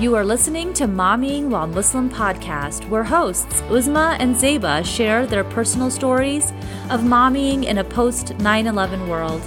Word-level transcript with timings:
You 0.00 0.14
are 0.14 0.24
listening 0.24 0.72
to 0.74 0.84
Mommying 0.84 1.48
While 1.48 1.66
Muslim 1.66 2.08
podcast, 2.08 2.88
where 2.88 3.02
hosts 3.02 3.62
Uzma 3.62 4.16
and 4.20 4.36
Zeba 4.36 4.86
share 4.86 5.26
their 5.26 5.42
personal 5.42 5.90
stories 5.90 6.52
of 6.88 7.00
mommying 7.00 7.64
in 7.64 7.78
a 7.78 7.82
post 7.82 8.38
9 8.38 8.68
11 8.68 9.08
world. 9.08 9.42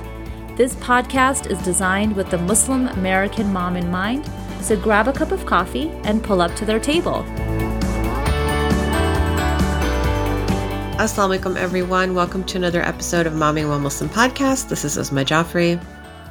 This 0.58 0.76
podcast 0.76 1.50
is 1.50 1.58
designed 1.60 2.18
with 2.18 2.30
the 2.30 2.38
Muslim 2.38 2.88
American 2.90 3.54
mom 3.54 3.78
in 3.78 3.90
mind, 3.90 4.30
so 4.60 4.76
grab 4.76 5.08
a 5.08 5.14
cup 5.14 5.32
of 5.32 5.46
coffee 5.46 5.88
and 6.04 6.22
pull 6.22 6.42
up 6.42 6.54
to 6.56 6.66
their 6.66 6.82
table. 6.82 7.24
Assalamu 11.00 11.40
alaikum, 11.40 11.56
everyone. 11.56 12.14
Welcome 12.14 12.44
to 12.44 12.58
another 12.58 12.82
episode 12.82 13.26
of 13.26 13.32
Mommying 13.32 13.70
While 13.70 13.80
Muslim 13.80 14.10
podcast. 14.10 14.68
This 14.68 14.84
is 14.84 14.98
Uzma 14.98 15.24
Jafri. 15.24 15.82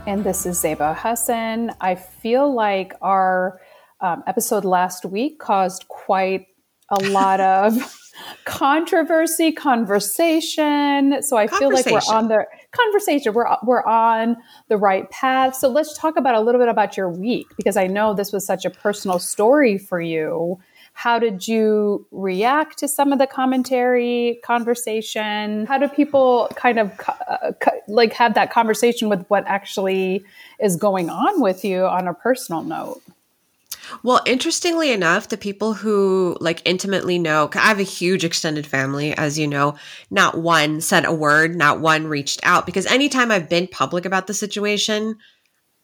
And 0.07 0.23
this 0.25 0.45
is 0.45 0.63
Zeba 0.63 0.95
Hassan. 0.95 1.75
I 1.81 1.95
feel 1.95 2.53
like 2.53 2.93
our 3.01 3.63
um, 4.01 4.23
episode 4.27 4.65
last 4.65 5.05
week 5.05 5.39
caused 5.39 5.89
quite 5.89 6.47
a 6.91 6.97
lot 7.11 7.41
of 7.41 7.97
controversy, 8.45 9.53
conversation. 9.53 11.23
So 11.23 11.37
I 11.37 11.47
feel 11.47 11.73
like 11.73 11.87
we're 11.87 12.01
on 12.11 12.29
the 12.29 12.45
conversation. 12.73 13.33
We're 13.33 13.57
we're 13.63 13.85
on 13.85 14.37
the 14.69 14.77
right 14.77 15.09
path. 15.11 15.57
So 15.57 15.69
let's 15.69 15.97
talk 15.97 16.17
about 16.17 16.35
a 16.35 16.41
little 16.41 16.61
bit 16.61 16.69
about 16.69 16.97
your 16.97 17.09
week 17.09 17.47
because 17.57 17.77
I 17.77 17.87
know 17.87 18.15
this 18.15 18.33
was 18.33 18.45
such 18.45 18.65
a 18.65 18.71
personal 18.71 19.19
story 19.19 19.79
for 19.79 20.01
you. 20.01 20.59
How 20.93 21.19
did 21.19 21.47
you 21.47 22.07
react 22.11 22.79
to 22.79 22.89
some 22.89 23.13
of 23.13 23.19
the 23.19 23.27
commentary, 23.27 24.41
conversation? 24.45 25.65
How 25.67 25.79
do 25.79 25.89
people 25.89 26.51
kind 26.57 26.79
of 26.79 26.93
uh, 27.09 27.53
like 27.87 28.13
have 28.15 28.35
that 28.35 28.51
conversation 28.51 29.09
with 29.09 29.25
what 29.29 29.47
actually 29.47 30.25
is 30.61 30.77
going 30.77 31.09
on 31.09 31.41
with 31.41 31.65
you 31.65 31.87
on 31.87 32.09
a 32.09 32.13
personal 32.13 32.63
note? 32.63 33.01
Well, 34.03 34.21
interestingly 34.27 34.91
enough, 34.93 35.29
the 35.29 35.37
people 35.37 35.75
who 35.75 36.37
like 36.41 36.63
intimately 36.65 37.19
know, 37.19 37.51
I 37.55 37.59
have 37.69 37.79
a 37.81 37.85
huge 37.85 38.25
extended 38.25 38.67
family, 38.67 39.17
as 39.17 39.39
you 39.39 39.47
know, 39.47 39.77
not 40.11 40.39
one 40.39 40.81
said 40.81 41.05
a 41.05 41.13
word, 41.13 41.57
not 41.57 41.81
one 41.81 42.07
reached 42.07 42.41
out 42.43 42.67
because 42.67 42.87
anytime 42.87 43.31
I've 43.31 43.49
been 43.49 43.67
public 43.69 44.05
about 44.05 44.27
the 44.27 44.35
situation, 44.35 45.17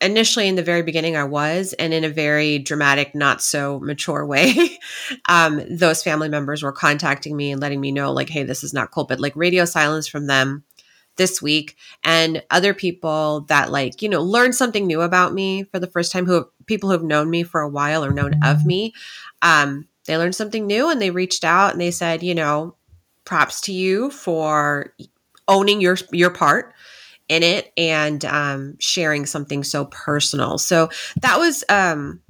initially 0.00 0.48
in 0.48 0.56
the 0.56 0.64
very 0.64 0.82
beginning 0.82 1.16
I 1.16 1.24
was, 1.24 1.74
and 1.74 1.94
in 1.94 2.04
a 2.04 2.10
very 2.10 2.58
dramatic, 2.60 3.14
not 3.14 3.42
so 3.42 3.80
mature 3.80 4.26
way, 4.26 4.78
um, 5.30 5.62
those 5.70 6.02
family 6.02 6.28
members 6.28 6.62
were 6.62 6.72
contacting 6.72 7.36
me 7.36 7.52
and 7.52 7.62
letting 7.62 7.80
me 7.80 7.92
know, 7.92 8.12
like, 8.12 8.30
hey, 8.30 8.44
this 8.44 8.64
is 8.64 8.74
not 8.74 8.92
cool. 8.92 9.04
But 9.06 9.20
like 9.20 9.36
radio 9.36 9.64
silence 9.66 10.08
from 10.08 10.28
them 10.28 10.64
this 11.16 11.40
week 11.40 11.76
and 12.04 12.42
other 12.50 12.74
people 12.74 13.40
that 13.48 13.70
like 13.70 14.02
you 14.02 14.08
know 14.08 14.22
learn 14.22 14.52
something 14.52 14.86
new 14.86 15.00
about 15.00 15.32
me 15.32 15.64
for 15.64 15.78
the 15.78 15.86
first 15.86 16.12
time 16.12 16.26
who 16.26 16.32
have, 16.32 16.46
people 16.66 16.88
who 16.88 16.92
have 16.92 17.02
known 17.02 17.30
me 17.30 17.42
for 17.42 17.60
a 17.60 17.68
while 17.68 18.04
or 18.04 18.12
known 18.12 18.34
of 18.44 18.64
me 18.64 18.92
um, 19.42 19.86
they 20.06 20.16
learned 20.16 20.34
something 20.34 20.66
new 20.66 20.90
and 20.90 21.00
they 21.00 21.10
reached 21.10 21.44
out 21.44 21.72
and 21.72 21.80
they 21.80 21.90
said 21.90 22.22
you 22.22 22.34
know 22.34 22.74
props 23.24 23.60
to 23.60 23.72
you 23.72 24.10
for 24.10 24.94
owning 25.48 25.80
your 25.80 25.96
your 26.12 26.30
part 26.30 26.74
in 27.28 27.42
it 27.42 27.72
and 27.76 28.24
um, 28.24 28.76
sharing 28.78 29.26
something 29.26 29.64
so 29.64 29.86
personal. 29.86 30.58
So 30.58 30.90
that 31.22 31.38
was 31.38 31.64
um, 31.68 32.20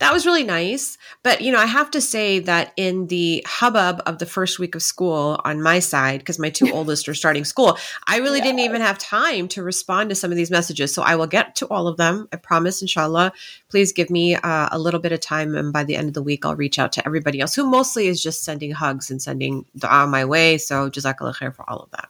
that 0.00 0.14
was 0.14 0.24
really 0.24 0.44
nice. 0.44 0.96
But, 1.22 1.42
you 1.42 1.52
know, 1.52 1.58
I 1.58 1.66
have 1.66 1.90
to 1.92 2.00
say 2.00 2.38
that 2.40 2.72
in 2.76 3.06
the 3.08 3.44
hubbub 3.46 4.02
of 4.06 4.18
the 4.18 4.26
first 4.26 4.58
week 4.58 4.74
of 4.74 4.82
school 4.82 5.38
on 5.44 5.62
my 5.62 5.78
side, 5.78 6.20
because 6.20 6.38
my 6.38 6.48
two 6.48 6.70
oldest 6.72 7.08
are 7.08 7.14
starting 7.14 7.44
school, 7.44 7.78
I 8.06 8.16
really 8.16 8.38
yes. 8.38 8.46
didn't 8.46 8.60
even 8.60 8.80
have 8.80 8.98
time 8.98 9.46
to 9.48 9.62
respond 9.62 10.08
to 10.08 10.16
some 10.16 10.30
of 10.30 10.36
these 10.36 10.50
messages. 10.50 10.94
So 10.94 11.02
I 11.02 11.16
will 11.16 11.26
get 11.26 11.54
to 11.56 11.68
all 11.68 11.86
of 11.86 11.98
them. 11.98 12.28
I 12.32 12.36
promise, 12.36 12.80
inshallah. 12.80 13.32
Please 13.68 13.92
give 13.92 14.08
me 14.08 14.34
uh, 14.34 14.68
a 14.72 14.78
little 14.78 15.00
bit 15.00 15.12
of 15.12 15.20
time. 15.20 15.54
And 15.54 15.70
by 15.72 15.84
the 15.84 15.96
end 15.96 16.08
of 16.08 16.14
the 16.14 16.22
week, 16.22 16.46
I'll 16.46 16.56
reach 16.56 16.78
out 16.78 16.92
to 16.94 17.06
everybody 17.06 17.40
else 17.40 17.54
who 17.54 17.64
mostly 17.64 18.08
is 18.08 18.22
just 18.22 18.42
sending 18.42 18.72
hugs 18.72 19.10
and 19.10 19.20
sending 19.20 19.66
dua 19.76 19.90
on 19.90 20.10
my 20.10 20.24
way. 20.24 20.56
So 20.56 20.88
jazakallah 20.88 21.36
khair 21.36 21.54
for 21.54 21.68
all 21.68 21.80
of 21.80 21.90
that. 21.90 22.08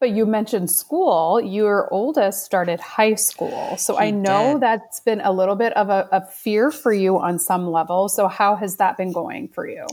But 0.00 0.10
you 0.10 0.26
mentioned 0.26 0.70
school. 0.70 1.40
Your 1.40 1.92
oldest 1.92 2.44
started 2.44 2.80
high 2.80 3.14
school. 3.14 3.76
So 3.76 3.96
he 3.96 4.08
I 4.08 4.10
know 4.10 4.54
did. 4.54 4.62
that's 4.62 5.00
been 5.00 5.20
a 5.20 5.32
little 5.32 5.56
bit 5.56 5.72
of 5.76 5.88
a, 5.90 6.08
a, 6.12 6.26
fear 6.26 6.70
for 6.70 6.92
you 6.92 7.18
on 7.18 7.38
some 7.38 7.70
level. 7.70 8.08
So, 8.08 8.28
how 8.28 8.56
has 8.56 8.76
that 8.76 8.96
been 8.96 9.12
going 9.12 9.48
for 9.48 9.68
you? 9.68 9.86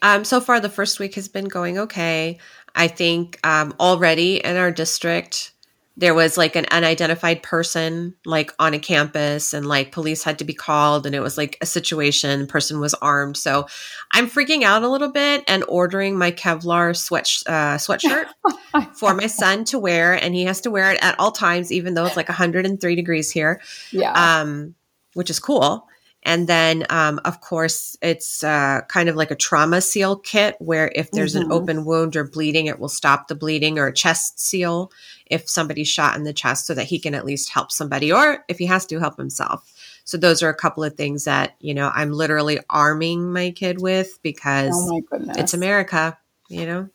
Um, 0.00 0.24
so 0.24 0.40
far, 0.40 0.58
the 0.58 0.68
first 0.68 0.98
week 0.98 1.14
has 1.14 1.28
been 1.28 1.46
going 1.46 1.78
okay. 1.78 2.38
I 2.74 2.88
think 2.88 3.38
um, 3.44 3.74
already 3.78 4.36
in 4.36 4.56
our 4.56 4.70
district, 4.70 5.52
there 5.96 6.14
was 6.14 6.38
like 6.38 6.56
an 6.56 6.66
unidentified 6.70 7.42
person 7.42 8.14
like 8.24 8.50
on 8.58 8.72
a 8.72 8.78
campus 8.78 9.52
and 9.52 9.66
like 9.66 9.92
police 9.92 10.22
had 10.22 10.38
to 10.38 10.44
be 10.44 10.54
called 10.54 11.04
and 11.04 11.14
it 11.14 11.20
was 11.20 11.36
like 11.36 11.58
a 11.60 11.66
situation 11.66 12.46
person 12.46 12.80
was 12.80 12.94
armed. 12.94 13.36
So 13.36 13.66
i'm 14.12 14.28
freaking 14.28 14.62
out 14.62 14.82
a 14.82 14.88
little 14.88 15.10
bit 15.10 15.44
and 15.48 15.64
ordering 15.68 16.16
my 16.16 16.30
kevlar 16.30 16.96
sweat 16.96 17.28
uh, 17.46 17.76
sweatshirt 17.76 18.26
for 18.94 19.14
my 19.14 19.26
son 19.26 19.64
to 19.64 19.78
wear 19.78 20.14
and 20.14 20.34
he 20.34 20.44
has 20.44 20.62
to 20.62 20.70
wear 20.70 20.92
it 20.92 20.98
at 21.02 21.18
all 21.18 21.32
times 21.32 21.70
even 21.70 21.94
though 21.94 22.06
it's 22.06 22.16
like 22.16 22.28
103 22.28 22.94
degrees 22.94 23.30
here. 23.30 23.60
Yeah. 23.90 24.40
Um 24.40 24.74
which 25.14 25.28
is 25.28 25.38
cool 25.38 25.86
and 26.24 26.46
then, 26.46 26.86
um, 26.88 27.20
of 27.24 27.40
course, 27.40 27.96
it's 28.00 28.44
uh, 28.44 28.82
kind 28.88 29.08
of 29.08 29.16
like 29.16 29.32
a 29.32 29.36
trauma 29.36 29.80
seal 29.80 30.16
kit 30.16 30.54
where 30.60 30.92
if 30.94 31.10
there's 31.10 31.34
mm-hmm. 31.34 31.50
an 31.50 31.52
open 31.52 31.84
wound 31.84 32.14
or 32.14 32.22
bleeding, 32.22 32.66
it 32.66 32.78
will 32.78 32.88
stop 32.88 33.26
the 33.26 33.34
bleeding, 33.34 33.78
or 33.78 33.88
a 33.88 33.92
chest 33.92 34.38
seal 34.38 34.92
if 35.26 35.48
somebody's 35.48 35.88
shot 35.88 36.16
in 36.16 36.22
the 36.22 36.32
chest 36.32 36.66
so 36.66 36.74
that 36.74 36.84
he 36.84 37.00
can 37.00 37.14
at 37.14 37.24
least 37.24 37.50
help 37.50 37.72
somebody, 37.72 38.12
or 38.12 38.44
if 38.48 38.58
he 38.58 38.66
has 38.66 38.86
to, 38.86 39.00
help 39.00 39.16
himself. 39.16 39.68
So, 40.04 40.16
those 40.16 40.44
are 40.44 40.48
a 40.48 40.54
couple 40.54 40.84
of 40.84 40.94
things 40.94 41.24
that, 41.24 41.56
you 41.58 41.74
know, 41.74 41.90
I'm 41.92 42.12
literally 42.12 42.60
arming 42.70 43.32
my 43.32 43.50
kid 43.50 43.80
with 43.80 44.20
because 44.22 44.74
oh 44.74 45.02
it's 45.36 45.54
America, 45.54 46.16
you 46.48 46.66
know? 46.66 46.88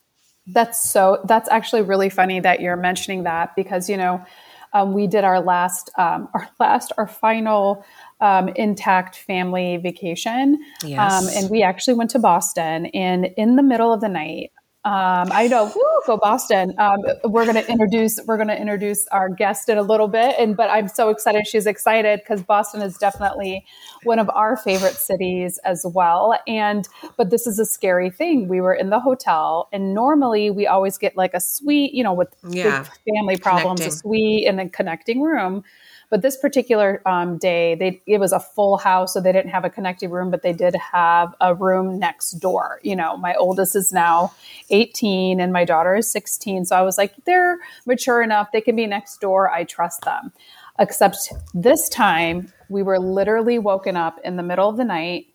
That's 0.48 0.90
so, 0.90 1.22
that's 1.26 1.50
actually 1.50 1.82
really 1.82 2.10
funny 2.10 2.40
that 2.40 2.62
you're 2.62 2.78
mentioning 2.78 3.24
that 3.24 3.58
because, 3.58 3.90
you 3.90 3.98
know, 3.98 4.26
um, 4.74 4.94
we 4.94 5.08
did 5.08 5.24
our 5.24 5.42
last, 5.42 5.90
um, 5.98 6.30
our 6.34 6.48
last, 6.60 6.94
our 6.98 7.08
final 7.08 7.84
um, 8.20 8.50
intact 8.50 9.16
family 9.16 9.78
vacation. 9.78 10.60
Yes. 10.84 11.12
Um, 11.12 11.30
and 11.36 11.50
we 11.50 11.64
actually 11.64 11.94
went 11.94 12.10
to 12.12 12.20
Boston. 12.20 12.88
And 12.88 13.26
in 13.38 13.56
the 13.56 13.64
middle 13.64 13.94
of 13.94 14.02
the 14.02 14.10
night, 14.10 14.52
um, 14.88 15.34
I 15.34 15.50
know, 15.50 15.66
woo, 15.66 16.02
go 16.06 16.16
Boston. 16.16 16.74
Um, 16.78 17.00
we're 17.26 17.44
going 17.44 17.62
to 17.62 17.70
introduce 17.70 18.22
we're 18.26 18.38
going 18.38 18.48
to 18.48 18.58
introduce 18.58 19.06
our 19.08 19.28
guest 19.28 19.68
in 19.68 19.78
a 19.78 19.82
little 19.82 20.08
bit, 20.08 20.36
and 20.40 20.56
but 20.56 20.70
I'm 20.70 20.88
so 20.88 21.10
excited. 21.10 21.46
She's 21.46 21.66
excited 21.66 22.22
because 22.22 22.42
Boston 22.42 22.82
is 22.82 22.98
definitely 22.98 23.66
one 24.04 24.18
of 24.18 24.30
our 24.30 24.56
favorite 24.56 24.94
cities 24.94 25.60
as 25.66 25.86
well. 25.86 26.40
And 26.48 26.88
but 27.18 27.32
this 27.32 27.48
is 27.48 27.60
a 27.60 27.66
scary 27.66 28.10
thing. 28.10 28.48
We 28.48 28.62
were 28.62 28.74
in 28.74 28.90
the 28.90 29.02
hotel, 29.02 29.68
and 29.74 29.94
normally 29.94 30.52
we 30.52 30.68
always 30.68 30.98
get 30.98 31.18
like 31.18 31.34
a 31.34 31.42
suite, 31.42 31.94
you 31.94 32.04
know, 32.04 32.14
with 32.14 32.34
yeah. 32.48 32.86
family 33.14 33.36
problems, 33.36 33.82
connecting. 33.82 33.88
a 33.88 33.92
suite 33.92 34.48
and 34.48 34.62
a 34.62 34.70
connecting 34.70 35.22
room. 35.22 35.66
But 36.10 36.22
this 36.22 36.38
particular 36.38 37.02
um, 37.06 37.38
day, 37.38 37.76
they 37.76 38.02
it 38.06 38.20
was 38.20 38.32
a 38.32 38.40
full 38.40 38.78
house, 38.78 39.14
so 39.14 39.20
they 39.20 39.32
didn't 39.32 39.52
have 39.52 39.66
a 39.66 39.70
connected 39.70 40.10
room, 40.10 40.32
but 40.32 40.42
they 40.42 40.54
did 40.54 40.76
have 40.76 41.36
a 41.42 41.54
room 41.54 42.00
next 42.00 42.32
door. 42.34 42.80
You 42.84 42.96
know, 42.96 43.18
my 43.18 43.36
oldest 43.36 43.76
is 43.76 43.92
now 43.92 44.34
18 44.70 45.40
and 45.40 45.52
my 45.52 45.66
daughter 45.66 45.96
is 45.96 46.10
16, 46.10 46.66
so 46.66 46.76
I 46.76 46.82
was 46.82 46.98
like, 46.98 47.14
they're 47.26 47.58
mature 47.86 48.22
enough; 48.22 48.52
they 48.54 48.62
can 48.62 48.76
be 48.76 48.88
next 48.88 49.20
door. 49.20 49.50
I 49.50 49.66
trust 49.66 50.02
them. 50.02 50.32
Except 50.80 51.34
this 51.54 51.90
time, 51.90 52.54
we 52.70 52.84
were 52.84 53.00
literally 53.00 53.60
woken 53.60 53.98
up 53.98 54.20
in 54.24 54.38
the 54.38 54.44
middle 54.44 54.70
of 54.70 54.78
the 54.78 54.86
night 54.86 55.28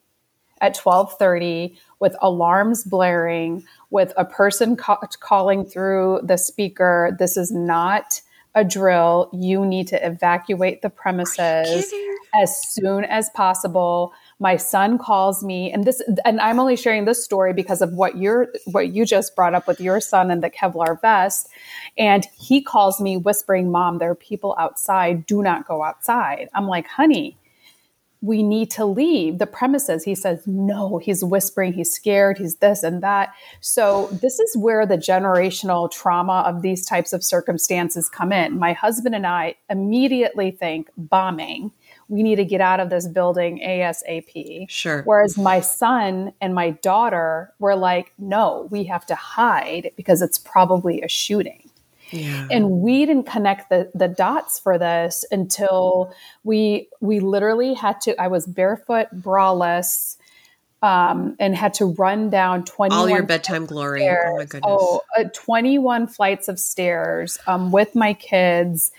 at 0.63 0.75
12:30 0.75 1.77
with 2.01 2.17
alarms 2.23 2.85
blaring 2.85 3.65
with 3.91 4.13
a 4.17 4.25
person 4.25 4.77
ca- 4.77 5.01
calling 5.21 5.65
through 5.65 6.21
the 6.23 6.39
speaker 6.39 7.15
this 7.19 7.37
is 7.37 7.51
not 7.51 8.23
a 8.55 8.65
drill. 8.65 9.31
You 9.33 9.65
need 9.65 9.89
to 9.89 10.07
evacuate 10.07 10.83
the 10.83 10.91
premises 10.91 11.93
as 12.41 12.61
soon 12.71 13.05
as 13.05 13.31
possible. 13.31 14.13
My 14.39 14.57
son 14.57 14.99
calls 14.99 15.45
me 15.45 15.71
and 15.73 15.85
this 15.85 16.03
and 16.25 16.41
I'm 16.41 16.59
only 16.59 16.77
sharing 16.77 17.05
this 17.05 17.25
story 17.25 17.53
because 17.53 17.83
of 17.83 17.93
what 17.93 18.17
you're 18.17 18.49
what 18.67 18.89
you 18.89 19.05
just 19.05 19.37
brought 19.37 19.55
up 19.55 19.67
with 19.67 19.81
your 19.81 20.01
son 20.01 20.31
and 20.31 20.43
the 20.43 20.51
Kevlar 20.51 21.01
vest. 21.01 21.49
And 21.97 22.27
he 22.39 22.63
calls 22.63 23.01
me 23.01 23.17
whispering, 23.17 23.71
Mom, 23.71 23.99
there 23.99 24.11
are 24.11 24.15
people 24.15 24.55
outside. 24.59 25.27
Do 25.27 25.43
not 25.43 25.67
go 25.67 25.83
outside. 25.83 26.49
I'm 26.55 26.67
like, 26.67 26.87
honey, 26.87 27.37
we 28.23 28.43
need 28.45 28.71
to 28.71 28.87
leave 28.87 29.39
the 29.39 29.47
premises. 29.47 30.05
He 30.05 30.15
says, 30.15 30.47
no, 30.47 30.99
he's 30.99 31.25
whispering, 31.25 31.73
he's 31.73 31.93
scared, 31.93 32.39
he's 32.39 32.57
this 32.57 32.85
and 32.85 33.03
that. 33.03 33.35
So, 33.61 34.07
this 34.23 34.39
is 34.39 34.57
where 34.57 34.87
the 34.87 34.97
generational 34.97 35.91
trauma 35.91 36.45
of 36.47 36.63
these 36.63 36.87
types 36.87 37.13
of 37.13 37.25
circumstances 37.25 38.09
come 38.09 38.33
in. 38.33 38.59
My 38.59 38.73
husband 38.73 39.17
and 39.17 39.27
I 39.27 39.57
immediately 39.69 40.53
think 40.53 40.89
bombing. 40.97 41.73
We 42.09 42.23
need 42.23 42.37
to 42.37 42.45
get 42.45 42.61
out 42.61 42.79
of 42.79 42.91
this 42.91 43.09
building 43.09 43.61
ASAP. 43.65 44.71
Sure. 44.71 45.03
Whereas 45.03 45.37
my 45.37 45.61
son 45.61 46.33
and 46.41 46.55
my 46.55 46.71
daughter 46.71 47.53
were 47.59 47.75
like, 47.75 48.13
no, 48.19 48.69
we 48.71 48.85
have 48.85 49.05
to 49.07 49.15
hide 49.15 49.91
because 49.97 50.23
it's 50.23 50.39
probably 50.39 51.01
a 51.03 51.09
shooting. 51.09 51.62
Yeah. 52.13 52.47
And 52.51 52.71
we 52.71 53.07
didn't 53.07 53.27
connect 53.27 53.71
the, 53.71 53.91
the 53.95 54.09
dots 54.09 54.59
for 54.59 54.79
this 54.79 55.25
until 55.31 56.15
we 56.45 56.89
we 57.01 57.21
literally 57.21 57.75
had 57.75 58.01
to 58.03 58.21
I 58.21 58.29
was 58.29 58.47
barefoot, 58.47 59.09
braless, 59.15 60.17
um, 60.83 61.37
and 61.39 61.55
had 61.55 61.75
to 61.75 61.87
run 61.87 62.29
down 62.29 62.65
21 62.65 62.99
all 62.99 63.09
your 63.09 63.23
bedtime 63.23 63.67
glory 63.67 64.01
stairs. 64.01 64.27
oh 64.27 64.37
my 64.37 64.45
goodness 64.45 64.63
oh 64.67 65.01
uh, 65.17 65.25
21 65.33 66.07
flights 66.09 66.49
of 66.49 66.59
stairs 66.59 67.39
um, 67.47 67.71
with 67.71 67.95
my 67.95 68.15
kids 68.15 68.91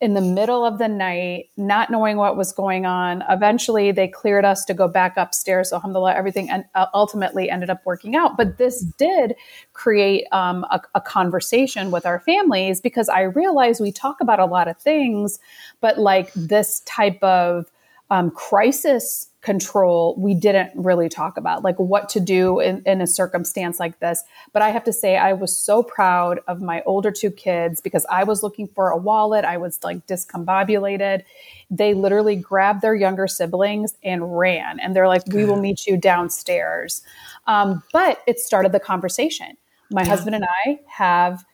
in 0.00 0.14
the 0.14 0.20
middle 0.20 0.64
of 0.64 0.78
the 0.78 0.88
night, 0.88 1.50
not 1.58 1.90
knowing 1.90 2.16
what 2.16 2.36
was 2.36 2.52
going 2.52 2.86
on. 2.86 3.22
Eventually, 3.28 3.92
they 3.92 4.08
cleared 4.08 4.46
us 4.46 4.64
to 4.64 4.74
go 4.74 4.88
back 4.88 5.16
upstairs. 5.16 5.70
So, 5.70 5.76
alhamdulillah, 5.76 6.14
everything 6.14 6.50
uh, 6.50 6.86
ultimately 6.94 7.50
ended 7.50 7.68
up 7.68 7.84
working 7.84 8.16
out. 8.16 8.36
But 8.36 8.56
this 8.56 8.80
did 8.98 9.34
create 9.74 10.26
um, 10.32 10.64
a, 10.70 10.80
a 10.94 11.00
conversation 11.00 11.90
with 11.90 12.06
our 12.06 12.20
families 12.20 12.80
because 12.80 13.08
I 13.10 13.22
realized 13.22 13.80
we 13.80 13.92
talk 13.92 14.20
about 14.20 14.40
a 14.40 14.46
lot 14.46 14.68
of 14.68 14.78
things, 14.78 15.38
but 15.80 15.98
like 15.98 16.32
this 16.34 16.80
type 16.80 17.22
of 17.22 17.70
um, 18.10 18.30
crisis 18.30 19.29
control 19.42 20.14
we 20.18 20.34
didn't 20.34 20.70
really 20.74 21.08
talk 21.08 21.38
about 21.38 21.64
like 21.64 21.78
what 21.78 22.10
to 22.10 22.20
do 22.20 22.60
in, 22.60 22.82
in, 22.84 23.00
a 23.00 23.06
circumstance 23.06 23.80
like 23.80 23.98
this. 23.98 24.22
But 24.52 24.60
i 24.60 24.68
have 24.68 24.84
to 24.84 24.92
say 24.92 25.16
i 25.16 25.32
was 25.32 25.56
so 25.56 25.82
proud 25.82 26.40
of 26.46 26.60
my 26.60 26.82
older 26.82 27.10
two 27.10 27.30
kids 27.30 27.80
because 27.80 28.04
i 28.10 28.22
was 28.22 28.42
looking 28.42 28.68
for 28.68 28.90
a 28.90 28.96
wallet. 28.96 29.44
I 29.44 29.56
was 29.56 29.82
like 29.82 30.06
discombobulated. 30.06 31.24
They 31.70 31.94
literally 31.94 32.36
grabbed 32.36 32.82
their 32.82 32.94
younger 32.94 33.26
siblings 33.26 33.94
and 34.04 34.38
ran 34.38 34.78
and 34.78 34.94
they're 34.94 35.08
like 35.08 35.22
we 35.28 35.44
will 35.44 35.60
meet 35.60 35.86
you 35.86 35.96
downstairs. 35.96 37.02
Um, 37.46 37.82
but 37.92 38.22
it 38.26 38.38
started 38.38 38.72
the 38.72 38.80
conversation. 38.80 39.56
My 39.90 40.02
yeah. 40.02 40.08
husband 40.08 40.36
and 40.36 40.44
i 40.66 40.80
have 40.86 41.44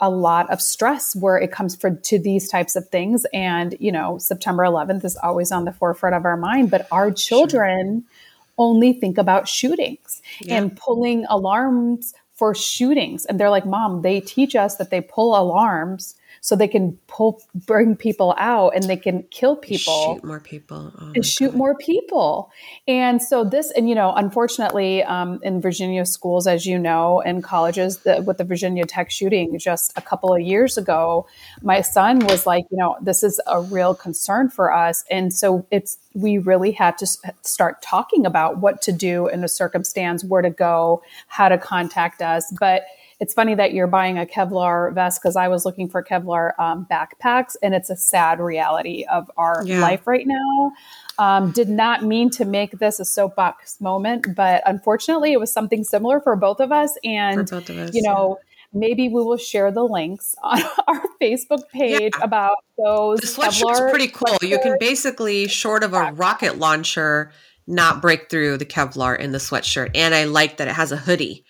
a 0.00 0.10
lot 0.10 0.48
of 0.50 0.60
stress 0.60 1.16
where 1.16 1.36
it 1.36 1.50
comes 1.50 1.74
for 1.74 1.90
to 1.90 2.18
these 2.18 2.48
types 2.48 2.76
of 2.76 2.88
things 2.88 3.26
and 3.32 3.76
you 3.80 3.90
know 3.90 4.18
september 4.18 4.62
11th 4.62 5.04
is 5.04 5.16
always 5.16 5.50
on 5.50 5.64
the 5.64 5.72
forefront 5.72 6.14
of 6.14 6.24
our 6.24 6.36
mind 6.36 6.70
but 6.70 6.86
our 6.92 7.10
children 7.10 8.02
sure. 8.02 8.54
only 8.58 8.92
think 8.92 9.18
about 9.18 9.48
shootings 9.48 10.22
yeah. 10.40 10.56
and 10.56 10.76
pulling 10.76 11.24
alarms 11.28 12.14
for 12.34 12.54
shootings 12.54 13.24
and 13.26 13.40
they're 13.40 13.50
like 13.50 13.66
mom 13.66 14.02
they 14.02 14.20
teach 14.20 14.54
us 14.54 14.76
that 14.76 14.90
they 14.90 15.00
pull 15.00 15.36
alarms 15.36 16.14
so 16.40 16.56
they 16.56 16.68
can 16.68 16.98
pull 17.06 17.42
bring 17.54 17.96
people 17.96 18.34
out 18.38 18.74
and 18.74 18.84
they 18.84 18.96
can 18.96 19.22
kill 19.30 19.56
people 19.56 20.14
shoot 20.14 20.24
more 20.24 20.40
people. 20.40 20.92
Oh 21.00 21.12
and 21.14 21.24
shoot 21.24 21.50
God. 21.50 21.56
more 21.56 21.74
people. 21.76 22.50
And 22.86 23.22
so 23.22 23.44
this 23.44 23.70
and 23.72 23.88
you 23.88 23.94
know 23.94 24.12
unfortunately 24.14 25.02
um, 25.04 25.40
in 25.42 25.60
virginia 25.60 26.04
schools 26.06 26.46
as 26.46 26.66
you 26.66 26.78
know 26.78 27.20
and 27.20 27.42
colleges 27.42 27.98
the, 27.98 28.22
with 28.22 28.38
the 28.38 28.44
virginia 28.44 28.84
tech 28.84 29.10
shooting 29.10 29.58
just 29.58 29.92
a 29.96 30.02
couple 30.02 30.34
of 30.34 30.40
years 30.40 30.76
ago 30.78 31.26
my 31.62 31.80
son 31.80 32.20
was 32.20 32.46
like 32.46 32.64
you 32.70 32.78
know 32.78 32.96
this 33.00 33.22
is 33.22 33.40
a 33.46 33.60
real 33.60 33.94
concern 33.94 34.48
for 34.48 34.72
us. 34.72 35.04
And 35.10 35.32
so 35.32 35.66
it's 35.70 35.98
we 36.14 36.38
really 36.38 36.72
had 36.72 36.98
to 36.98 37.06
start 37.42 37.82
talking 37.82 38.26
about 38.26 38.58
what 38.58 38.82
to 38.82 38.92
do 38.92 39.28
in 39.28 39.44
a 39.44 39.48
circumstance 39.48 40.24
where 40.24 40.42
to 40.42 40.50
go 40.50 41.02
how 41.28 41.48
to 41.48 41.58
contact 41.58 42.22
us. 42.22 42.52
But 42.58 42.82
it's 43.20 43.34
funny 43.34 43.54
that 43.56 43.72
you're 43.72 43.88
buying 43.88 44.16
a 44.16 44.24
Kevlar 44.24 44.94
vest 44.94 45.20
because 45.20 45.34
I 45.34 45.48
was 45.48 45.64
looking 45.64 45.88
for 45.88 46.02
Kevlar 46.02 46.52
um, 46.58 46.86
backpacks, 46.90 47.56
and 47.62 47.74
it's 47.74 47.90
a 47.90 47.96
sad 47.96 48.38
reality 48.38 49.04
of 49.10 49.30
our 49.36 49.62
yeah. 49.64 49.80
life 49.80 50.06
right 50.06 50.26
now. 50.26 50.72
Um, 51.18 51.50
did 51.50 51.68
not 51.68 52.04
mean 52.04 52.30
to 52.30 52.44
make 52.44 52.78
this 52.78 53.00
a 53.00 53.04
soapbox 53.04 53.80
moment, 53.80 54.36
but 54.36 54.62
unfortunately, 54.66 55.32
it 55.32 55.40
was 55.40 55.52
something 55.52 55.82
similar 55.82 56.20
for 56.20 56.36
both 56.36 56.60
of 56.60 56.70
us. 56.70 56.96
And 57.02 57.40
of 57.50 57.68
us, 57.70 57.92
you 57.92 58.02
know, 58.02 58.38
yeah. 58.38 58.78
maybe 58.78 59.08
we 59.08 59.24
will 59.24 59.36
share 59.36 59.72
the 59.72 59.82
links 59.82 60.36
on 60.44 60.62
our 60.86 61.02
Facebook 61.20 61.68
page 61.70 62.12
yeah. 62.16 62.24
about 62.24 62.56
those. 62.76 63.18
The 63.18 63.26
sweatshirt's 63.26 63.90
pretty 63.90 64.08
cool. 64.08 64.36
You 64.42 64.60
can 64.60 64.76
basically, 64.78 65.48
short 65.48 65.82
of 65.82 65.92
a 65.92 66.12
rocket 66.12 66.58
launcher, 66.58 67.32
not 67.66 68.00
break 68.00 68.30
through 68.30 68.58
the 68.58 68.64
Kevlar 68.64 69.18
in 69.18 69.32
the 69.32 69.38
sweatshirt. 69.38 69.90
And 69.96 70.14
I 70.14 70.24
like 70.24 70.58
that 70.58 70.68
it 70.68 70.74
has 70.74 70.92
a 70.92 70.96
hoodie 70.96 71.44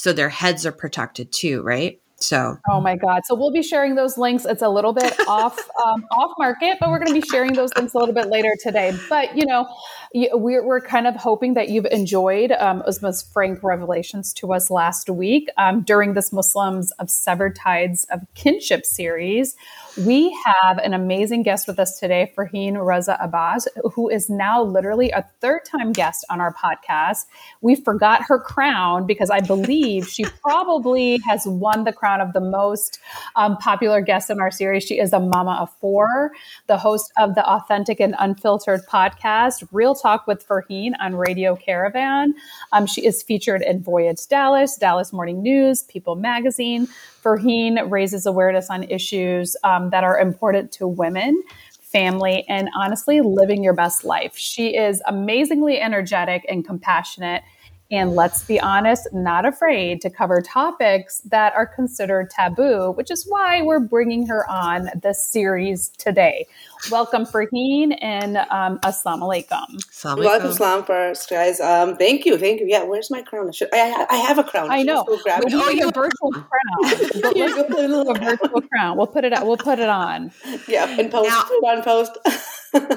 so 0.00 0.14
their 0.14 0.30
heads 0.30 0.64
are 0.64 0.72
protected 0.72 1.30
too, 1.30 1.60
right? 1.60 2.00
So, 2.20 2.58
oh 2.70 2.82
my 2.82 2.96
God! 2.96 3.22
So 3.24 3.34
we'll 3.34 3.50
be 3.50 3.62
sharing 3.62 3.94
those 3.94 4.18
links. 4.18 4.44
It's 4.44 4.60
a 4.60 4.68
little 4.68 4.92
bit 4.92 5.18
off 5.28 5.58
um, 5.82 6.04
off 6.10 6.32
market, 6.38 6.76
but 6.78 6.90
we're 6.90 6.98
going 6.98 7.14
to 7.14 7.20
be 7.20 7.26
sharing 7.26 7.54
those 7.54 7.74
links 7.74 7.94
a 7.94 7.98
little 7.98 8.14
bit 8.14 8.28
later 8.28 8.54
today. 8.62 8.94
But 9.08 9.36
you 9.36 9.46
know, 9.46 9.66
we're 10.12 10.62
we're 10.62 10.82
kind 10.82 11.06
of 11.06 11.16
hoping 11.16 11.54
that 11.54 11.70
you've 11.70 11.86
enjoyed 11.86 12.52
um, 12.52 12.82
Uzma's 12.86 13.22
frank 13.22 13.62
revelations 13.62 14.34
to 14.34 14.52
us 14.52 14.70
last 14.70 15.08
week 15.08 15.48
um, 15.56 15.80
during 15.80 16.12
this 16.12 16.30
Muslims 16.30 16.90
of 16.92 17.08
Severed 17.08 17.56
Ties 17.56 18.06
of 18.10 18.20
Kinship 18.34 18.84
series. 18.84 19.56
We 20.04 20.36
have 20.44 20.78
an 20.78 20.92
amazing 20.92 21.42
guest 21.42 21.66
with 21.66 21.78
us 21.78 21.98
today, 21.98 22.32
Farheen 22.36 22.84
Reza 22.84 23.16
Abbas, 23.20 23.66
who 23.94 24.10
is 24.10 24.28
now 24.28 24.62
literally 24.62 25.10
a 25.10 25.24
third 25.40 25.62
time 25.64 25.92
guest 25.92 26.26
on 26.28 26.40
our 26.40 26.52
podcast. 26.52 27.24
We 27.62 27.76
forgot 27.76 28.22
her 28.28 28.38
crown 28.38 29.06
because 29.06 29.30
I 29.30 29.40
believe 29.40 30.06
she 30.06 30.24
probably 30.42 31.18
has 31.26 31.46
won 31.46 31.84
the 31.84 31.92
crown 31.92 32.09
of 32.18 32.32
the 32.32 32.40
most 32.40 32.98
um, 33.36 33.56
popular 33.58 34.00
guest 34.00 34.30
in 34.30 34.40
our 34.40 34.50
series. 34.50 34.82
She 34.82 34.98
is 34.98 35.12
a 35.12 35.20
mama 35.20 35.58
of 35.60 35.70
four, 35.76 36.32
the 36.66 36.78
host 36.78 37.12
of 37.18 37.34
the 37.34 37.46
Authentic 37.46 38.00
and 38.00 38.16
Unfiltered 38.18 38.80
podcast, 38.88 39.68
Real 39.70 39.94
Talk 39.94 40.26
with 40.26 40.46
Farheen 40.46 40.92
on 40.98 41.14
Radio 41.14 41.54
Caravan. 41.54 42.34
Um, 42.72 42.86
she 42.86 43.04
is 43.04 43.22
featured 43.22 43.62
in 43.62 43.82
Voyage 43.82 44.26
Dallas, 44.28 44.76
Dallas 44.76 45.12
Morning 45.12 45.42
News, 45.42 45.82
People 45.84 46.16
Magazine. 46.16 46.88
Farheen 47.22 47.90
raises 47.90 48.24
awareness 48.24 48.70
on 48.70 48.84
issues 48.84 49.56
um, 49.62 49.90
that 49.90 50.02
are 50.02 50.18
important 50.18 50.72
to 50.72 50.88
women 50.88 51.42
family, 51.90 52.44
and 52.48 52.70
honestly, 52.76 53.20
living 53.20 53.64
your 53.64 53.74
best 53.74 54.04
life. 54.04 54.36
She 54.36 54.76
is 54.76 55.02
amazingly 55.06 55.80
energetic 55.80 56.46
and 56.48 56.64
compassionate 56.64 57.42
and 57.90 58.14
let's 58.14 58.44
be 58.44 58.60
honest, 58.60 59.08
not 59.12 59.44
afraid 59.44 60.00
to 60.02 60.10
cover 60.10 60.40
topics 60.40 61.20
that 61.22 61.52
are 61.54 61.66
considered 61.66 62.30
taboo, 62.30 62.92
which 62.92 63.10
is 63.10 63.26
why 63.28 63.62
we're 63.62 63.80
bringing 63.80 64.26
her 64.26 64.48
on 64.48 64.90
this 65.02 65.26
series 65.26 65.88
today. 65.98 66.46
Welcome, 66.90 67.26
Farheen, 67.26 67.98
and 68.00 68.36
um, 68.36 68.78
Assalamu 68.80 69.22
alaikum. 69.22 70.16
Welcome, 70.18 70.50
Islam 70.50 70.84
first, 70.84 71.28
guys. 71.28 71.60
Um, 71.60 71.96
thank 71.96 72.24
you, 72.24 72.38
thank 72.38 72.60
you. 72.60 72.66
Yeah, 72.68 72.84
where's 72.84 73.10
my 73.10 73.22
crown? 73.22 73.50
Should, 73.52 73.68
I, 73.72 74.06
I 74.08 74.16
have 74.16 74.38
a 74.38 74.44
crown. 74.44 74.70
I 74.70 74.82
know. 74.82 75.04
Grab 75.24 75.42
it. 75.44 75.52
Oh, 75.52 75.70
your 75.70 75.90
virtual 75.90 76.30
crown. 76.30 76.50
Put 77.20 77.36
a 77.36 78.14
virtual 78.18 78.62
crown. 78.62 78.96
We'll 78.96 79.06
put 79.08 79.24
it. 79.24 79.32
We'll 79.42 79.56
put 79.56 79.78
it 79.78 79.88
on. 79.88 80.30
Yeah, 80.68 80.86
and 80.88 81.10
post 81.10 81.28
now, 81.28 81.42
on 81.68 81.82
post. 81.82 82.18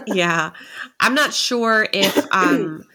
yeah, 0.08 0.52
I'm 1.00 1.16
not 1.16 1.34
sure 1.34 1.88
if 1.92 2.16
um 2.32 2.86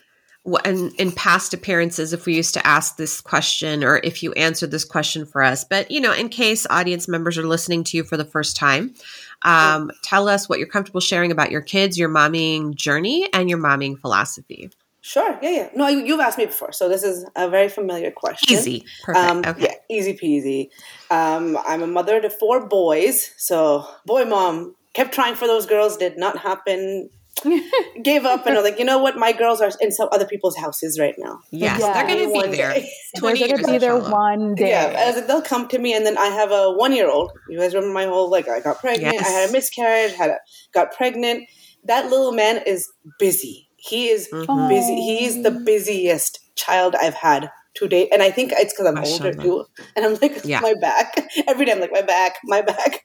in, 0.56 0.90
in 0.98 1.12
past 1.12 1.54
appearances 1.54 2.12
if 2.12 2.26
we 2.26 2.34
used 2.34 2.54
to 2.54 2.66
ask 2.66 2.96
this 2.96 3.20
question 3.20 3.84
or 3.84 4.00
if 4.02 4.22
you 4.22 4.32
answered 4.32 4.70
this 4.70 4.84
question 4.84 5.26
for 5.26 5.42
us. 5.42 5.64
But, 5.64 5.90
you 5.90 6.00
know, 6.00 6.12
in 6.12 6.28
case 6.28 6.66
audience 6.70 7.08
members 7.08 7.38
are 7.38 7.46
listening 7.46 7.84
to 7.84 7.96
you 7.96 8.04
for 8.04 8.16
the 8.16 8.24
first 8.24 8.56
time, 8.56 8.94
um, 9.42 9.90
tell 10.02 10.28
us 10.28 10.48
what 10.48 10.58
you're 10.58 10.68
comfortable 10.68 11.00
sharing 11.00 11.30
about 11.30 11.50
your 11.50 11.60
kids, 11.60 11.98
your 11.98 12.08
momming 12.08 12.74
journey, 12.74 13.28
and 13.32 13.48
your 13.48 13.58
momming 13.58 13.98
philosophy. 13.98 14.70
Sure. 15.00 15.38
Yeah, 15.40 15.50
yeah. 15.50 15.68
No, 15.74 15.86
you've 15.88 16.20
asked 16.20 16.38
me 16.38 16.46
before, 16.46 16.72
so 16.72 16.88
this 16.88 17.02
is 17.02 17.24
a 17.36 17.48
very 17.48 17.68
familiar 17.68 18.10
question. 18.10 18.58
Easy. 18.58 18.84
Perfect. 19.04 19.30
Um, 19.30 19.38
okay. 19.46 19.62
Yeah, 19.62 19.96
easy 19.96 20.14
peasy. 20.14 20.70
Um, 21.10 21.56
I'm 21.66 21.82
a 21.82 21.86
mother 21.86 22.20
to 22.20 22.28
four 22.28 22.66
boys, 22.66 23.30
so 23.36 23.88
boy, 24.04 24.24
mom 24.24 24.74
kept 24.92 25.14
trying 25.14 25.34
for 25.34 25.46
those 25.46 25.66
girls. 25.66 25.96
Did 25.96 26.18
not 26.18 26.36
happen. 26.38 27.08
gave 28.02 28.24
up 28.24 28.46
and 28.46 28.56
are 28.56 28.62
like, 28.62 28.78
you 28.78 28.84
know 28.84 28.98
what? 28.98 29.16
My 29.16 29.32
girls 29.32 29.60
are 29.60 29.70
in 29.80 29.90
some 29.92 30.08
other 30.12 30.26
people's 30.26 30.56
houses 30.56 30.98
right 30.98 31.14
now. 31.18 31.40
Yes, 31.50 31.80
yeah. 31.80 31.92
they're 31.92 32.06
going 32.06 32.28
to 32.28 32.50
be 32.50 32.56
there. 32.56 32.72
they're 32.72 33.48
going 33.48 33.56
to 33.56 33.72
be 33.72 33.78
there 33.78 33.98
one 33.98 34.54
day. 34.54 34.70
Yeah, 34.70 35.12
like, 35.14 35.26
they'll 35.26 35.42
come 35.42 35.68
to 35.68 35.78
me, 35.78 35.94
and 35.94 36.04
then 36.04 36.18
I 36.18 36.26
have 36.26 36.50
a 36.50 36.72
one-year-old. 36.72 37.32
You 37.48 37.58
guys 37.58 37.74
remember 37.74 37.94
my 37.94 38.06
whole 38.06 38.30
like 38.30 38.48
I 38.48 38.60
got 38.60 38.78
pregnant, 38.78 39.14
yes. 39.14 39.26
I 39.26 39.30
had 39.30 39.50
a 39.50 39.52
miscarriage, 39.52 40.14
had 40.14 40.30
a, 40.30 40.38
got 40.72 40.92
pregnant. 40.92 41.48
That 41.84 42.10
little 42.10 42.32
man 42.32 42.62
is 42.66 42.90
busy. 43.18 43.68
He 43.76 44.08
is 44.08 44.28
mm-hmm. 44.32 44.68
busy. 44.68 44.96
He's 44.96 45.42
the 45.42 45.50
busiest 45.50 46.40
child 46.56 46.96
I've 47.00 47.14
had 47.14 47.50
to 47.76 47.88
date, 47.88 48.08
and 48.12 48.22
I 48.22 48.30
think 48.30 48.52
it's 48.52 48.72
because 48.72 48.86
I'm 48.86 49.04
older 49.04 49.32
too. 49.32 49.64
And 49.96 50.04
I'm 50.04 50.14
like, 50.20 50.44
yeah. 50.44 50.60
my 50.60 50.74
back 50.80 51.14
every 51.48 51.66
day. 51.66 51.72
I'm 51.72 51.80
like, 51.80 51.92
my 51.92 52.02
back, 52.02 52.36
my 52.44 52.62
back. 52.62 53.04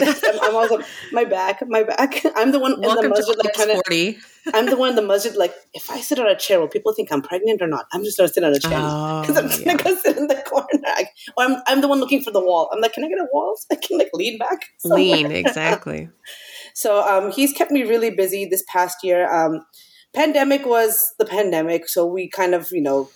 I'm, 0.42 0.54
always 0.54 0.70
like, 0.70 0.86
my 1.12 1.24
back, 1.24 1.62
my 1.68 1.82
back. 1.82 2.24
I'm 2.36 2.52
the 2.52 2.58
one 2.58 2.80
Welcome 2.80 3.04
in 3.04 3.10
the 3.10 3.16
masjid, 3.16 3.36
like 3.44 3.54
40. 3.54 4.12
to. 4.12 4.20
I'm 4.54 4.66
the 4.66 4.76
one 4.76 4.90
in 4.90 4.96
the 4.96 5.02
masjid, 5.02 5.34
like 5.36 5.54
if 5.72 5.90
I 5.90 6.00
sit 6.00 6.18
on 6.18 6.26
a 6.26 6.36
chair, 6.36 6.60
will 6.60 6.68
people 6.68 6.92
think 6.92 7.12
I'm 7.12 7.22
pregnant 7.22 7.62
or 7.62 7.68
not? 7.68 7.86
I'm 7.92 8.02
just 8.04 8.16
gonna 8.16 8.28
sit 8.28 8.42
on 8.42 8.52
a 8.52 8.58
chair 8.58 8.70
because 8.70 9.36
oh, 9.36 9.42
I'm 9.42 9.60
yeah. 9.60 9.76
gonna 9.76 9.96
sit 9.96 10.16
in 10.16 10.26
the 10.26 10.36
corner. 10.46 10.66
I, 10.84 11.06
or 11.36 11.44
I'm, 11.44 11.62
I'm 11.66 11.80
the 11.80 11.88
one 11.88 12.00
looking 12.00 12.22
for 12.22 12.30
the 12.30 12.40
wall. 12.40 12.68
I'm 12.72 12.80
like, 12.80 12.92
can 12.92 13.04
I 13.04 13.08
get 13.08 13.18
a 13.18 13.26
wall? 13.32 13.56
So 13.56 13.66
I 13.70 13.76
can 13.76 13.98
like 13.98 14.10
lean 14.12 14.38
back. 14.38 14.64
Somewhere. 14.78 14.98
Lean 14.98 15.30
exactly. 15.30 16.08
so 16.74 17.02
um, 17.02 17.30
he's 17.30 17.52
kept 17.52 17.70
me 17.70 17.82
really 17.82 18.10
busy 18.10 18.44
this 18.44 18.64
past 18.68 19.04
year. 19.04 19.32
Um, 19.32 19.64
pandemic 20.12 20.66
was 20.66 21.14
the 21.18 21.24
pandemic, 21.24 21.88
so 21.88 22.06
we 22.06 22.28
kind 22.28 22.54
of 22.54 22.70
you 22.72 22.82
know 22.82 23.10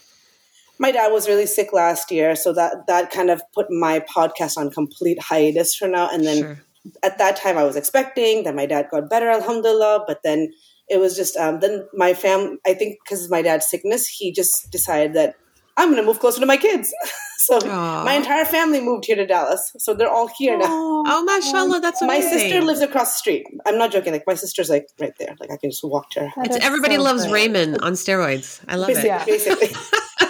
my 0.78 0.92
dad 0.92 1.09
was 1.09 1.28
really 1.28 1.47
sick 1.47 1.73
last 1.73 2.11
year, 2.11 2.37
so 2.37 2.52
that 2.52 2.87
that 2.87 3.11
kind 3.11 3.30
of 3.30 3.42
put 3.54 3.71
my 3.71 4.00
podcast 4.00 4.56
on 4.56 4.71
complete 4.71 5.21
hiatus 5.21 5.75
for 5.75 5.88
now. 5.88 6.09
And 6.11 6.25
then 6.25 6.38
sure. 6.38 6.59
At 7.02 7.19
that 7.19 7.37
time, 7.37 7.59
I 7.59 7.64
was 7.64 7.76
expecting 7.76 8.45
that 8.45 8.55
my 8.55 8.66
dad 8.66 8.88
got 8.90 9.11
better, 9.11 9.31
alhamdulillah. 9.31 10.05
But 10.07 10.23
then 10.23 10.52
it 10.88 10.99
was 10.99 11.16
just 11.16 11.37
um, 11.37 11.61
then 11.61 11.87
my 11.95 12.14
fam. 12.14 12.59
I 12.66 12.75
think 12.75 12.99
because 13.05 13.25
of 13.25 13.31
my 13.31 13.43
dad's 13.43 13.66
sickness, 13.66 14.07
he 14.07 14.33
just 14.33 14.71
decided 14.71 15.14
that 15.14 15.37
I'm 15.76 15.88
going 15.88 16.00
to 16.00 16.07
move 16.07 16.21
closer 16.21 16.40
to 16.40 16.47
my 16.47 16.57
kids. 16.57 16.93
so 17.38 17.59
Aww. 17.59 18.05
my 18.05 18.14
entire 18.14 18.45
family 18.45 18.81
moved 18.81 19.05
here 19.05 19.16
to 19.16 19.26
Dallas. 19.26 19.73
So 19.78 19.95
they're 19.95 20.11
all 20.11 20.28
here 20.38 20.57
now. 20.57 20.66
Oh, 20.69 21.25
mashallah, 21.25 21.81
that's 21.81 22.00
amazing. 22.00 22.31
My 22.31 22.37
sister 22.37 22.62
lives 22.62 22.81
across 22.81 23.12
the 23.12 23.19
street. 23.19 23.47
I'm 23.66 23.78
not 23.78 23.93
joking. 23.93 24.12
Like 24.12 24.25
my 24.26 24.35
sister's 24.35 24.71
like 24.71 24.88
right 24.99 25.12
there. 25.19 25.37
Like 25.38 25.50
I 25.50 25.57
can 25.57 25.71
just 25.71 25.85
walk 25.85 26.11
to 26.12 26.28
her. 26.28 26.43
It's 26.45 26.64
everybody 26.64 26.97
so 26.97 27.02
loves 27.02 27.26
great. 27.26 27.52
Raymond 27.52 27.78
on 27.83 27.93
steroids. 27.93 28.61
I 28.69 28.76
love 28.76 28.88
basically, 28.88 29.11
it. 29.11 29.26
Basically. 29.26 29.69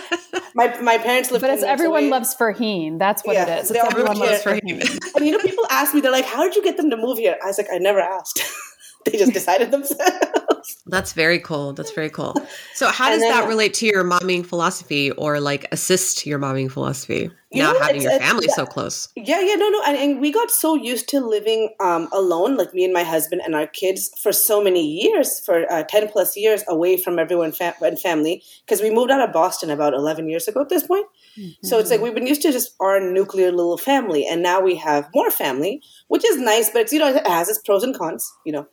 my 0.57 0.81
my 0.81 0.97
parents 0.97 1.31
live, 1.31 1.43
but 1.43 1.51
it's 1.51 1.63
everyone 1.63 2.05
away. 2.05 2.11
loves 2.11 2.35
Farheen. 2.35 2.99
That's 2.99 3.23
what 3.25 3.35
yeah, 3.35 3.47
it 3.47 3.61
is. 3.61 3.71
It's 3.71 3.79
everyone 3.79 4.19
loves 4.19 4.43
Farheen. 4.43 4.81
and 5.15 5.27
you 5.27 5.33
know, 5.33 5.39
people 5.39 5.65
ask 5.71 5.95
me, 5.95 6.01
they're 6.01 6.11
like, 6.11 6.25
"How 6.25 6.43
did 6.43 6.57
you 6.57 6.65
get 6.65 6.79
them 6.79 6.89
to 6.91 6.97
move 6.97 7.19
here?" 7.19 7.37
I 7.45 7.47
was 7.47 7.59
like, 7.59 7.69
"I 7.71 7.77
never 7.77 8.01
asked." 8.01 8.43
they 9.05 9.13
just 9.13 9.35
decided 9.35 9.71
themselves. 9.71 10.03
That's 10.87 11.13
very 11.13 11.39
cool. 11.39 11.73
That's 11.73 11.91
very 11.93 12.11
cool. 12.11 12.35
So, 12.75 12.89
how 12.89 13.11
does 13.11 13.21
then, 13.21 13.33
that 13.33 13.49
relate 13.49 13.75
to 13.75 13.87
your 13.87 14.05
momming 14.05 14.45
philosophy, 14.47 15.11
or 15.13 15.41
like 15.41 15.67
assist 15.73 16.27
your 16.27 16.39
momming 16.39 16.71
philosophy? 16.71 17.31
Now 17.53 17.73
know, 17.73 17.81
having 17.81 18.03
your 18.03 18.19
family 18.19 18.49
so 18.49 18.67
close. 18.67 19.09
Yeah, 19.17 19.41
yeah, 19.41 19.55
no, 19.55 19.69
no, 19.69 19.83
and, 19.87 19.97
and 19.97 20.21
we 20.21 20.31
got 20.31 20.51
so 20.51 20.75
used 20.75 21.09
to 21.11 21.21
living 21.21 21.71
um, 21.81 22.09
alone, 22.13 22.57
like 22.57 22.75
me 22.75 22.85
and 22.85 22.93
my 22.93 23.03
husband 23.03 23.41
and 23.45 23.55
our 23.55 23.67
kids, 23.67 24.11
for 24.21 24.33
so 24.33 24.63
many 24.63 24.85
years, 24.85 25.41
for 25.41 25.71
uh, 25.73 25.83
ten 25.85 26.09
plus 26.09 26.37
years, 26.37 26.63
away 26.69 26.97
from 26.97 27.19
everyone 27.19 27.53
fa- 27.53 27.75
and 27.83 27.99
family, 27.99 28.43
because 28.65 28.83
we 28.83 28.91
moved 28.91 29.11
out 29.11 29.27
of 29.27 29.33
Boston 29.33 29.71
about 29.71 29.95
eleven 29.95 30.29
years 30.29 30.47
ago 30.49 30.61
at 30.61 30.69
this 30.69 30.87
point. 30.87 31.07
Mm-hmm. 31.39 31.67
So 31.67 31.79
it's 31.79 31.91
like 31.91 32.01
we've 32.01 32.15
been 32.15 32.27
used 32.27 32.43
to 32.43 32.53
just 32.53 32.75
our 32.81 33.01
nuclear 33.01 33.51
little 33.51 33.79
family, 33.79 34.27
and 34.27 34.43
now 34.43 34.61
we 34.61 34.77
have 34.77 35.09
more 35.15 35.31
family, 35.31 35.83
which 36.09 36.25
is 36.25 36.37
nice, 36.37 36.71
but 36.71 36.83
it's 36.83 36.93
you 36.93 36.99
know 36.99 37.09
it 37.09 37.27
has 37.27 37.49
its 37.49 37.61
pros 37.65 37.83
and 37.83 37.97
cons. 37.97 38.33
You 38.45 38.53
know, 38.53 38.69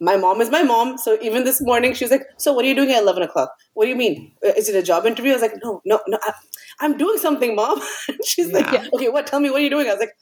my 0.00 0.16
mom 0.16 0.40
is 0.40 0.50
my 0.50 0.62
mom. 0.62 0.98
So 0.98 1.18
even 1.22 1.44
this 1.44 1.60
morning, 1.60 1.94
she's 1.94 2.10
like, 2.10 2.26
"So 2.36 2.52
what 2.52 2.64
are 2.64 2.68
you 2.68 2.74
doing 2.74 2.90
at 2.90 3.02
eleven 3.02 3.22
o'clock? 3.22 3.54
What 3.74 3.84
do 3.84 3.90
you 3.90 3.96
mean? 3.96 4.32
Uh, 4.44 4.52
is 4.56 4.68
it 4.68 4.76
a 4.76 4.82
job 4.82 5.06
interview?" 5.06 5.32
I 5.32 5.34
was 5.34 5.42
like, 5.42 5.54
"No, 5.62 5.80
no, 5.84 6.00
no. 6.08 6.18
I, 6.22 6.84
am 6.84 6.98
doing 6.98 7.18
something, 7.18 7.54
mom." 7.54 7.80
she's 8.24 8.48
yeah. 8.48 8.58
like, 8.58 8.72
yeah, 8.72 8.86
"Okay, 8.92 9.08
what? 9.08 9.26
Tell 9.26 9.40
me 9.40 9.50
what 9.50 9.60
are 9.60 9.64
you 9.64 9.70
doing?" 9.70 9.86
I 9.88 9.92
was 9.92 10.00
like, 10.00 10.16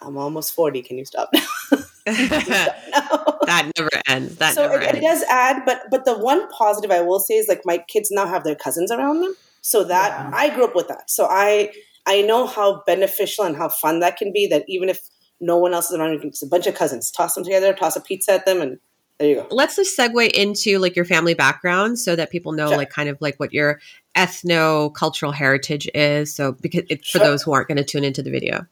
"I'm 0.00 0.16
almost 0.16 0.54
forty. 0.54 0.82
Can 0.82 0.98
you 0.98 1.04
stop 1.04 1.30
now?" 1.32 1.46
that 2.06 3.72
never 3.76 3.90
ends. 4.06 4.36
That 4.36 4.54
so 4.54 4.62
never 4.62 4.80
it, 4.80 4.88
ends. 4.88 4.98
it 4.98 5.00
does 5.00 5.22
add, 5.24 5.62
but 5.66 5.82
but 5.90 6.04
the 6.04 6.16
one 6.16 6.48
positive 6.50 6.92
I 6.92 7.00
will 7.00 7.18
say 7.18 7.34
is 7.34 7.48
like 7.48 7.62
my 7.64 7.78
kids 7.88 8.10
now 8.12 8.26
have 8.26 8.44
their 8.44 8.54
cousins 8.54 8.92
around 8.92 9.22
them, 9.22 9.34
so 9.60 9.82
that 9.82 10.10
yeah. 10.10 10.30
I 10.32 10.54
grew 10.54 10.64
up 10.64 10.76
with 10.76 10.86
that. 10.86 11.10
So 11.10 11.26
I 11.28 11.72
I 12.06 12.22
know 12.22 12.46
how 12.46 12.84
beneficial 12.86 13.44
and 13.44 13.56
how 13.56 13.68
fun 13.68 13.98
that 14.00 14.18
can 14.18 14.32
be. 14.32 14.46
That 14.46 14.64
even 14.68 14.88
if 14.88 15.00
no 15.40 15.56
one 15.56 15.74
else 15.74 15.90
is 15.90 15.98
around, 15.98 16.20
it's 16.22 16.42
a 16.42 16.46
bunch 16.46 16.68
of 16.68 16.76
cousins. 16.76 17.10
Toss 17.10 17.34
them 17.34 17.42
together, 17.42 17.72
toss 17.72 17.96
a 17.96 18.00
pizza 18.00 18.34
at 18.34 18.46
them, 18.46 18.60
and 18.60 18.78
there 19.18 19.28
you 19.28 19.34
go. 19.36 19.46
Let's 19.50 19.76
just 19.76 19.98
segue 19.98 20.30
into 20.32 20.78
like 20.78 20.94
your 20.96 21.04
family 21.04 21.34
background 21.34 21.98
so 21.98 22.16
that 22.16 22.30
people 22.30 22.52
know 22.52 22.68
sure. 22.68 22.76
like 22.76 22.90
kind 22.90 23.08
of 23.08 23.18
like 23.20 23.36
what 23.38 23.52
your 23.52 23.80
ethno 24.16 24.92
cultural 24.94 25.32
heritage 25.32 25.88
is. 25.94 26.34
So 26.34 26.52
because 26.52 26.84
it, 26.88 27.04
for 27.04 27.18
those 27.18 27.42
who 27.42 27.52
aren't 27.52 27.68
going 27.68 27.78
to 27.78 27.84
tune 27.84 28.04
into 28.04 28.22
the 28.22 28.30
video. 28.30 28.66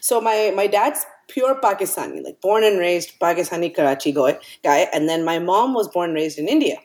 So 0.00 0.20
my 0.20 0.52
my 0.54 0.66
dad's 0.66 1.04
pure 1.28 1.60
Pakistani, 1.60 2.22
like 2.22 2.40
born 2.40 2.64
and 2.64 2.78
raised 2.78 3.18
Pakistani 3.20 3.74
Karachi 3.74 4.12
guy, 4.12 4.88
and 4.92 5.08
then 5.08 5.24
my 5.24 5.38
mom 5.38 5.74
was 5.74 5.88
born 5.88 6.10
and 6.10 6.16
raised 6.16 6.38
in 6.38 6.48
India. 6.48 6.76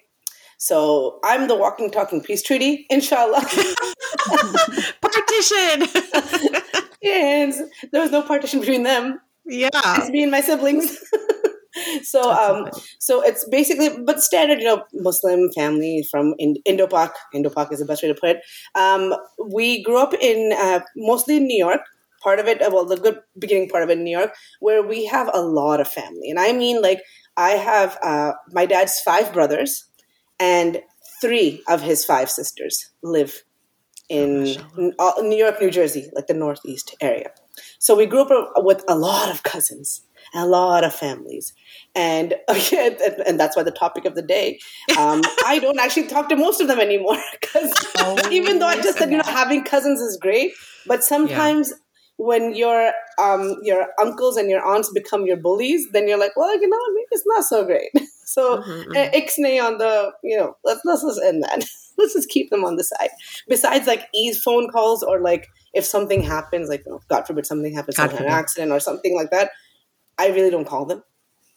So 0.58 1.20
I'm 1.24 1.48
the 1.48 1.56
walking, 1.56 1.92
talking 1.92 2.22
peace 2.22 2.42
treaty, 2.42 2.86
inshallah. 2.90 3.42
partition. 5.02 5.84
and 7.04 7.54
there 7.92 8.02
was 8.02 8.12
no 8.12 8.22
partition 8.22 8.60
between 8.60 8.84
them. 8.84 9.20
Yeah, 9.46 9.70
it's 9.74 10.10
me 10.10 10.24
and 10.24 10.32
my 10.32 10.42
siblings. 10.42 10.98
so 12.04 12.32
um 12.32 12.70
so 13.00 13.22
it's 13.22 13.48
basically 13.50 13.90
but 14.04 14.22
standard 14.22 14.60
you 14.60 14.66
know 14.66 14.84
muslim 14.94 15.50
family 15.54 16.08
from 16.10 16.34
indo-pak 16.40 17.14
indo-pak 17.34 17.72
is 17.72 17.80
the 17.80 17.86
best 17.86 18.04
way 18.04 18.10
to 18.10 18.16
put 18.16 18.30
it. 18.30 18.42
Um 18.76 19.14
we 19.50 19.84
grew 19.84 19.98
up 19.98 20.14
in 20.14 20.54
uh, 20.58 20.82
mostly 20.96 21.38
in 21.38 21.48
new 21.48 21.58
york. 21.58 21.82
Part 22.22 22.40
of 22.40 22.48
it 22.48 22.60
well 22.72 22.86
the 22.86 22.98
good 22.98 23.20
beginning 23.38 23.70
part 23.70 23.84
of 23.84 23.90
it 23.90 23.98
in 23.98 24.04
new 24.04 24.18
york 24.18 24.34
where 24.60 24.82
we 24.82 25.06
have 25.06 25.30
a 25.34 25.42
lot 25.42 25.80
of 25.80 25.88
family. 25.88 26.30
And 26.30 26.40
i 26.40 26.52
mean 26.54 26.82
like 26.82 27.02
i 27.38 27.52
have 27.52 27.98
uh, 28.02 28.34
my 28.52 28.66
dad's 28.66 29.00
five 29.02 29.34
brothers 29.34 29.86
and 30.40 30.82
three 31.22 31.62
of 31.68 31.82
his 31.82 32.06
five 32.06 32.30
sisters 32.30 32.90
live 33.04 33.44
in 34.10 34.56
oh, 35.00 35.14
new 35.22 35.38
york 35.38 35.60
new 35.60 35.72
jersey 35.72 36.10
like 36.14 36.28
the 36.28 36.34
northeast 36.34 36.96
area. 37.02 37.32
So 37.80 37.96
we 37.96 38.06
grew 38.06 38.22
up 38.22 38.54
with 38.58 38.84
a 38.88 38.96
lot 38.96 39.30
of 39.30 39.44
cousins 39.44 40.05
a 40.36 40.46
lot 40.46 40.84
of 40.84 40.94
families. 40.94 41.54
And 41.98 42.36
and, 42.50 43.40
that's 43.40 43.56
why 43.56 43.64
the 43.64 43.72
topic 43.72 44.04
of 44.04 44.16
the 44.16 44.22
day, 44.22 44.60
um, 45.00 45.22
I 45.46 45.60
don't 45.60 45.80
actually 45.80 46.08
talk 46.08 46.28
to 46.28 46.36
most 46.36 46.60
of 46.60 46.68
them 46.68 46.82
anymore 46.82 47.16
because 47.40 47.72
oh, 48.00 48.20
even 48.32 48.60
though 48.60 48.68
I 48.68 48.82
just 48.82 48.98
said, 48.98 49.12
you 49.12 49.16
know, 49.16 49.24
having 49.24 49.64
cousins 49.64 50.02
is 50.02 50.18
great, 50.18 50.52
but 50.86 51.06
sometimes 51.06 51.70
yeah. 51.70 51.78
when 52.18 52.54
your 52.54 52.92
um, 53.18 53.56
your 53.64 53.88
uncles 53.98 54.36
and 54.36 54.50
your 54.50 54.62
aunts 54.62 54.92
become 54.92 55.26
your 55.26 55.38
bullies, 55.38 55.88
then 55.94 56.06
you're 56.10 56.20
like, 56.20 56.36
well, 56.36 56.54
you 56.60 56.68
know, 56.68 56.78
maybe 56.94 57.08
it's 57.12 57.24
not 57.26 57.46
so 57.46 57.64
great. 57.64 57.92
so 58.26 58.58
mm-hmm, 58.58 58.92
mm-hmm. 58.92 59.16
ixnay 59.16 59.66
on 59.66 59.78
the, 59.78 60.12
you 60.22 60.38
know, 60.38 60.58
let's 60.66 60.82
let's 60.84 61.02
just 61.02 61.22
end 61.24 61.44
that. 61.44 61.64
let's 61.98 62.14
just 62.14 62.30
keep 62.30 62.50
them 62.50 62.66
on 62.66 62.76
the 62.76 62.84
side. 62.84 63.10
Besides, 63.48 63.88
like 63.88 64.08
ease 64.14 64.42
phone 64.44 64.70
calls 64.70 65.02
or 65.02 65.22
like 65.22 65.48
if 65.74 65.86
something 65.86 66.22
happens, 66.22 66.70
like 66.70 66.86
know, 66.86 67.00
God 67.10 67.26
forbid 67.26 67.46
something 67.46 67.74
happens, 67.74 67.98
like 67.98 68.20
an 68.20 68.26
accident 68.26 68.72
or 68.72 68.80
something 68.80 69.16
like 69.16 69.32
that, 69.32 69.52
I 70.18 70.28
really 70.30 70.50
don't 70.50 70.68
call 70.68 70.86
them. 70.86 71.04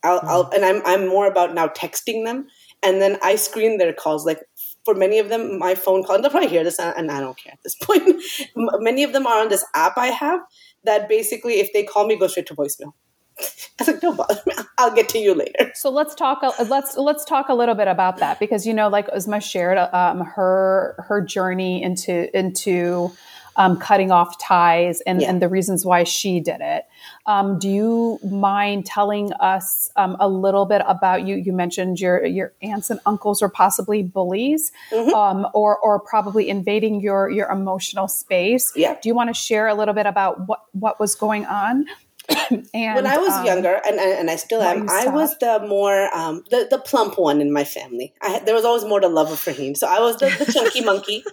I'll, 0.02 0.18
mm-hmm. 0.18 0.28
I'll, 0.28 0.50
and 0.50 0.64
I'm 0.64 0.82
I'm 0.84 1.08
more 1.08 1.26
about 1.26 1.54
now 1.54 1.68
texting 1.68 2.24
them, 2.24 2.46
and 2.82 3.00
then 3.00 3.18
I 3.22 3.36
screen 3.36 3.78
their 3.78 3.92
calls. 3.92 4.24
Like 4.24 4.40
for 4.84 4.94
many 4.94 5.18
of 5.18 5.28
them, 5.28 5.58
my 5.58 5.74
phone 5.74 6.04
call, 6.04 6.16
and 6.16 6.24
they'll 6.24 6.30
probably 6.30 6.48
hear 6.48 6.64
this, 6.64 6.78
and 6.78 7.10
I 7.10 7.20
don't 7.20 7.36
care 7.36 7.52
at 7.52 7.62
this 7.62 7.74
point. 7.82 8.22
many 8.56 9.04
of 9.04 9.12
them 9.12 9.26
are 9.26 9.42
on 9.42 9.48
this 9.48 9.64
app 9.74 9.98
I 9.98 10.06
have 10.06 10.40
that 10.84 11.08
basically, 11.08 11.60
if 11.60 11.72
they 11.72 11.82
call 11.82 12.06
me, 12.06 12.16
go 12.16 12.26
straight 12.26 12.46
to 12.46 12.54
voicemail. 12.54 12.92
I 13.40 13.44
was 13.80 13.88
like, 13.88 14.00
don't 14.00 14.16
bother 14.16 14.40
me. 14.46 14.54
I'll 14.78 14.94
get 14.94 15.08
to 15.10 15.18
you 15.18 15.34
later. 15.34 15.70
So 15.74 15.90
let's 15.90 16.14
talk. 16.14 16.42
Let's 16.68 16.96
let's 16.96 17.24
talk 17.24 17.48
a 17.48 17.54
little 17.54 17.74
bit 17.74 17.86
about 17.86 18.18
that 18.18 18.40
because 18.40 18.66
you 18.66 18.74
know, 18.74 18.88
like 18.88 19.08
Uzma 19.08 19.42
shared, 19.42 19.78
um, 19.78 20.20
her 20.20 21.04
her 21.06 21.20
journey 21.20 21.82
into 21.82 22.36
into 22.36 23.12
um, 23.58 23.76
cutting 23.76 24.10
off 24.10 24.38
ties 24.38 25.00
and, 25.02 25.20
yeah. 25.20 25.28
and 25.28 25.42
the 25.42 25.48
reasons 25.48 25.84
why 25.84 26.04
she 26.04 26.40
did 26.40 26.60
it. 26.60 26.84
Um, 27.26 27.58
do 27.58 27.68
you 27.68 28.18
mind 28.24 28.86
telling 28.86 29.32
us 29.34 29.90
um, 29.96 30.16
a 30.20 30.28
little 30.28 30.64
bit 30.64 30.80
about 30.86 31.26
you? 31.26 31.36
You 31.36 31.52
mentioned 31.52 32.00
your 32.00 32.24
your 32.24 32.54
aunts 32.62 32.88
and 32.88 33.00
uncles 33.04 33.42
were 33.42 33.48
possibly 33.48 34.02
bullies, 34.02 34.72
mm-hmm. 34.90 35.14
Um, 35.14 35.46
or 35.52 35.76
or 35.78 35.98
probably 35.98 36.48
invading 36.48 37.00
your 37.00 37.28
your 37.30 37.50
emotional 37.50 38.08
space. 38.08 38.72
Yeah. 38.74 38.96
Do 39.02 39.08
you 39.08 39.14
want 39.14 39.28
to 39.28 39.34
share 39.34 39.66
a 39.66 39.74
little 39.74 39.94
bit 39.94 40.06
about 40.06 40.46
what 40.46 40.60
what 40.72 41.00
was 41.00 41.14
going 41.14 41.44
on? 41.44 41.86
and 42.50 42.66
when 42.72 43.06
I 43.06 43.16
was 43.16 43.32
um, 43.32 43.46
younger, 43.46 43.80
and, 43.86 43.98
and 43.98 44.30
I 44.30 44.36
still 44.36 44.60
am, 44.60 44.88
I 44.90 45.06
was 45.06 45.36
the 45.38 45.64
more 45.66 46.14
um, 46.14 46.44
the 46.50 46.66
the 46.70 46.78
plump 46.78 47.18
one 47.18 47.40
in 47.40 47.52
my 47.52 47.64
family. 47.64 48.12
I, 48.20 48.40
there 48.40 48.54
was 48.54 48.64
always 48.64 48.84
more 48.84 49.00
to 49.00 49.08
love 49.08 49.36
for 49.38 49.50
him, 49.52 49.74
so 49.74 49.86
I 49.86 50.00
was 50.00 50.18
the, 50.18 50.26
the 50.44 50.52
chunky 50.52 50.80
monkey, 50.84 51.24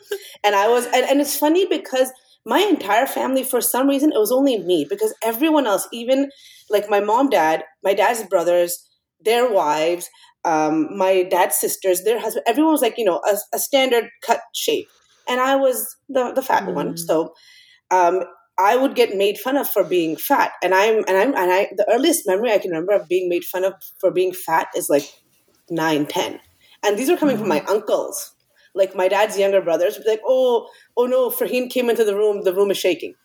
and 0.43 0.55
I 0.55 0.69
was, 0.69 0.85
and, 0.85 1.05
and 1.05 1.19
it's 1.19 1.37
funny 1.37 1.65
because 1.65 2.11
my 2.45 2.59
entire 2.59 3.07
family, 3.07 3.43
for 3.43 3.59
some 3.59 3.89
reason, 3.89 4.11
it 4.13 4.19
was 4.19 4.31
only 4.31 4.59
me 4.59 4.85
because 4.89 5.13
everyone 5.23 5.65
else, 5.67 5.87
even 5.91 6.29
like 6.69 6.89
my 6.89 6.99
mom, 6.99 7.29
dad, 7.29 7.63
my 7.83 7.93
dad's 7.93 8.23
brothers, 8.23 8.87
their 9.19 9.51
wives, 9.51 10.09
um, 10.45 10.95
my 10.95 11.23
dad's 11.23 11.55
sisters, 11.55 12.03
their 12.03 12.19
husband, 12.19 12.45
everyone 12.47 12.71
was 12.71 12.81
like, 12.81 12.97
you 12.97 13.05
know, 13.05 13.19
a, 13.29 13.35
a 13.55 13.59
standard 13.59 14.09
cut 14.23 14.41
shape. 14.53 14.87
And 15.27 15.41
I 15.41 15.55
was 15.55 15.95
the, 16.07 16.31
the 16.33 16.43
fat 16.43 16.63
mm. 16.63 16.75
one. 16.75 16.97
So, 16.97 17.33
um, 17.89 18.21
I 18.57 18.75
would 18.75 18.95
get 18.95 19.15
made 19.15 19.37
fun 19.37 19.57
of 19.57 19.69
for 19.69 19.83
being 19.83 20.15
fat. 20.15 20.53
And 20.63 20.73
I'm, 20.73 20.99
and 21.07 21.17
I'm, 21.17 21.35
and 21.35 21.51
I, 21.51 21.69
the 21.75 21.85
earliest 21.91 22.25
memory 22.25 22.51
I 22.51 22.57
can 22.57 22.71
remember 22.71 22.93
of 22.93 23.07
being 23.07 23.27
made 23.27 23.43
fun 23.43 23.65
of 23.65 23.73
for 23.99 24.11
being 24.11 24.33
fat 24.33 24.67
is 24.75 24.89
like 24.89 25.11
nine, 25.69 26.05
10. 26.05 26.39
And 26.85 26.97
these 26.97 27.09
were 27.09 27.17
coming 27.17 27.35
mm. 27.35 27.39
from 27.39 27.49
my 27.49 27.59
mm. 27.59 27.69
uncles 27.69 28.35
like 28.75 28.93
my 28.93 29.07
dad's 29.07 29.39
younger 29.39 29.61
brothers 29.61 29.95
would 29.97 30.03
be 30.03 30.09
like, 30.11 30.21
oh, 30.27 30.67
oh 30.97 31.05
no, 31.05 31.29
Farheen 31.29 31.69
came 31.69 31.89
into 31.89 32.03
the 32.03 32.15
room, 32.15 32.43
the 32.43 32.53
room 32.53 32.69
is 32.69 32.77
shaking. 32.77 33.15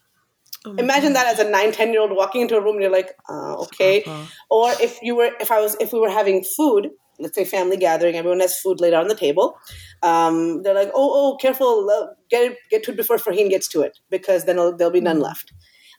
Oh 0.65 0.75
Imagine 0.77 1.13
God. 1.13 1.25
that 1.25 1.35
as 1.35 1.39
a 1.45 1.51
nine, 1.51 1.73
10 1.73 1.93
year 1.93 2.01
old 2.01 2.13
walking 2.15 2.43
into 2.43 2.57
a 2.57 2.63
room 2.63 2.77
and 2.77 2.83
you're 2.83 2.93
like, 2.93 3.11
uh, 3.29 3.55
okay. 3.63 4.03
Uh-huh. 4.05 4.27
Or 4.49 4.71
if 4.81 4.99
you 5.03 5.17
were, 5.17 5.31
if 5.41 5.51
I 5.51 5.61
was, 5.61 5.77
if 5.81 5.93
we 5.93 5.99
were 5.99 6.11
having 6.11 6.45
food, 6.57 6.91
let's 7.19 7.35
say 7.35 7.45
family 7.45 7.77
gathering, 7.77 8.15
everyone 8.15 8.41
has 8.41 8.59
food 8.61 8.81
laid 8.81 8.95
out 8.95 9.03
on 9.03 9.09
the 9.09 9.15
table. 9.15 9.59
Um, 10.03 10.63
they're 10.63 10.75
like, 10.75 10.91
oh, 10.95 11.33
oh, 11.35 11.37
careful, 11.37 11.87
get 12.31 12.53
it, 12.53 12.59
get 12.71 12.83
to 12.85 12.93
it 12.93 12.97
before 12.97 13.17
Farheen 13.17 13.51
gets 13.51 13.69
to 13.69 13.83
it 13.83 13.99
because 14.11 14.45
then 14.45 14.57
there'll 14.57 14.91
be 14.91 15.01
none 15.01 15.17
mm-hmm. 15.17 15.25
left. 15.25 15.53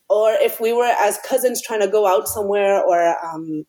Or 0.10 0.32
if 0.34 0.60
we 0.60 0.74
were 0.74 0.94
as 1.00 1.18
cousins 1.26 1.62
trying 1.62 1.80
to 1.82 1.88
go 1.88 2.06
out 2.06 2.28
somewhere 2.28 2.84
or, 2.84 3.16
um, 3.26 3.66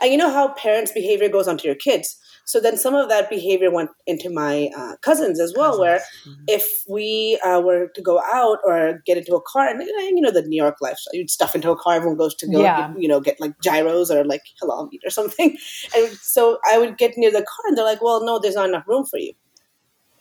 and 0.00 0.10
you 0.10 0.18
know 0.18 0.30
how 0.30 0.54
parents' 0.54 0.92
behavior 0.92 1.28
goes 1.28 1.46
onto 1.46 1.66
your 1.66 1.76
kids 1.76 2.18
So 2.46 2.60
then 2.60 2.76
some 2.76 2.94
of 2.94 3.08
that 3.08 3.30
behavior 3.30 3.70
went 3.70 3.90
into 4.06 4.28
my 4.28 4.68
uh, 4.76 4.96
cousins 5.00 5.40
as 5.40 5.54
well, 5.56 5.70
cousins. 5.70 5.80
where 5.80 5.98
mm-hmm. 5.98 6.44
if 6.48 6.66
we 6.88 7.40
uh, 7.44 7.60
were 7.60 7.88
to 7.94 8.02
go 8.02 8.20
out 8.32 8.58
or 8.64 9.02
get 9.06 9.16
into 9.16 9.34
a 9.34 9.40
car, 9.40 9.66
and 9.66 9.82
you 9.82 10.20
know 10.20 10.30
the 10.30 10.42
New 10.42 10.60
York 10.60 10.76
lifestyle, 10.80 11.14
you'd 11.14 11.30
stuff 11.30 11.54
into 11.54 11.70
a 11.70 11.76
car, 11.76 11.94
everyone 11.94 12.18
goes 12.18 12.34
to 12.36 12.46
go, 12.46 12.60
yeah. 12.60 12.88
get, 12.88 13.00
you 13.00 13.08
know, 13.08 13.20
get 13.20 13.40
like 13.40 13.58
gyros 13.60 14.10
or 14.10 14.24
like 14.24 14.42
halal 14.62 14.90
meat 14.90 15.00
or 15.04 15.10
something, 15.10 15.56
and 15.96 16.12
so 16.18 16.58
I 16.70 16.78
would 16.78 16.98
get 16.98 17.16
near 17.16 17.30
the 17.30 17.38
car, 17.38 17.66
and 17.66 17.78
they're 17.78 17.84
like, 17.84 18.02
"Well, 18.02 18.24
no, 18.24 18.38
there's 18.38 18.56
not 18.56 18.68
enough 18.68 18.86
room 18.86 19.06
for 19.06 19.18
you. 19.18 19.32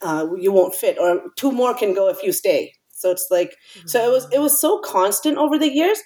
Uh, 0.04 0.28
you 0.38 0.52
won't 0.52 0.76
fit, 0.76 0.98
or 1.00 1.22
two 1.36 1.52
more 1.52 1.74
can 1.74 1.94
go 1.94 2.10
if 2.10 2.22
you 2.24 2.32
stay." 2.32 2.74
So 2.92 3.12
it's 3.12 3.28
like, 3.30 3.56
mm-hmm. 3.76 3.88
so 3.88 4.08
it 4.08 4.12
was 4.12 4.28
it 4.32 4.40
was 4.40 4.60
so 4.60 4.80
constant 4.80 5.38
over 5.38 5.58
the 5.58 5.72
years 5.72 6.00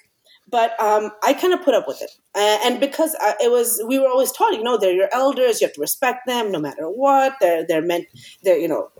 but 0.50 0.80
um, 0.80 1.10
I 1.22 1.34
kind 1.34 1.52
of 1.52 1.62
put 1.62 1.74
up 1.74 1.86
with 1.86 2.00
it, 2.00 2.10
uh, 2.34 2.58
and 2.64 2.80
because 2.80 3.14
I, 3.20 3.34
it 3.40 3.50
was, 3.50 3.82
we 3.86 3.98
were 3.98 4.08
always 4.08 4.32
taught, 4.32 4.54
you 4.54 4.62
know, 4.62 4.78
they're 4.78 4.92
your 4.92 5.08
elders, 5.12 5.60
you 5.60 5.66
have 5.66 5.74
to 5.74 5.80
respect 5.80 6.26
them 6.26 6.50
no 6.50 6.58
matter 6.58 6.84
what. 6.84 7.34
They're 7.40 7.66
they're 7.66 7.82
meant, 7.82 8.06
they're 8.42 8.56
you 8.56 8.68
know, 8.68 8.90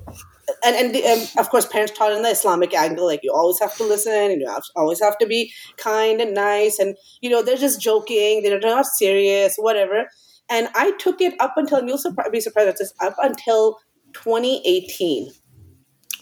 and 0.64 0.76
and, 0.76 0.94
the, 0.94 1.04
and 1.04 1.30
of 1.38 1.48
course, 1.48 1.66
parents 1.66 1.96
taught 1.96 2.12
in 2.12 2.22
the 2.22 2.28
Islamic 2.28 2.74
angle, 2.74 3.06
like 3.06 3.20
you 3.22 3.32
always 3.32 3.58
have 3.60 3.74
to 3.76 3.84
listen, 3.84 4.12
and 4.12 4.40
you 4.40 4.48
have, 4.48 4.62
always 4.76 5.00
have 5.00 5.16
to 5.18 5.26
be 5.26 5.52
kind 5.78 6.20
and 6.20 6.34
nice, 6.34 6.78
and 6.78 6.96
you 7.22 7.30
know, 7.30 7.42
they're 7.42 7.56
just 7.56 7.80
joking, 7.80 8.42
they're 8.42 8.60
not 8.60 8.86
serious, 8.86 9.56
whatever. 9.56 10.06
And 10.50 10.68
I 10.74 10.92
took 10.98 11.20
it 11.20 11.34
up 11.40 11.54
until, 11.56 11.78
and 11.78 11.88
you'll 11.88 11.98
surpri- 11.98 12.32
be 12.32 12.40
surprised 12.40 12.68
at 12.68 12.78
this, 12.78 12.94
up 13.00 13.16
until 13.22 13.78
2018 14.14 15.30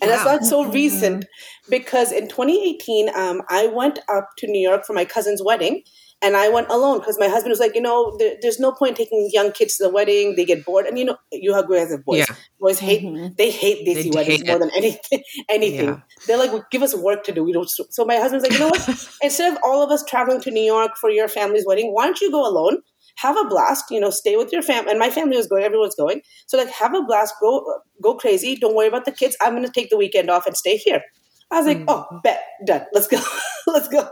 and 0.01 0.11
wow. 0.11 0.17
that's 0.17 0.25
not 0.25 0.45
so 0.45 0.65
recent 0.71 1.25
because 1.69 2.13
in 2.13 2.29
2018, 2.29 3.09
um, 3.17 3.43
I 3.49 3.67
went 3.69 3.99
up 4.09 4.31
to 4.39 4.47
New 4.47 4.61
York 4.61 4.85
for 4.85 4.93
my 4.93 5.05
cousin's 5.05 5.43
wedding 5.43 5.83
and 6.23 6.37
I 6.37 6.49
went 6.49 6.69
alone 6.69 6.99
because 6.99 7.19
my 7.19 7.29
husband 7.29 7.51
was 7.51 7.61
like, 7.61 7.75
you 7.75 7.81
know, 7.81 8.15
there, 8.19 8.37
there's 8.41 8.59
no 8.59 8.73
point 8.73 8.97
taking 8.97 9.29
young 9.33 9.53
kids 9.53 9.77
to 9.77 9.85
the 9.85 9.91
wedding. 9.91 10.35
They 10.37 10.45
get 10.45 10.65
bored. 10.65 10.87
And 10.87 10.99
you 10.99 11.05
know, 11.05 11.17
you 11.33 11.55
have 11.55 11.69
guys 11.69 11.91
have 11.91 12.05
boys. 12.05 12.27
Yeah. 12.29 12.35
Boys 12.61 12.79
hate, 12.79 13.03
mm-hmm. 13.03 13.35
they 13.37 13.51
hate 13.51 13.87
desi 13.87 14.15
weddings 14.15 14.41
hate 14.41 14.47
more 14.47 14.59
than 14.59 14.71
anything. 14.75 15.23
anything. 15.49 15.89
Yeah. 15.89 16.01
They're 16.27 16.39
like, 16.39 16.71
give 16.71 16.83
us 16.83 16.95
work 16.95 17.25
to 17.25 17.33
do. 17.33 17.45
We 17.45 17.53
don't. 17.53 17.69
So 17.69 18.05
my 18.05 18.17
husband's 18.17 18.45
like, 18.45 18.53
you 18.53 18.59
know 18.59 18.69
what? 18.69 18.89
Instead 19.23 19.53
of 19.53 19.59
all 19.65 19.83
of 19.83 19.91
us 19.91 20.05
traveling 20.05 20.41
to 20.43 20.51
New 20.51 20.65
York 20.65 20.97
for 20.97 21.11
your 21.11 21.29
family's 21.29 21.65
wedding, 21.67 21.93
why 21.93 22.05
don't 22.05 22.21
you 22.21 22.31
go 22.31 22.47
alone? 22.47 22.79
Have 23.17 23.37
a 23.37 23.45
blast, 23.49 23.91
you 23.91 24.01
know, 24.01 24.11
stay 24.11 24.37
with 24.37 24.53
your 24.53 24.63
family. 24.63 24.91
And 24.91 24.99
my 24.99 25.11
family 25.11 25.37
was 25.37 25.47
going, 25.47 25.65
everyone's 25.65 25.95
going. 25.95 26.23
So 26.47 26.57
like 26.57 26.71
have 26.71 26.95
a 26.95 27.03
blast, 27.03 27.35
go 27.41 27.81
go 28.03 28.15
crazy. 28.15 28.57
Don't 28.57 28.75
worry 28.75 28.89
about 28.89 29.05
the 29.05 29.13
kids. 29.13 29.37
I'm 29.41 29.55
gonna 29.55 29.71
take 29.71 29.91
the 29.91 29.97
weekend 29.97 30.31
off 30.31 30.47
and 30.47 30.57
stay 30.57 30.77
here. 30.77 31.03
I 31.51 31.59
was 31.59 31.67
like, 31.67 31.79
mm. 31.79 31.85
oh, 31.89 32.07
bet, 32.23 32.43
done. 32.65 32.87
Let's 32.93 33.07
go. 33.07 33.21
Let's 33.67 33.89
go. 33.89 34.09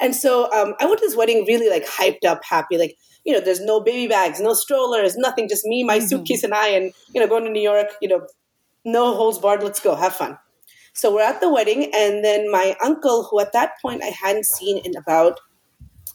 And 0.00 0.14
so 0.14 0.50
um, 0.52 0.74
I 0.80 0.86
went 0.86 1.00
to 1.00 1.06
this 1.06 1.16
wedding 1.16 1.44
really 1.46 1.68
like 1.68 1.86
hyped 1.86 2.24
up, 2.24 2.40
happy. 2.44 2.78
Like, 2.78 2.96
you 3.24 3.32
know, 3.32 3.40
there's 3.40 3.60
no 3.60 3.80
baby 3.80 4.06
bags, 4.06 4.40
no 4.40 4.54
strollers, 4.54 5.16
nothing, 5.16 5.48
just 5.48 5.64
me, 5.64 5.82
my 5.82 5.98
mm-hmm. 5.98 6.06
suitcase, 6.06 6.44
and 6.44 6.54
I, 6.54 6.68
and, 6.68 6.92
you 7.12 7.20
know, 7.20 7.26
going 7.26 7.44
to 7.44 7.50
New 7.50 7.60
York, 7.60 7.88
you 8.00 8.08
know, 8.08 8.26
no 8.84 9.14
holds 9.14 9.38
barred, 9.38 9.62
let's 9.62 9.80
go, 9.80 9.96
have 9.96 10.14
fun. 10.14 10.38
So 10.94 11.12
we're 11.12 11.22
at 11.22 11.40
the 11.40 11.52
wedding, 11.52 11.90
and 11.92 12.24
then 12.24 12.50
my 12.50 12.76
uncle, 12.82 13.24
who 13.24 13.40
at 13.40 13.52
that 13.52 13.72
point 13.82 14.02
I 14.02 14.06
hadn't 14.22 14.46
seen 14.46 14.78
in 14.78 14.96
about, 14.96 15.40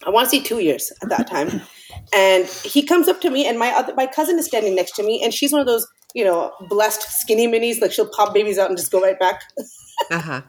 I 0.06 0.10
want 0.10 0.30
to 0.30 0.38
say 0.38 0.44
two 0.44 0.60
years 0.60 0.92
at 1.02 1.10
that 1.10 1.28
time, 1.28 1.62
and 2.14 2.46
he 2.48 2.84
comes 2.84 3.08
up 3.08 3.22
to 3.22 3.30
me, 3.30 3.46
and 3.46 3.60
my 3.60 3.70
other 3.70 3.94
my 3.96 4.08
cousin 4.08 4.40
is 4.40 4.46
standing 4.46 4.76
next 4.76 4.96
to 4.96 5.04
me, 5.04 5.22
and 5.24 5.34
she's 5.34 5.52
one 5.52 5.62
of 5.62 5.68
those 5.68 5.88
you 6.14 6.24
know 6.24 6.52
blessed 6.70 7.04
skinny 7.04 7.48
minis, 7.48 7.82
like 7.82 7.92
she'll 7.92 8.10
pop 8.10 8.34
babies 8.34 8.58
out 8.58 8.70
and 8.70 8.78
just 8.78 8.92
go 8.92 9.02
right 9.02 9.20
back. 9.20 9.44
uh-huh. 10.12 10.42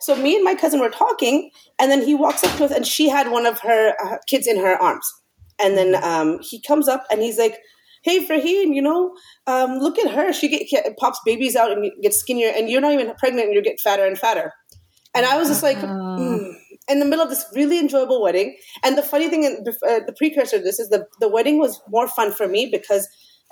So 0.00 0.14
me 0.16 0.34
and 0.36 0.44
my 0.44 0.54
cousin 0.54 0.80
were 0.80 0.90
talking, 0.90 1.50
and 1.78 1.90
then 1.90 2.02
he 2.02 2.14
walks 2.14 2.44
up 2.44 2.56
to 2.58 2.64
us, 2.64 2.70
and 2.70 2.86
she 2.86 3.08
had 3.08 3.30
one 3.30 3.46
of 3.46 3.60
her 3.60 3.94
uh, 4.04 4.18
kids 4.26 4.46
in 4.46 4.58
her 4.58 4.80
arms, 4.80 5.06
and 5.58 5.76
then 5.76 5.94
um, 6.02 6.38
he 6.42 6.60
comes 6.60 6.88
up 6.88 7.04
and 7.10 7.22
he's 7.22 7.38
like. 7.38 7.58
Hey, 8.02 8.24
Farheen, 8.24 8.72
you 8.72 8.82
know, 8.82 9.16
um, 9.48 9.78
look 9.80 9.98
at 9.98 10.12
her. 10.12 10.32
She 10.32 10.46
get, 10.46 10.96
pops 10.96 11.18
babies 11.24 11.56
out 11.56 11.72
and 11.72 11.90
gets 12.00 12.18
skinnier, 12.18 12.52
and 12.54 12.70
you're 12.70 12.80
not 12.80 12.92
even 12.92 13.12
pregnant, 13.16 13.46
and 13.46 13.54
you 13.56 13.60
get 13.60 13.80
fatter 13.80 14.06
and 14.06 14.16
fatter. 14.16 14.52
And 15.16 15.26
I 15.26 15.36
was 15.38 15.48
just 15.48 15.62
like, 15.62 15.78
uh-huh. 15.78 16.18
mm 16.20 16.52
in 16.88 17.00
the 17.00 17.04
middle 17.04 17.24
of 17.24 17.30
this 17.30 17.44
really 17.52 17.80
enjoyable 17.80 18.22
wedding. 18.22 18.56
And 18.84 18.96
the 18.96 19.02
funny 19.02 19.28
thing, 19.28 19.44
uh, 19.44 20.00
the 20.06 20.14
precursor 20.16 20.58
to 20.58 20.62
this 20.62 20.78
is 20.78 20.88
the, 20.88 21.06
the 21.18 21.28
wedding 21.28 21.58
was 21.58 21.80
more 21.88 22.06
fun 22.06 22.32
for 22.32 22.46
me 22.46 22.68
because 22.70 23.08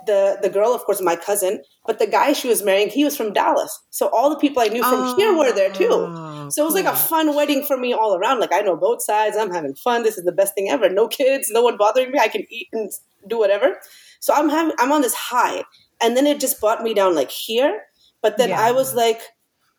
the 0.07 0.38
the 0.42 0.50
girl, 0.50 0.74
of 0.74 0.83
course, 0.85 1.00
my 1.00 1.16
cousin, 1.16 1.62
but 1.87 1.98
the 1.98 2.07
guy 2.07 2.33
she 2.33 2.48
was 2.48 2.62
marrying, 2.62 2.90
he 2.90 3.05
was 3.05 3.16
from 3.16 3.33
Dallas. 3.33 3.81
So 3.90 4.09
all 4.09 4.29
the 4.29 4.37
people 4.37 4.62
I 4.62 4.66
knew 4.66 4.83
from 4.83 5.00
oh, 5.00 5.16
here 5.16 5.37
were 5.37 5.53
there 5.53 5.72
too. 5.72 5.88
Oh, 5.90 6.48
so 6.50 6.62
it 6.62 6.64
was 6.64 6.74
cool. 6.74 6.85
like 6.85 6.92
a 6.92 6.96
fun 6.96 7.35
wedding 7.35 7.64
for 7.64 7.77
me 7.77 7.94
all 7.94 8.14
around. 8.14 8.40
Like 8.40 8.53
I 8.53 8.61
know 8.61 8.77
both 8.77 9.03
sides. 9.03 9.37
I'm 9.37 9.50
having 9.50 9.74
fun. 9.74 10.03
This 10.03 10.18
is 10.18 10.24
the 10.24 10.33
best 10.33 10.55
thing 10.55 10.68
ever. 10.68 10.90
No 10.90 11.09
kids, 11.09 11.48
no 11.50 11.62
one 11.62 11.77
bothering 11.77 12.11
me. 12.11 12.18
I 12.18 12.29
can 12.29 12.44
eat 12.50 12.68
and 12.72 12.90
do 13.29 13.38
whatever. 13.38 13.79
So 14.20 14.35
I'm 14.35 14.48
having 14.48 14.74
I'm 14.79 14.92
on 14.92 15.03
this 15.03 15.14
high, 15.14 15.64
and 16.03 16.16
then 16.16 16.27
it 16.27 16.40
just 16.40 16.61
brought 16.61 16.83
me 16.83 16.94
down 16.94 17.14
like 17.14 17.31
here. 17.31 17.83
But 18.20 18.37
then 18.37 18.50
yeah. 18.50 18.61
I 18.61 18.72
was 18.72 18.94
like, 18.94 19.20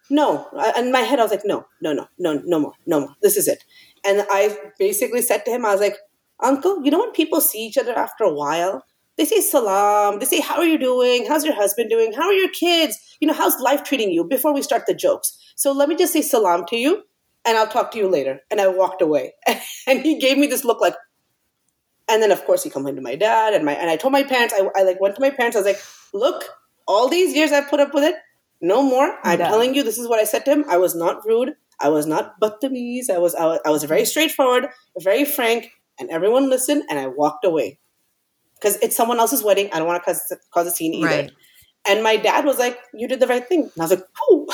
no. 0.10 0.48
In 0.78 0.91
my 0.91 1.02
head, 1.02 1.20
I 1.20 1.24
was 1.24 1.32
like, 1.32 1.46
no, 1.46 1.65
no, 1.82 1.94
no, 1.94 2.08
no, 2.18 2.41
no 2.46 2.60
more, 2.60 2.74
no 2.86 3.02
more. 3.02 3.15
This 3.22 3.38
is 3.38 3.48
it. 3.48 3.63
And 4.06 4.26
I 4.30 4.58
basically 4.78 5.22
said 5.22 5.46
to 5.46 5.52
him, 5.52 5.65
I 5.65 5.72
was 5.72 5.82
like, 5.82 5.98
Uncle, 6.39 6.84
you 6.84 6.91
know 6.91 7.00
when 7.00 7.12
people 7.12 7.41
see 7.41 7.60
each 7.60 7.78
other 7.78 7.98
after 7.98 8.24
a 8.24 8.34
while, 8.34 8.86
they 9.18 9.26
say 9.26 9.39
salam, 9.39 10.20
they 10.20 10.26
say, 10.26 10.41
How 10.41 10.58
are 10.58 10.65
you 10.65 10.78
doing? 10.78 11.26
How's 11.26 11.46
your 11.46 11.56
husband 11.56 11.89
doing? 11.89 12.12
How 12.12 12.24
are 12.24 12.34
your 12.34 12.50
kids? 12.50 13.18
You 13.20 13.28
know, 13.28 13.34
how's 13.34 13.60
life 13.60 13.84
treating 13.84 14.12
you 14.12 14.26
before 14.26 14.54
we 14.54 14.62
start 14.62 14.84
the 14.88 14.94
jokes? 14.94 15.38
So 15.56 15.72
let 15.72 15.88
me 15.88 15.96
just 15.96 16.12
say 16.12 16.22
salam 16.22 16.65
to 16.68 16.76
you 16.76 17.04
and 17.46 17.58
I'll 17.58 17.68
talk 17.68 17.91
to 17.91 17.98
you 17.98 18.10
later. 18.10 18.41
And 18.52 18.60
I 18.60 18.68
walked 18.68 19.02
away. 19.02 19.34
and 19.88 20.02
he 20.02 20.20
gave 20.20 20.38
me 20.38 20.48
this 20.48 20.65
look 20.65 20.82
like, 20.82 20.96
and 22.10 22.22
then 22.22 22.32
of 22.32 22.44
course 22.46 22.63
he 22.63 22.70
complained 22.70 22.98
to 22.98 23.04
my 23.04 23.15
dad 23.15 23.54
and 23.54 23.65
my 23.65 23.74
and 23.74 23.89
I 23.89 23.96
told 23.96 24.12
my 24.12 24.24
parents, 24.24 24.54
I, 24.54 24.68
I 24.76 24.84
like 24.84 25.00
went 25.00 25.15
to 25.15 25.22
my 25.22 25.30
parents, 25.30 25.56
I 25.56 25.60
was 25.60 25.68
like, 25.68 25.82
look, 26.13 26.44
all 26.88 27.08
these 27.08 27.36
years 27.36 27.52
I've 27.52 27.70
put 27.70 27.80
up 27.80 27.94
with 27.94 28.04
it, 28.04 28.15
no 28.62 28.84
more. 28.84 29.18
I'm 29.24 29.39
no. 29.39 29.46
telling 29.46 29.76
you, 29.76 29.84
this 29.84 29.98
is 29.98 30.08
what 30.08 30.20
I 30.20 30.24
said 30.24 30.46
to 30.46 30.52
him. 30.52 30.65
I 30.70 30.78
was 30.78 30.96
not 30.96 31.26
rude. 31.26 31.56
I 31.80 31.89
was 31.89 32.06
not 32.06 32.39
buttomies. 32.39 33.10
I 33.10 33.18
was, 33.18 33.36
I 33.36 33.46
was 33.46 33.60
I 33.65 33.70
was 33.70 33.84
very 33.84 34.06
straightforward, 34.06 34.68
very 35.02 35.26
frank, 35.26 35.72
and 36.00 36.10
everyone 36.10 36.50
listened. 36.50 36.84
And 36.89 36.98
I 36.98 37.08
walked 37.08 37.46
away 37.46 37.80
because 38.56 38.78
it's 38.78 38.96
someone 38.96 39.20
else's 39.20 39.44
wedding. 39.44 39.70
I 39.74 39.80
don't 39.80 39.88
want 39.88 40.02
to 40.02 40.06
cause 40.06 40.34
cause 40.52 40.68
a 40.68 40.72
scene 40.72 40.94
either. 40.94 41.08
Right. 41.08 41.32
And 41.88 42.02
my 42.02 42.15
dad 42.15 42.46
was 42.46 42.58
like, 42.58 42.80
"You 42.94 43.08
did 43.08 43.20
the 43.20 43.28
right 43.28 43.46
thing." 43.48 43.63
And 43.63 43.72
I 43.80 43.84
was 43.84 43.91
like, 43.91 44.06
"Oh." 44.30 44.48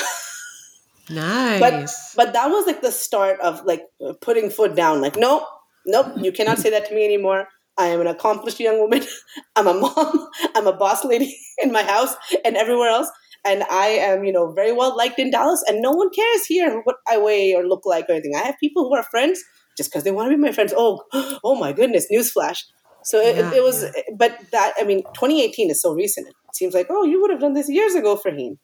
Nice. 1.10 1.60
But 1.60 1.90
but 2.16 2.32
that 2.32 2.46
was 2.46 2.66
like 2.66 2.80
the 2.80 2.92
start 2.92 3.40
of 3.40 3.64
like 3.64 3.84
putting 4.20 4.50
foot 4.50 4.74
down. 4.74 5.00
Like, 5.00 5.16
nope, 5.16 5.44
nope, 5.86 6.12
you 6.16 6.32
cannot 6.32 6.58
say 6.58 6.70
that 6.70 6.86
to 6.88 6.94
me 6.94 7.04
anymore. 7.04 7.48
I 7.78 7.86
am 7.88 8.00
an 8.00 8.06
accomplished 8.06 8.60
young 8.60 8.78
woman. 8.78 9.04
I'm 9.56 9.66
a 9.66 9.74
mom. 9.74 10.28
I'm 10.54 10.66
a 10.66 10.72
boss 10.72 11.04
lady 11.04 11.36
in 11.62 11.72
my 11.72 11.82
house 11.82 12.14
and 12.44 12.56
everywhere 12.56 12.88
else 12.88 13.10
and 13.44 13.64
I 13.64 13.86
am, 13.88 14.24
you 14.24 14.32
know, 14.32 14.52
very 14.52 14.72
well 14.72 14.96
liked 14.96 15.18
in 15.18 15.30
Dallas, 15.30 15.62
and 15.66 15.82
no 15.82 15.90
one 15.90 16.10
cares 16.10 16.46
here 16.46 16.80
what 16.84 16.96
I 17.08 17.18
weigh 17.18 17.54
or 17.54 17.64
look 17.64 17.84
like 17.84 18.06
or 18.08 18.12
anything. 18.12 18.34
I 18.36 18.40
have 18.40 18.58
people 18.60 18.84
who 18.84 18.94
are 18.94 19.02
friends 19.04 19.42
just 19.76 19.90
because 19.90 20.04
they 20.04 20.12
want 20.12 20.30
to 20.30 20.36
be 20.36 20.40
my 20.40 20.52
friends. 20.52 20.72
Oh, 20.76 21.02
oh 21.44 21.54
my 21.54 21.72
goodness, 21.72 22.06
newsflash! 22.12 22.64
So 23.04 23.18
it, 23.18 23.36
yeah, 23.36 23.54
it, 23.54 23.62
was, 23.62 23.84
but 24.16 24.38
that 24.52 24.74
I 24.78 24.84
mean, 24.84 25.02
2018 25.14 25.70
is 25.70 25.82
so 25.82 25.92
recent. 25.92 26.28
It 26.28 26.56
seems 26.56 26.74
like 26.74 26.86
oh, 26.90 27.04
you 27.04 27.20
would 27.20 27.30
have 27.30 27.40
done 27.40 27.54
this 27.54 27.70
years 27.70 27.94
ago 27.94 28.16
Farheen. 28.16 28.58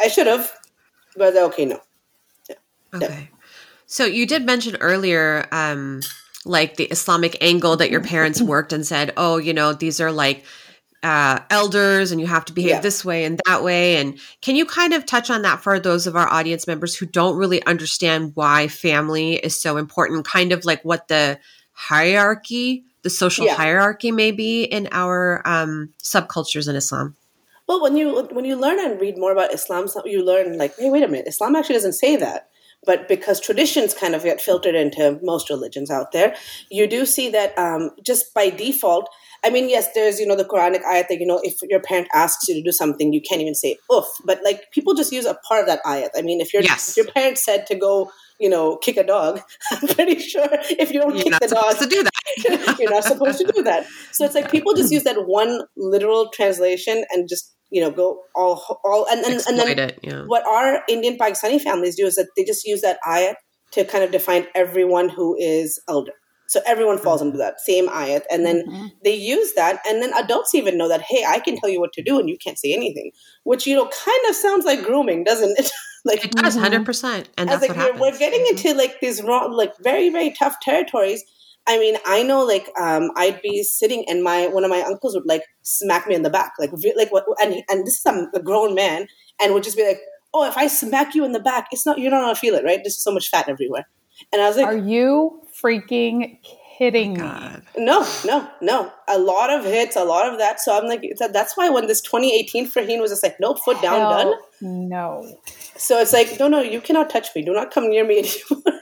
I 0.00 0.08
should 0.08 0.26
have, 0.26 0.52
but 1.16 1.36
okay, 1.36 1.64
no. 1.64 1.80
Yeah. 2.48 2.56
Okay. 2.94 3.30
So 3.86 4.04
you 4.04 4.26
did 4.26 4.44
mention 4.44 4.76
earlier, 4.80 5.46
um, 5.52 6.00
like 6.44 6.76
the 6.76 6.84
Islamic 6.84 7.36
angle 7.40 7.76
that 7.76 7.90
your 7.90 8.00
parents 8.00 8.42
worked 8.42 8.72
and 8.72 8.86
said, 8.86 9.12
oh, 9.16 9.36
you 9.36 9.54
know, 9.54 9.72
these 9.72 10.00
are 10.00 10.10
like 10.10 10.44
uh, 11.04 11.40
elders 11.50 12.10
and 12.10 12.20
you 12.20 12.26
have 12.26 12.46
to 12.46 12.52
behave 12.52 12.70
yeah. 12.70 12.80
this 12.80 13.04
way 13.04 13.24
and 13.24 13.40
that 13.46 13.62
way. 13.62 13.96
And 13.98 14.18
can 14.40 14.56
you 14.56 14.64
kind 14.64 14.94
of 14.94 15.04
touch 15.04 15.30
on 15.30 15.42
that 15.42 15.62
for 15.62 15.78
those 15.78 16.06
of 16.06 16.16
our 16.16 16.26
audience 16.32 16.66
members 16.66 16.96
who 16.96 17.06
don't 17.06 17.36
really 17.36 17.62
understand 17.66 18.32
why 18.34 18.68
family 18.68 19.34
is 19.34 19.60
so 19.60 19.76
important, 19.76 20.26
kind 20.26 20.50
of 20.50 20.64
like 20.64 20.82
what 20.84 21.08
the 21.08 21.38
hierarchy, 21.72 22.84
the 23.02 23.10
social 23.10 23.44
yeah. 23.44 23.54
hierarchy 23.54 24.10
may 24.10 24.30
be 24.30 24.64
in 24.64 24.88
our 24.92 25.42
um, 25.44 25.92
subcultures 26.02 26.68
in 26.68 26.74
Islam? 26.74 27.14
Well, 27.66 27.82
when 27.82 27.96
you 27.96 28.28
when 28.32 28.44
you 28.44 28.56
learn 28.56 28.78
and 28.78 29.00
read 29.00 29.16
more 29.16 29.32
about 29.32 29.52
Islam, 29.54 29.86
you 30.04 30.24
learn 30.24 30.58
like, 30.58 30.76
hey, 30.78 30.90
wait 30.90 31.02
a 31.02 31.08
minute, 31.08 31.28
Islam 31.28 31.56
actually 31.56 31.76
doesn't 31.76 31.94
say 31.94 32.16
that. 32.16 32.48
But 32.86 33.08
because 33.08 33.40
traditions 33.40 33.94
kind 33.94 34.14
of 34.14 34.24
get 34.24 34.40
filtered 34.40 34.74
into 34.74 35.18
most 35.22 35.48
religions 35.48 35.90
out 35.90 36.12
there, 36.12 36.34
you 36.70 36.86
do 36.86 37.06
see 37.06 37.30
that 37.30 37.56
um, 37.58 37.90
just 38.02 38.34
by 38.34 38.50
default, 38.50 39.08
I 39.44 39.50
mean, 39.50 39.68
yes, 39.68 39.88
there's, 39.94 40.18
you 40.18 40.26
know, 40.26 40.36
the 40.36 40.44
Quranic 40.44 40.82
ayat 40.84 41.08
that, 41.08 41.20
you 41.20 41.26
know, 41.26 41.38
if 41.42 41.58
your 41.68 41.80
parent 41.80 42.08
asks 42.14 42.48
you 42.48 42.54
to 42.54 42.62
do 42.62 42.72
something, 42.72 43.12
you 43.12 43.20
can't 43.20 43.42
even 43.42 43.54
say 43.54 43.76
oof. 43.92 44.06
But 44.24 44.40
like 44.42 44.70
people 44.72 44.94
just 44.94 45.12
use 45.12 45.26
a 45.26 45.34
part 45.46 45.60
of 45.60 45.66
that 45.66 45.80
ayat. 45.84 46.08
I 46.16 46.22
mean, 46.22 46.40
if, 46.40 46.54
your 46.54 46.62
yes. 46.62 46.90
if 46.90 46.96
your 46.96 47.12
parent 47.12 47.36
said 47.36 47.66
to 47.66 47.74
go, 47.74 48.10
you 48.40 48.48
know, 48.48 48.76
kick 48.78 48.96
a 48.96 49.04
dog, 49.04 49.42
I'm 49.70 49.86
pretty 49.88 50.18
sure 50.18 50.48
if 50.50 50.90
you 50.92 51.00
don't 51.00 51.14
you're 51.14 51.24
kick 51.24 51.40
the 51.40 51.48
dog, 51.48 51.78
to 51.78 51.86
do 51.86 52.02
that. 52.02 52.76
you're 52.80 52.90
not 52.90 53.04
supposed 53.04 53.38
to 53.38 53.52
do 53.52 53.62
that. 53.62 53.86
So 54.12 54.24
it's 54.24 54.34
like 54.34 54.50
people 54.50 54.74
just 54.74 54.90
use 54.90 55.04
that 55.04 55.26
one 55.26 55.60
literal 55.76 56.30
translation 56.30 57.04
and 57.10 57.28
just, 57.28 57.54
you 57.70 57.82
know, 57.82 57.90
go 57.90 58.20
all, 58.34 58.80
all, 58.82 59.06
and, 59.10 59.24
and, 59.26 59.42
and 59.46 59.58
then 59.58 59.78
it, 59.78 59.98
yeah. 60.02 60.22
what 60.22 60.46
our 60.46 60.82
Indian 60.88 61.18
Pakistani 61.18 61.60
families 61.60 61.96
do 61.96 62.06
is 62.06 62.14
that 62.14 62.28
they 62.36 62.44
just 62.44 62.64
use 62.64 62.80
that 62.80 62.98
ayat 63.06 63.34
to 63.72 63.84
kind 63.84 64.04
of 64.04 64.10
define 64.10 64.46
everyone 64.54 65.10
who 65.10 65.36
is 65.38 65.80
elder 65.88 66.12
So 66.46 66.60
everyone 66.66 66.98
falls 66.98 67.20
mm-hmm. 67.20 67.28
into 67.28 67.38
that 67.38 67.60
same 67.60 67.88
ayat. 67.88 68.22
And 68.30 68.44
then 68.44 68.66
mm-hmm. 68.66 68.86
they 69.02 69.14
use 69.14 69.54
that. 69.54 69.80
And 69.86 70.02
then 70.02 70.12
adults 70.14 70.54
even 70.54 70.78
know 70.78 70.88
that, 70.88 71.02
hey, 71.02 71.24
I 71.26 71.38
can 71.40 71.58
tell 71.58 71.70
you 71.70 71.80
what 71.80 71.92
to 71.94 72.02
do 72.02 72.18
and 72.18 72.28
you 72.28 72.36
can't 72.38 72.58
say 72.58 72.72
anything, 72.72 73.12
which, 73.44 73.66
you 73.66 73.74
know, 73.74 73.88
kind 73.88 74.20
of 74.28 74.34
sounds 74.34 74.64
like 74.64 74.84
grooming, 74.84 75.24
doesn't 75.24 75.58
it? 75.58 75.70
like 76.04 76.24
it 76.24 76.32
does, 76.32 76.56
100%. 76.56 76.84
Mm-hmm. 76.84 77.32
And 77.38 77.48
that's 77.48 77.62
like, 77.62 77.70
what 77.70 77.76
happens. 77.76 78.00
We're 78.00 78.18
getting 78.18 78.40
mm-hmm. 78.40 78.66
into 78.66 78.74
like 78.74 79.00
these 79.00 79.22
wrong, 79.22 79.52
like 79.52 79.72
very, 79.82 80.10
very 80.10 80.30
tough 80.30 80.60
territories. 80.60 81.24
I 81.66 81.78
mean, 81.78 81.96
I 82.04 82.22
know 82.22 82.44
like 82.44 82.68
um, 82.78 83.10
I'd 83.16 83.40
be 83.40 83.62
sitting 83.62 84.04
and 84.06 84.22
my 84.22 84.48
one 84.48 84.64
of 84.64 84.70
my 84.70 84.82
uncles 84.82 85.14
would 85.14 85.26
like 85.26 85.44
smack 85.62 86.06
me 86.06 86.14
in 86.14 86.22
the 86.22 86.30
back, 86.30 86.52
like 86.58 86.70
like 86.94 87.10
what? 87.10 87.24
And 87.42 87.62
and 87.70 87.86
this 87.86 87.94
is 87.94 88.06
a, 88.06 88.28
a 88.34 88.42
grown 88.42 88.74
man, 88.74 89.06
and 89.40 89.54
would 89.54 89.62
just 89.62 89.76
be 89.76 89.86
like, 89.86 90.00
"Oh, 90.34 90.46
if 90.46 90.58
I 90.58 90.66
smack 90.66 91.14
you 91.14 91.24
in 91.24 91.32
the 91.32 91.40
back, 91.40 91.68
it's 91.72 91.86
not 91.86 91.98
you're 91.98 92.10
not 92.10 92.20
gonna 92.20 92.34
feel 92.34 92.54
it, 92.54 92.64
right? 92.64 92.80
There's 92.82 93.02
so 93.02 93.10
much 93.10 93.30
fat 93.30 93.48
everywhere." 93.48 93.88
And 94.30 94.42
I 94.42 94.48
was 94.48 94.58
like, 94.58 94.66
"Are 94.66 94.76
you 94.76 95.40
freaking 95.64 96.38
kidding 96.76 97.14
me. 97.14 97.18
No, 97.78 98.06
no, 98.24 98.48
no. 98.60 98.92
A 99.08 99.18
lot 99.18 99.50
of 99.50 99.64
hits, 99.64 99.96
a 99.96 100.04
lot 100.04 100.30
of 100.30 100.38
that. 100.38 100.60
So 100.60 100.76
I'm 100.76 100.86
like, 100.86 101.02
that's 101.18 101.56
why 101.56 101.68
when 101.70 101.86
this 101.86 102.00
2018 102.00 102.70
Farheen 102.70 103.00
was 103.00 103.10
just 103.10 103.22
like, 103.22 103.38
no, 103.40 103.54
foot 103.54 103.80
down, 103.80 104.00
Hell 104.00 104.10
done. 104.60 104.88
No. 104.88 105.36
So 105.76 106.00
it's 106.00 106.12
like, 106.12 106.38
no, 106.38 106.48
no, 106.48 106.60
you 106.60 106.80
cannot 106.80 107.10
touch 107.10 107.28
me. 107.34 107.42
Do 107.42 107.52
not 107.52 107.70
come 107.70 107.88
near 107.88 108.06
me 108.06 108.18
anymore. 108.50 108.80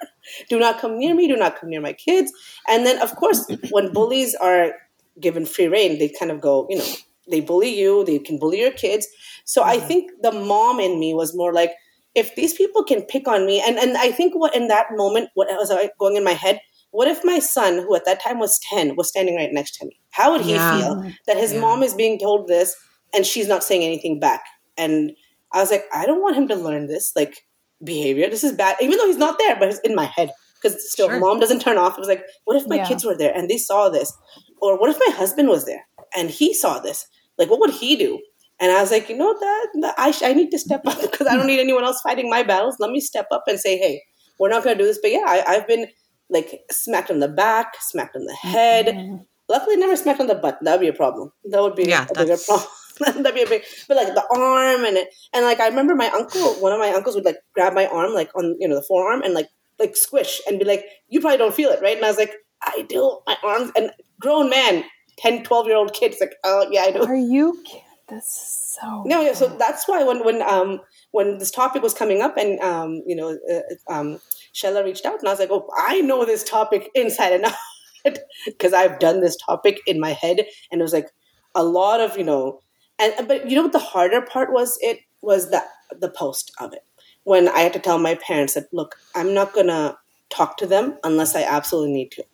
do 0.48 0.58
not 0.58 0.80
come 0.80 0.98
near 0.98 1.14
me. 1.14 1.28
Do 1.28 1.36
not 1.36 1.58
come 1.58 1.70
near 1.70 1.80
my 1.80 1.92
kids. 1.92 2.32
And 2.68 2.86
then, 2.86 3.00
of 3.00 3.14
course, 3.16 3.46
when 3.70 3.92
bullies 3.92 4.34
are 4.34 4.72
given 5.20 5.46
free 5.46 5.68
reign, 5.68 5.98
they 5.98 6.08
kind 6.08 6.30
of 6.30 6.40
go, 6.40 6.66
you 6.70 6.78
know, 6.78 6.86
they 7.30 7.40
bully 7.40 7.78
you, 7.78 8.04
they 8.04 8.18
can 8.18 8.38
bully 8.38 8.60
your 8.60 8.72
kids. 8.72 9.06
So 9.44 9.62
mm-hmm. 9.62 9.70
I 9.70 9.78
think 9.78 10.10
the 10.22 10.32
mom 10.32 10.80
in 10.80 10.98
me 10.98 11.14
was 11.14 11.36
more 11.36 11.52
like, 11.52 11.72
if 12.14 12.34
these 12.34 12.54
people 12.54 12.84
can 12.84 13.02
pick 13.02 13.26
on 13.26 13.46
me, 13.46 13.62
and, 13.66 13.78
and 13.78 13.96
I 13.96 14.12
think 14.12 14.34
what 14.34 14.54
in 14.54 14.68
that 14.68 14.88
moment, 14.90 15.30
what 15.34 15.48
was 15.48 15.72
going 15.98 16.16
in 16.16 16.24
my 16.24 16.32
head, 16.32 16.60
what 16.92 17.09
if 17.09 17.24
my 17.24 17.38
son, 17.38 17.78
who 17.78 17.96
at 17.96 18.05
that 18.05 18.22
time 18.22 18.38
was 18.38 18.59
10, 18.70 18.96
was 18.96 19.09
standing 19.09 19.35
right 19.35 19.52
next 19.52 19.76
to 19.78 19.87
me? 19.87 19.98
How 20.11 20.33
would 20.33 20.42
he 20.42 20.52
yeah. 20.52 20.78
feel 20.78 21.12
that 21.26 21.38
his 21.38 21.52
yeah. 21.52 21.61
mom 21.61 21.83
is 21.83 21.94
being 21.94 22.18
told 22.18 22.46
this 22.46 22.76
and 23.14 23.26
she's 23.26 23.48
not 23.48 23.64
saying 23.64 23.83
anything 23.83 24.20
back? 24.20 24.42
And 24.76 25.12
I 25.52 25.61
was 25.61 25.70
like, 25.70 25.85
I 25.92 26.07
don't 26.07 26.22
want 26.22 26.37
him 26.37 26.48
to 26.48 26.55
learn 26.55 26.87
this 26.87 27.12
like 27.16 27.46
behavior. 27.83 28.28
This 28.28 28.44
is 28.44 28.52
bad, 28.52 28.76
even 28.81 28.98
though 28.98 29.07
he's 29.07 29.16
not 29.16 29.38
there, 29.38 29.57
but 29.59 29.68
it's 29.68 29.81
in 29.81 29.94
my 29.94 30.05
head. 30.05 30.31
Because 30.61 30.90
still, 30.92 31.09
sure. 31.09 31.18
mom 31.18 31.40
doesn't 31.40 31.61
turn 31.61 31.78
off. 31.78 31.96
It 31.96 32.00
was 32.00 32.09
like, 32.09 32.24
what 32.44 32.57
if 32.57 32.68
my 32.68 32.76
yeah. 32.76 32.87
kids 32.87 33.05
were 33.05 33.16
there 33.16 33.35
and 33.35 33.48
they 33.48 33.59
saw 33.59 33.88
this? 33.88 34.12
Or 34.61 34.78
what 34.78 34.90
if 34.90 34.98
my 35.05 35.14
husband 35.16 35.48
was 35.48 35.64
there 35.64 35.87
and 36.16 36.31
he 36.31 36.55
saw 36.55 36.78
this? 36.78 37.07
Like, 37.38 37.50
what 37.50 37.59
would 37.59 37.70
he 37.72 37.96
do? 37.96 38.20
And 38.61 38.70
I 38.70 38.81
was 38.81 38.92
like, 38.92 39.09
you 39.09 39.16
know 39.16 39.33
that, 39.33 39.68
that 39.81 39.94
I, 39.98 40.14
I 40.22 40.35
need 40.35 40.50
to 40.50 40.59
step 40.59 40.83
up 40.87 41.00
because 41.00 41.26
I 41.26 41.37
don't 41.37 41.46
need 41.46 41.59
anyone 41.59 41.85
else 41.85 42.00
fighting 42.02 42.28
my 42.28 42.42
battles. 42.42 42.76
Let 42.78 42.90
me 42.90 43.00
step 43.00 43.26
up 43.33 43.44
and 43.48 43.59
say, 43.59 43.78
hey, 43.78 44.02
we're 44.38 44.50
not 44.50 44.62
going 44.62 44.76
to 44.76 44.83
do 44.83 44.87
this. 44.87 44.98
But 45.02 45.11
yeah, 45.11 45.24
I, 45.26 45.42
I've 45.48 45.66
been 45.66 45.87
like 46.32 46.62
smacked 46.70 47.10
on 47.10 47.20
the 47.20 47.28
back, 47.28 47.74
smacked 47.80 48.16
on 48.16 48.24
the 48.24 48.34
head. 48.34 48.86
Mm-hmm. 48.86 49.16
Luckily, 49.48 49.76
never 49.76 49.96
smacked 49.96 50.20
on 50.20 50.26
the 50.26 50.34
butt. 50.34 50.58
That 50.62 50.72
would 50.72 50.80
be 50.80 50.88
a 50.88 50.92
problem. 50.92 51.32
That 51.44 51.60
would 51.62 51.76
be 51.76 51.84
yeah, 51.84 52.06
a 52.10 52.18
bigger 52.18 52.36
problem. 52.38 52.68
That'd 52.98 53.34
be 53.34 53.42
a 53.42 53.48
big, 53.48 53.64
but 53.88 53.96
like 53.96 54.14
the 54.14 54.24
arm 54.30 54.84
and 54.84 54.96
it, 54.96 55.08
and 55.32 55.44
like 55.44 55.60
I 55.60 55.68
remember 55.68 55.94
my 55.94 56.08
uncle, 56.08 56.54
one 56.54 56.72
of 56.72 56.78
my 56.78 56.90
uncles 56.90 57.14
would 57.14 57.24
like 57.24 57.38
grab 57.54 57.74
my 57.74 57.86
arm, 57.86 58.12
like 58.12 58.30
on 58.36 58.56
you 58.58 58.68
know 58.68 58.76
the 58.76 58.82
forearm, 58.82 59.22
and 59.22 59.34
like 59.34 59.48
like 59.78 59.96
squish 59.96 60.40
and 60.46 60.58
be 60.58 60.64
like, 60.64 60.84
"You 61.08 61.20
probably 61.20 61.38
don't 61.38 61.54
feel 61.54 61.70
it, 61.70 61.80
right?" 61.82 61.96
And 61.96 62.04
I 62.04 62.08
was 62.08 62.18
like, 62.18 62.34
"I 62.62 62.86
do." 62.88 63.18
My 63.26 63.36
arms 63.42 63.72
and 63.76 63.90
grown 64.20 64.50
man, 64.50 64.84
10, 65.18 65.42
12 65.42 65.66
year 65.66 65.76
old 65.76 65.92
kids, 65.92 66.18
like, 66.20 66.34
"Oh 66.44 66.68
yeah, 66.70 66.82
I 66.82 66.92
do." 66.92 67.02
Are 67.02 67.16
you? 67.16 67.62
That's 68.08 68.78
so. 68.80 69.02
No, 69.04 69.22
yeah. 69.22 69.32
So 69.32 69.48
that's 69.58 69.88
why 69.88 70.02
when 70.04 70.24
when 70.24 70.42
um 70.42 70.80
when 71.12 71.38
this 71.38 71.50
topic 71.50 71.82
was 71.82 71.94
coming 71.94 72.20
up, 72.20 72.36
and 72.36 72.60
um 72.60 73.02
you 73.06 73.16
know 73.16 73.38
uh, 73.50 73.92
um 73.92 74.20
Shella 74.54 74.84
reached 74.84 75.06
out 75.06 75.18
and 75.18 75.28
I 75.28 75.32
was 75.32 75.40
like, 75.40 75.50
oh, 75.50 75.68
I 75.76 76.00
know 76.00 76.24
this 76.24 76.44
topic 76.44 76.90
inside 76.94 77.32
and 77.32 77.44
out 78.06 78.18
because 78.46 78.72
I've 78.72 78.98
done 78.98 79.20
this 79.20 79.36
topic 79.36 79.80
in 79.86 80.00
my 80.00 80.12
head. 80.12 80.44
And 80.70 80.80
it 80.80 80.84
was 80.84 80.92
like 80.92 81.08
a 81.54 81.64
lot 81.64 82.00
of, 82.00 82.16
you 82.16 82.24
know, 82.24 82.60
and, 82.98 83.26
but 83.26 83.48
you 83.48 83.56
know 83.56 83.62
what 83.62 83.72
the 83.72 83.78
harder 83.78 84.20
part 84.22 84.52
was? 84.52 84.76
It 84.80 85.00
was 85.22 85.50
the, 85.50 85.62
the 85.98 86.10
post 86.10 86.52
of 86.60 86.72
it. 86.72 86.84
When 87.24 87.48
I 87.48 87.60
had 87.60 87.72
to 87.74 87.78
tell 87.78 87.98
my 87.98 88.16
parents 88.16 88.54
that, 88.54 88.64
look, 88.72 88.96
I'm 89.14 89.32
not 89.32 89.54
to 89.54 89.96
talk 90.28 90.56
to 90.58 90.66
them 90.66 90.98
unless 91.04 91.36
I 91.36 91.42
absolutely 91.42 91.92
need 91.92 92.10
to. 92.12 92.24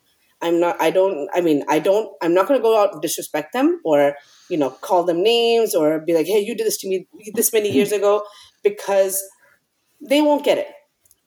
I'm 0.41 0.61
not, 0.61 0.81
I 0.81 0.91
don't, 0.91 1.29
I 1.35 1.41
mean, 1.41 1.65
I 1.69 1.81
don't, 1.81 2.11
I'm 2.23 2.33
not 2.33 2.47
going 2.47 2.59
to 2.59 2.63
go 2.63 2.81
out 2.81 2.93
and 2.93 3.03
disrespect 3.03 3.53
them 3.53 3.81
or, 3.85 4.15
you 4.49 4.57
know, 4.57 4.71
call 4.71 5.03
them 5.03 5.23
names 5.23 5.75
or 5.75 5.99
be 5.99 6.15
like, 6.15 6.27
hey, 6.27 6.39
you 6.39 6.55
did 6.55 6.67
this 6.67 6.79
to 6.79 6.89
me 6.89 7.09
this 7.35 7.53
many 7.53 7.71
years 7.71 7.91
ago 7.93 8.23
because 8.63 9.21
they 10.01 10.23
won't 10.23 10.45
get 10.45 10.59
it 10.59 10.69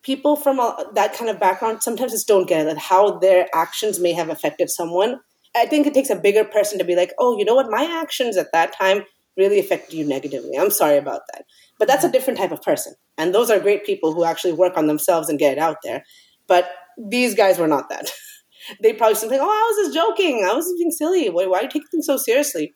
people 0.03 0.35
from 0.35 0.57
that 0.93 1.13
kind 1.13 1.29
of 1.29 1.39
background 1.39 1.83
sometimes 1.83 2.11
just 2.11 2.27
don't 2.27 2.47
get 2.47 2.67
it, 2.67 2.77
how 2.77 3.19
their 3.19 3.47
actions 3.53 3.99
may 3.99 4.13
have 4.13 4.29
affected 4.29 4.69
someone. 4.69 5.19
I 5.55 5.65
think 5.65 5.85
it 5.85 5.93
takes 5.93 6.09
a 6.09 6.15
bigger 6.15 6.43
person 6.43 6.79
to 6.79 6.85
be 6.85 6.95
like, 6.95 7.13
oh, 7.19 7.37
you 7.37 7.45
know 7.45 7.55
what, 7.55 7.69
my 7.69 7.83
actions 7.83 8.37
at 8.37 8.51
that 8.53 8.73
time 8.77 9.03
really 9.37 9.59
affected 9.59 9.93
you 9.93 10.05
negatively. 10.05 10.57
I'm 10.57 10.71
sorry 10.71 10.97
about 10.97 11.21
that. 11.31 11.45
But 11.77 11.87
that's 11.87 12.03
a 12.03 12.07
mm-hmm. 12.07 12.13
different 12.13 12.39
type 12.39 12.51
of 12.51 12.61
person. 12.61 12.93
And 13.17 13.33
those 13.33 13.49
are 13.49 13.59
great 13.59 13.85
people 13.85 14.13
who 14.13 14.23
actually 14.23 14.53
work 14.53 14.77
on 14.77 14.87
themselves 14.87 15.29
and 15.29 15.39
get 15.39 15.53
it 15.53 15.59
out 15.59 15.77
there. 15.83 16.03
But 16.47 16.69
these 16.97 17.35
guys 17.35 17.57
were 17.57 17.67
not 17.67 17.89
that. 17.89 18.11
they 18.81 18.93
probably 18.93 19.15
something, 19.15 19.39
oh, 19.39 19.43
I 19.43 19.73
was 19.73 19.85
just 19.85 19.95
joking. 19.95 20.47
I 20.49 20.53
was 20.53 20.73
being 20.77 20.91
silly. 20.91 21.29
Why, 21.29 21.47
why 21.47 21.59
are 21.59 21.63
you 21.63 21.69
taking 21.69 21.87
things 21.89 22.05
so 22.05 22.17
seriously? 22.17 22.73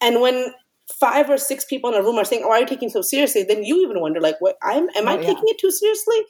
And 0.00 0.20
when 0.20 0.52
five 0.98 1.28
or 1.28 1.36
six 1.36 1.64
people 1.64 1.90
in 1.90 1.96
a 1.96 2.02
room 2.02 2.16
are 2.16 2.24
saying, 2.24 2.42
"Oh, 2.44 2.50
are 2.50 2.60
you 2.60 2.66
taking 2.66 2.88
so 2.88 3.02
seriously?" 3.02 3.42
Then 3.42 3.62
you 3.62 3.82
even 3.82 4.00
wonder, 4.00 4.20
like, 4.20 4.40
"What? 4.40 4.56
I'm 4.62 4.88
am 4.96 5.06
oh, 5.06 5.12
I 5.12 5.14
yeah. 5.14 5.26
taking 5.26 5.44
it 5.46 5.58
too 5.58 5.70
seriously?" 5.70 6.20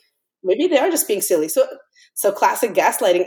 Maybe 0.43 0.67
they 0.67 0.77
are 0.77 0.89
just 0.89 1.07
being 1.07 1.21
silly. 1.21 1.49
So, 1.49 1.67
so 2.13 2.31
classic 2.31 2.73
gaslighting. 2.73 3.25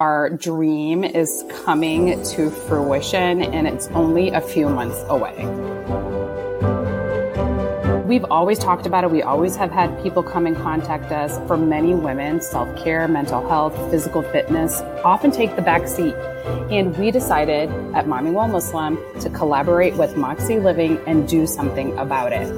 Our 0.00 0.30
dream 0.30 1.04
is 1.04 1.44
coming 1.64 2.22
to 2.24 2.50
fruition 2.50 3.42
and 3.42 3.66
it's 3.66 3.88
only 3.88 4.30
a 4.30 4.40
few 4.40 4.68
months 4.68 5.02
away. 5.08 5.44
We've 8.08 8.24
always 8.30 8.58
talked 8.58 8.86
about 8.86 9.04
it. 9.04 9.10
We 9.10 9.20
always 9.20 9.54
have 9.56 9.70
had 9.70 10.02
people 10.02 10.22
come 10.22 10.46
and 10.46 10.56
contact 10.56 11.12
us. 11.12 11.38
For 11.46 11.58
many 11.58 11.94
women, 11.94 12.40
self 12.40 12.74
care, 12.82 13.06
mental 13.06 13.46
health, 13.46 13.76
physical 13.90 14.22
fitness 14.22 14.80
often 15.04 15.30
take 15.30 15.56
the 15.56 15.62
back 15.62 15.86
seat. 15.86 16.14
And 16.70 16.96
we 16.96 17.10
decided 17.10 17.68
at 17.94 18.06
Mommying 18.06 18.32
While 18.32 18.48
Muslim 18.48 18.98
to 19.20 19.28
collaborate 19.28 19.94
with 19.96 20.16
Moxie 20.16 20.58
Living 20.58 20.98
and 21.06 21.28
do 21.28 21.46
something 21.46 21.98
about 21.98 22.32
it. 22.32 22.48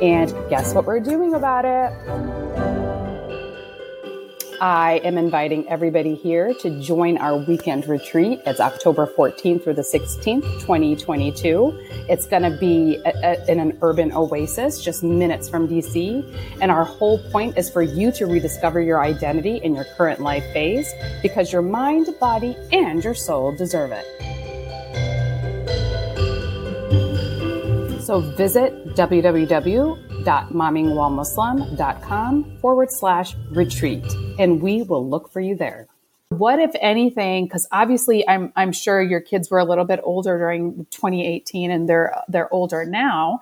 And 0.00 0.30
guess 0.48 0.74
what 0.74 0.86
we're 0.86 1.00
doing 1.00 1.34
about 1.34 1.64
it? 1.64 2.69
I 4.60 5.00
am 5.04 5.16
inviting 5.16 5.66
everybody 5.70 6.14
here 6.14 6.52
to 6.52 6.80
join 6.82 7.16
our 7.16 7.38
weekend 7.38 7.88
retreat. 7.88 8.42
It's 8.44 8.60
October 8.60 9.06
14th 9.06 9.64
through 9.64 9.72
the 9.72 9.80
16th, 9.80 10.42
2022. 10.60 11.78
It's 12.10 12.26
going 12.26 12.42
to 12.42 12.50
be 12.50 13.00
a, 13.06 13.12
a, 13.24 13.50
in 13.50 13.58
an 13.58 13.78
urban 13.80 14.12
oasis 14.12 14.82
just 14.82 15.02
minutes 15.02 15.48
from 15.48 15.66
DC. 15.66 16.22
And 16.60 16.70
our 16.70 16.84
whole 16.84 17.18
point 17.30 17.56
is 17.56 17.70
for 17.70 17.80
you 17.80 18.12
to 18.12 18.26
rediscover 18.26 18.82
your 18.82 19.02
identity 19.02 19.56
in 19.56 19.74
your 19.74 19.86
current 19.96 20.20
life 20.20 20.44
phase 20.52 20.92
because 21.22 21.50
your 21.50 21.62
mind, 21.62 22.08
body, 22.20 22.54
and 22.70 23.02
your 23.02 23.14
soul 23.14 23.56
deserve 23.56 23.92
it. 23.92 24.04
So 28.02 28.20
visit 28.20 28.88
www 28.88 30.09
www.mommingwellmuslim.com 30.24 32.58
forward 32.58 32.90
slash 32.90 33.34
retreat, 33.50 34.04
and 34.38 34.62
we 34.62 34.82
will 34.82 35.08
look 35.08 35.30
for 35.30 35.40
you 35.40 35.56
there. 35.56 35.86
What, 36.30 36.58
if 36.60 36.70
anything, 36.80 37.44
because 37.46 37.66
obviously 37.72 38.28
I'm, 38.28 38.52
I'm 38.54 38.70
sure 38.72 39.02
your 39.02 39.20
kids 39.20 39.50
were 39.50 39.58
a 39.58 39.64
little 39.64 39.84
bit 39.84 39.98
older 40.04 40.38
during 40.38 40.86
2018 40.90 41.72
and 41.72 41.88
they're, 41.88 42.14
they're 42.28 42.52
older 42.54 42.84
now. 42.84 43.40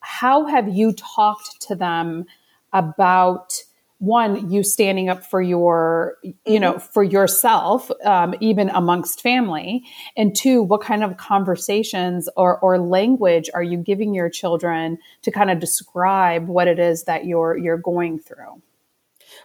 How 0.00 0.44
have 0.44 0.68
you 0.68 0.92
talked 0.92 1.62
to 1.62 1.74
them 1.74 2.26
about 2.74 3.62
one 3.98 4.50
you 4.50 4.62
standing 4.62 5.08
up 5.08 5.24
for 5.24 5.42
your 5.42 6.16
you 6.22 6.32
mm-hmm. 6.46 6.62
know 6.62 6.78
for 6.78 7.02
yourself 7.02 7.90
um, 8.04 8.34
even 8.40 8.68
amongst 8.70 9.20
family 9.20 9.82
and 10.16 10.36
two 10.36 10.62
what 10.62 10.80
kind 10.80 11.02
of 11.02 11.16
conversations 11.16 12.28
or, 12.36 12.58
or 12.60 12.78
language 12.78 13.50
are 13.54 13.62
you 13.62 13.76
giving 13.76 14.14
your 14.14 14.30
children 14.30 14.98
to 15.22 15.32
kind 15.32 15.50
of 15.50 15.58
describe 15.58 16.46
what 16.46 16.68
it 16.68 16.78
is 16.78 17.04
that 17.04 17.24
you're 17.24 17.56
you're 17.56 17.76
going 17.76 18.18
through 18.18 18.62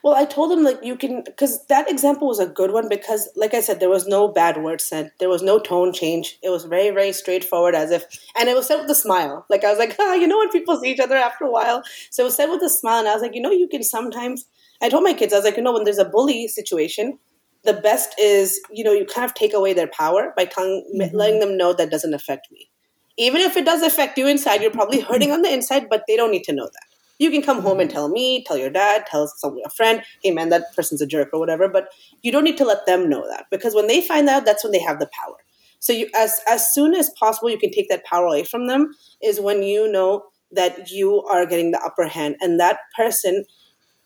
well 0.03 0.15
i 0.15 0.25
told 0.25 0.51
them 0.51 0.63
like 0.63 0.83
you 0.83 0.95
can 0.95 1.23
because 1.23 1.65
that 1.67 1.89
example 1.89 2.27
was 2.27 2.39
a 2.39 2.45
good 2.45 2.71
one 2.71 2.87
because 2.89 3.29
like 3.35 3.53
i 3.53 3.61
said 3.61 3.79
there 3.79 3.89
was 3.89 4.05
no 4.05 4.27
bad 4.27 4.61
word 4.61 4.81
said. 4.81 5.11
There 5.19 5.29
was 5.29 5.41
no 5.41 5.59
tone 5.59 5.93
change. 5.93 6.37
It 6.43 6.49
was 6.49 6.65
very 6.65 6.91
very 6.91 7.13
straightforward 7.13 7.75
as 7.75 7.91
if 7.91 8.03
and 8.37 8.49
it 8.49 8.55
was 8.55 8.67
said 8.67 8.81
with 8.81 8.91
a 8.91 8.95
smile. 8.95 9.45
Like 9.49 9.63
i 9.63 9.69
was 9.69 9.79
like 9.79 9.95
ah, 9.99 10.13
you 10.13 10.27
know 10.27 10.37
when 10.37 10.49
people 10.49 10.77
see 10.77 10.91
each 10.91 10.99
other 10.99 11.15
after 11.15 11.45
a 11.45 11.51
while? 11.51 11.83
So 12.11 12.23
it 12.23 12.25
was 12.25 12.35
said 12.35 12.49
with 12.49 12.61
a 12.61 12.69
smile 12.69 12.99
and 12.99 13.07
i 13.07 13.13
was 13.13 13.21
like 13.21 13.35
you 13.35 13.41
know 13.41 13.51
you 13.51 13.67
can 13.67 13.83
sometimes 13.83 14.45
i 14.81 14.89
told 14.89 15.03
my 15.03 15.13
kids 15.13 15.33
i 15.33 15.37
was 15.37 15.45
like 15.45 15.57
you 15.57 15.63
know 15.63 15.73
when 15.73 15.85
there's 15.85 15.97
a 16.05 16.05
bully 16.05 16.47
situation 16.47 17.17
the 17.63 17.73
best 17.73 18.13
is 18.19 18.59
you 18.71 18.83
know 18.83 18.91
you 18.91 19.05
kind 19.05 19.25
of 19.25 19.33
take 19.33 19.53
away 19.53 19.73
their 19.73 19.87
power 19.87 20.33
by 20.35 20.45
telling, 20.45 20.83
mm-hmm. 20.95 21.15
letting 21.15 21.39
them 21.39 21.57
know 21.57 21.73
that 21.73 21.89
doesn't 21.89 22.13
affect 22.13 22.51
me. 22.51 22.69
Even 23.17 23.41
if 23.41 23.55
it 23.55 23.65
does 23.65 23.83
affect 23.83 24.17
you 24.17 24.27
inside 24.27 24.61
you're 24.61 24.71
probably 24.79 24.99
hurting 24.99 25.31
on 25.31 25.43
the 25.43 25.53
inside 25.53 25.87
but 25.89 26.03
they 26.07 26.17
don't 26.17 26.31
need 26.31 26.43
to 26.43 26.53
know 26.53 26.65
that 26.65 26.92
You 27.23 27.31
can 27.31 27.41
come 27.41 27.61
home 27.61 27.79
and 27.79 27.89
tell 27.89 28.09
me, 28.09 28.43
tell 28.43 28.57
your 28.57 28.69
dad, 28.69 29.05
tell 29.07 29.31
a 29.65 29.69
friend, 29.69 30.03
hey 30.21 30.31
man, 30.31 30.49
that 30.49 30.75
person's 30.75 31.01
a 31.01 31.07
jerk 31.07 31.29
or 31.31 31.39
whatever. 31.39 31.69
But 31.69 31.87
you 32.21 32.33
don't 32.33 32.43
need 32.43 32.57
to 32.57 32.65
let 32.65 32.85
them 32.85 33.07
know 33.09 33.25
that 33.29 33.45
because 33.49 33.73
when 33.73 33.87
they 33.87 34.01
find 34.01 34.27
out, 34.27 34.45
that's 34.45 34.63
when 34.63 34.73
they 34.73 34.81
have 34.81 34.99
the 34.99 35.09
power. 35.17 35.37
So 35.79 35.93
you, 35.93 36.09
as 36.15 36.41
as 36.47 36.73
soon 36.73 36.93
as 36.93 37.09
possible, 37.19 37.49
you 37.49 37.57
can 37.57 37.71
take 37.71 37.87
that 37.89 38.03
power 38.03 38.25
away 38.25 38.43
from 38.43 38.67
them. 38.67 38.93
Is 39.21 39.39
when 39.39 39.63
you 39.63 39.89
know 39.89 40.23
that 40.51 40.91
you 40.91 41.23
are 41.23 41.45
getting 41.45 41.71
the 41.71 41.79
upper 41.79 42.07
hand, 42.07 42.35
and 42.41 42.59
that 42.59 42.79
person 42.97 43.45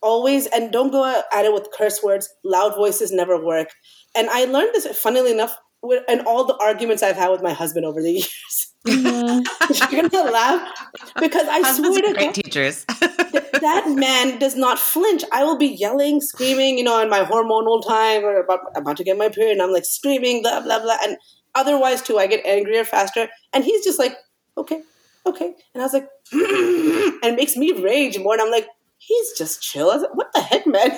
always 0.02 0.46
and 0.48 0.72
don't 0.72 0.92
go 0.92 1.06
at 1.34 1.46
it 1.46 1.54
with 1.54 1.70
curse 1.76 2.02
words. 2.04 2.30
Loud 2.44 2.76
voices 2.76 3.12
never 3.12 3.44
work. 3.44 3.70
And 4.16 4.30
I 4.30 4.46
learned 4.46 4.74
this, 4.74 4.88
funnily 4.98 5.32
enough, 5.32 5.56
and 6.08 6.22
all 6.22 6.46
the 6.46 6.58
arguments 6.58 7.04
I've 7.04 7.16
had 7.16 7.30
with 7.30 7.42
my 7.42 7.54
husband 7.54 7.86
over 7.86 8.02
the 8.02 8.12
years. 8.24 8.74
Mm-hmm. 8.88 9.94
You're 9.96 10.10
gonna 10.10 10.32
laugh 10.32 10.88
because 11.20 11.48
I 11.48 11.60
Husbands 11.60 11.98
swear 11.98 12.02
to 12.02 12.14
great 12.14 12.26
God, 12.28 12.36
teachers. 12.36 12.86
that 12.88 13.86
man 13.88 14.40
does 14.40 14.56
not 14.56 14.80
flinch. 14.80 15.24
I 15.32 15.44
will 15.44 15.58
be 15.58 15.68
yelling, 15.68 16.22
screaming, 16.22 16.78
you 16.78 16.84
know, 16.84 17.02
in 17.02 17.10
my 17.10 17.22
hormonal 17.22 17.86
time 17.86 18.24
or 18.24 18.40
about 18.40 18.60
about 18.76 18.98
to 18.98 19.04
get 19.04 19.18
my 19.18 19.30
period, 19.30 19.54
and 19.54 19.62
I'm 19.62 19.72
like 19.72 19.86
screaming, 19.86 20.42
blah 20.42 20.62
blah 20.62 20.80
blah. 20.80 20.98
And 21.04 21.18
otherwise, 21.56 22.02
too, 22.02 22.18
I 22.18 22.28
get 22.28 22.46
angrier 22.46 22.86
faster. 22.86 23.28
And 23.54 23.64
he's 23.64 23.84
just 23.84 24.00
like, 24.00 24.16
okay, 24.58 24.82
okay. 25.26 25.54
And 25.74 25.82
I 25.82 25.86
was 25.86 25.94
like, 25.94 26.08
and 26.32 27.34
it 27.34 27.36
makes 27.36 27.58
me 27.58 27.74
rage 27.74 28.18
more. 28.20 28.34
And 28.34 28.42
I'm 28.42 28.52
like, 28.52 28.68
he's 29.00 29.38
just 29.38 29.62
chill. 29.62 29.92
I 29.92 29.96
was 29.96 30.04
like, 30.04 30.16
what 30.16 30.32
the 30.34 30.42
heck, 30.42 30.66
man? 30.66 30.92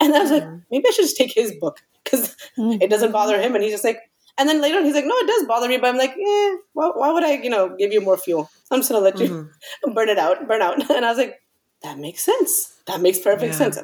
And 0.00 0.14
I 0.14 0.20
was 0.20 0.30
like, 0.30 0.42
mm-hmm. 0.42 0.58
maybe 0.70 0.88
I 0.88 0.90
should 0.90 1.04
just 1.04 1.16
take 1.16 1.32
his 1.32 1.52
book 1.60 1.78
because 2.04 2.36
it 2.56 2.90
doesn't 2.90 3.12
bother 3.12 3.40
him. 3.40 3.54
And 3.54 3.62
he's 3.64 3.72
just 3.72 3.84
like, 3.84 4.00
and 4.40 4.48
then 4.48 4.62
later 4.62 4.78
on, 4.78 4.86
he's 4.86 4.94
like, 4.94 5.04
no, 5.04 5.14
it 5.16 5.26
does 5.26 5.46
bother 5.46 5.68
me, 5.68 5.76
but 5.76 5.90
I'm 5.90 5.98
like, 5.98 6.12
eh, 6.12 6.56
why, 6.72 6.90
why 6.94 7.12
would 7.12 7.22
I, 7.22 7.34
you 7.34 7.50
know, 7.50 7.76
give 7.78 7.92
you 7.92 8.00
more 8.00 8.16
fuel? 8.16 8.50
So 8.64 8.74
I'm 8.74 8.78
just 8.80 8.90
gonna 8.90 9.04
let 9.04 9.18
you 9.18 9.28
mm-hmm. 9.28 9.92
burn 9.94 10.08
it 10.08 10.18
out, 10.18 10.48
burn 10.48 10.62
out. 10.62 10.90
And 10.90 11.04
I 11.04 11.10
was 11.10 11.18
like, 11.18 11.36
that 11.82 11.98
makes 11.98 12.22
sense. 12.22 12.74
That 12.86 13.02
makes 13.02 13.18
perfect 13.18 13.52
yeah. 13.52 13.58
sense. 13.58 13.78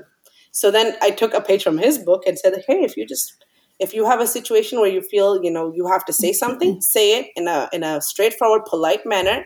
So 0.52 0.70
then 0.70 0.96
I 1.02 1.10
took 1.10 1.34
a 1.34 1.42
page 1.42 1.62
from 1.62 1.76
his 1.76 1.98
book 1.98 2.22
and 2.26 2.38
said, 2.38 2.54
hey, 2.66 2.82
if 2.82 2.96
you 2.96 3.06
just 3.06 3.44
if 3.78 3.92
you 3.92 4.06
have 4.06 4.20
a 4.20 4.26
situation 4.26 4.80
where 4.80 4.90
you 4.90 5.02
feel 5.02 5.42
you 5.42 5.50
know 5.50 5.72
you 5.74 5.86
have 5.86 6.04
to 6.06 6.12
say 6.12 6.32
something 6.32 6.80
say 6.80 7.18
it 7.18 7.26
in 7.36 7.46
a 7.48 7.68
in 7.72 7.82
a 7.82 8.00
straightforward 8.00 8.64
polite 8.64 9.04
manner 9.04 9.44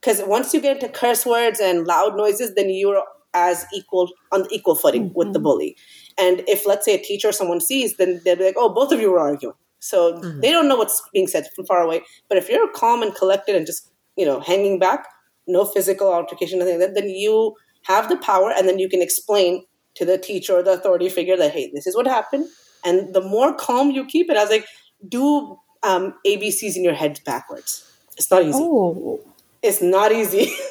because 0.00 0.20
once 0.26 0.52
you 0.52 0.60
get 0.60 0.76
into 0.76 0.88
curse 0.88 1.24
words 1.24 1.60
and 1.60 1.86
loud 1.86 2.16
noises 2.16 2.54
then 2.54 2.70
you're 2.70 3.02
as 3.34 3.66
equal 3.72 4.10
on 4.32 4.46
equal 4.50 4.74
footing 4.74 5.04
mm-hmm. 5.04 5.18
with 5.18 5.32
the 5.32 5.38
bully 5.38 5.76
and 6.16 6.42
if 6.48 6.66
let's 6.66 6.84
say 6.84 6.94
a 6.94 7.02
teacher 7.02 7.28
or 7.28 7.32
someone 7.32 7.60
sees 7.60 7.96
then 7.98 8.20
they'll 8.24 8.36
be 8.36 8.44
like 8.44 8.56
oh 8.56 8.68
both 8.68 8.90
of 8.90 9.00
you 9.00 9.10
were 9.10 9.20
arguing 9.20 9.54
so 9.80 10.14
mm-hmm. 10.14 10.40
they 10.40 10.50
don't 10.50 10.68
know 10.68 10.76
what's 10.76 11.02
being 11.12 11.26
said 11.26 11.46
from 11.54 11.66
far 11.66 11.82
away 11.82 12.00
but 12.28 12.38
if 12.38 12.48
you're 12.48 12.70
calm 12.72 13.02
and 13.02 13.14
collected 13.14 13.54
and 13.54 13.66
just 13.66 13.90
you 14.16 14.26
know 14.26 14.40
hanging 14.40 14.78
back 14.78 15.06
no 15.46 15.64
physical 15.64 16.12
altercation 16.12 16.58
nothing 16.58 16.78
like 16.78 16.88
that 16.88 17.00
then 17.00 17.08
you 17.08 17.54
have 17.82 18.08
the 18.08 18.16
power 18.18 18.50
and 18.50 18.68
then 18.68 18.78
you 18.78 18.88
can 18.88 19.00
explain 19.02 19.64
to 19.94 20.04
the 20.04 20.18
teacher 20.18 20.54
or 20.54 20.62
the 20.62 20.72
authority 20.72 21.08
figure 21.08 21.36
that 21.36 21.52
hey 21.52 21.70
this 21.74 21.86
is 21.86 21.96
what 21.96 22.06
happened 22.06 22.46
and 22.84 23.14
the 23.14 23.20
more 23.20 23.54
calm 23.54 23.90
you 23.90 24.04
keep 24.04 24.30
it, 24.30 24.36
I 24.36 24.42
was 24.42 24.50
like, 24.50 24.66
do 25.06 25.58
um, 25.82 26.14
ABCs 26.26 26.76
in 26.76 26.84
your 26.84 26.94
head 26.94 27.20
backwards. 27.24 27.84
It's 28.16 28.30
not 28.30 28.42
easy. 28.42 28.58
Oh. 28.60 29.20
It's 29.62 29.82
not 29.82 30.12
easy. 30.12 30.52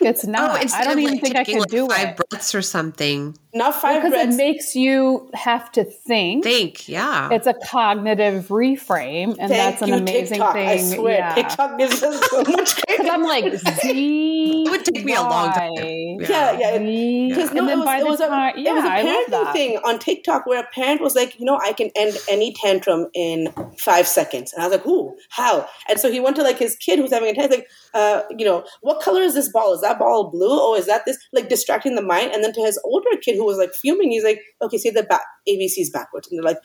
It's 0.00 0.26
not. 0.26 0.60
Oh, 0.60 0.68
I 0.74 0.82
don't 0.82 0.98
even 0.98 1.20
think 1.20 1.36
I 1.36 1.44
can 1.44 1.60
like 1.60 1.68
do 1.68 1.86
five 1.86 2.08
it. 2.08 2.28
breaths 2.28 2.56
or 2.56 2.62
something. 2.62 3.38
Not 3.54 3.74
five 3.74 4.02
because 4.02 4.12
breaths. 4.12 4.34
it 4.34 4.36
makes 4.38 4.74
you 4.74 5.30
have 5.34 5.70
to 5.72 5.84
think. 5.84 6.42
Think, 6.42 6.88
yeah. 6.88 7.28
It's 7.30 7.46
a 7.46 7.52
cognitive 7.52 8.48
reframe, 8.48 9.36
and 9.36 9.36
Thank 9.36 9.50
that's 9.50 9.82
an 9.82 9.88
you, 9.88 9.94
amazing 9.96 10.38
TikTok. 10.38 10.52
thing. 10.54 10.68
I 10.68 10.76
swear, 10.78 11.18
yeah. 11.18 11.34
TikTok 11.34 11.78
gives 11.78 12.02
us 12.02 12.30
so 12.30 12.42
much. 12.48 12.76
Because 12.76 13.08
I'm 13.08 13.22
like 13.22 13.54
Z. 13.82 14.64
it 14.66 14.70
would 14.70 14.84
take 14.86 15.04
me 15.04 15.14
a 15.14 15.20
long 15.20 15.52
time. 15.52 15.72
Yeah, 15.74 16.58
yeah. 16.58 16.78
Because 16.78 17.52
yeah. 17.52 17.60
no, 17.60 17.68
it 17.68 17.76
was, 17.76 18.00
it 18.00 18.06
was 18.06 18.20
a, 18.20 18.52
yeah, 18.56 18.70
it 18.70 18.74
was 18.74 18.84
a 18.84 18.88
parenting 18.88 19.52
thing 19.52 19.76
on 19.84 19.98
TikTok 19.98 20.46
where 20.46 20.60
a 20.60 20.66
parent 20.68 21.02
was 21.02 21.14
like, 21.14 21.38
you 21.38 21.44
know, 21.44 21.58
I 21.62 21.74
can 21.74 21.90
end 21.94 22.16
any 22.30 22.54
tantrum 22.54 23.08
in 23.12 23.52
five 23.76 24.08
seconds, 24.08 24.54
and 24.54 24.62
I 24.62 24.66
was 24.66 24.76
like, 24.76 24.84
who, 24.84 25.14
how? 25.28 25.68
And 25.90 26.00
so 26.00 26.10
he 26.10 26.20
went 26.20 26.36
to 26.36 26.42
like 26.42 26.58
his 26.58 26.74
kid 26.76 26.98
who's 26.98 27.12
having 27.12 27.28
a 27.28 27.34
tantrum, 27.34 27.60
like, 27.60 27.68
uh, 27.92 28.22
you 28.38 28.46
know, 28.46 28.64
what 28.80 29.02
color 29.02 29.20
is 29.20 29.34
this 29.34 29.50
ball? 29.50 29.74
Is 29.74 29.82
that 29.82 29.98
ball 29.98 30.30
blue? 30.30 30.48
Oh, 30.48 30.74
is 30.74 30.86
that 30.86 31.04
this? 31.04 31.18
Like 31.32 31.50
distracting 31.50 31.96
the 31.96 32.02
mind. 32.02 32.32
And 32.32 32.42
then 32.42 32.54
to 32.54 32.60
his 32.62 32.80
older 32.84 33.10
kid 33.20 33.36
who 33.42 33.46
was 33.46 33.58
like 33.58 33.72
fuming, 33.74 34.10
he's 34.10 34.24
like, 34.24 34.40
okay, 34.60 34.78
say 34.78 34.90
the 34.90 35.02
back 35.02 35.22
ABCs 35.48 35.92
backwards. 35.92 36.28
And 36.28 36.38
they're 36.38 36.44
like, 36.44 36.62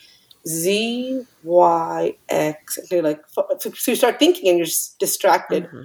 Z, 0.48 1.24
Y, 1.44 2.14
X. 2.30 2.78
And 2.78 2.88
they're 2.90 3.02
like, 3.02 3.22
so 3.28 3.92
you 3.92 3.96
start 3.96 4.20
thinking 4.20 4.50
and 4.50 4.58
you're 4.58 4.66
just 4.66 4.98
distracted. 5.00 5.66
Mm-hmm. 5.66 5.82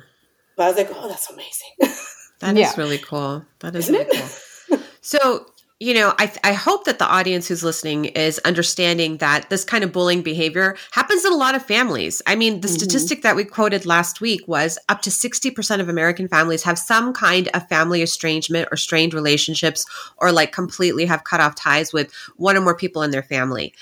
But 0.56 0.62
I 0.62 0.68
was 0.68 0.76
like, 0.76 0.90
oh, 0.92 1.08
that's 1.08 1.30
amazing. 1.30 1.96
That 2.40 2.56
yeah. 2.56 2.70
is 2.70 2.76
really 2.76 2.98
cool. 2.98 3.46
That 3.60 3.76
is 3.76 3.88
Isn't 3.88 3.94
really 3.94 4.18
it? 4.18 4.42
cool. 4.68 4.78
So 5.00 5.46
you 5.82 5.94
know, 5.94 6.14
I, 6.16 6.32
I 6.44 6.52
hope 6.52 6.84
that 6.84 7.00
the 7.00 7.08
audience 7.08 7.48
who's 7.48 7.64
listening 7.64 8.04
is 8.04 8.38
understanding 8.44 9.16
that 9.16 9.50
this 9.50 9.64
kind 9.64 9.82
of 9.82 9.90
bullying 9.90 10.22
behavior 10.22 10.76
happens 10.92 11.24
in 11.24 11.32
a 11.32 11.36
lot 11.36 11.56
of 11.56 11.66
families. 11.66 12.22
I 12.24 12.36
mean, 12.36 12.60
the 12.60 12.68
mm-hmm. 12.68 12.76
statistic 12.76 13.22
that 13.22 13.34
we 13.34 13.42
quoted 13.42 13.84
last 13.84 14.20
week 14.20 14.46
was 14.46 14.78
up 14.88 15.02
to 15.02 15.10
60% 15.10 15.80
of 15.80 15.88
American 15.88 16.28
families 16.28 16.62
have 16.62 16.78
some 16.78 17.12
kind 17.12 17.48
of 17.52 17.66
family 17.66 18.00
estrangement 18.00 18.68
or 18.70 18.76
strained 18.76 19.12
relationships 19.12 19.84
or 20.18 20.30
like 20.30 20.52
completely 20.52 21.04
have 21.04 21.24
cut 21.24 21.40
off 21.40 21.56
ties 21.56 21.92
with 21.92 22.12
one 22.36 22.56
or 22.56 22.60
more 22.60 22.76
people 22.76 23.02
in 23.02 23.10
their 23.10 23.24
family. 23.24 23.74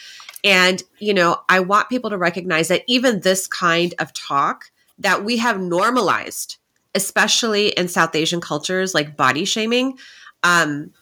And, 0.42 0.82
you 1.00 1.12
know, 1.12 1.42
I 1.50 1.60
want 1.60 1.90
people 1.90 2.08
to 2.08 2.16
recognize 2.16 2.68
that 2.68 2.82
even 2.86 3.20
this 3.20 3.46
kind 3.46 3.92
of 3.98 4.14
talk 4.14 4.70
that 5.00 5.22
we 5.22 5.36
have 5.36 5.60
normalized, 5.60 6.56
especially 6.94 7.68
in 7.68 7.88
South 7.88 8.14
Asian 8.14 8.40
cultures 8.40 8.94
like 8.94 9.18
body 9.18 9.44
shaming, 9.44 9.98
um, 10.42 10.92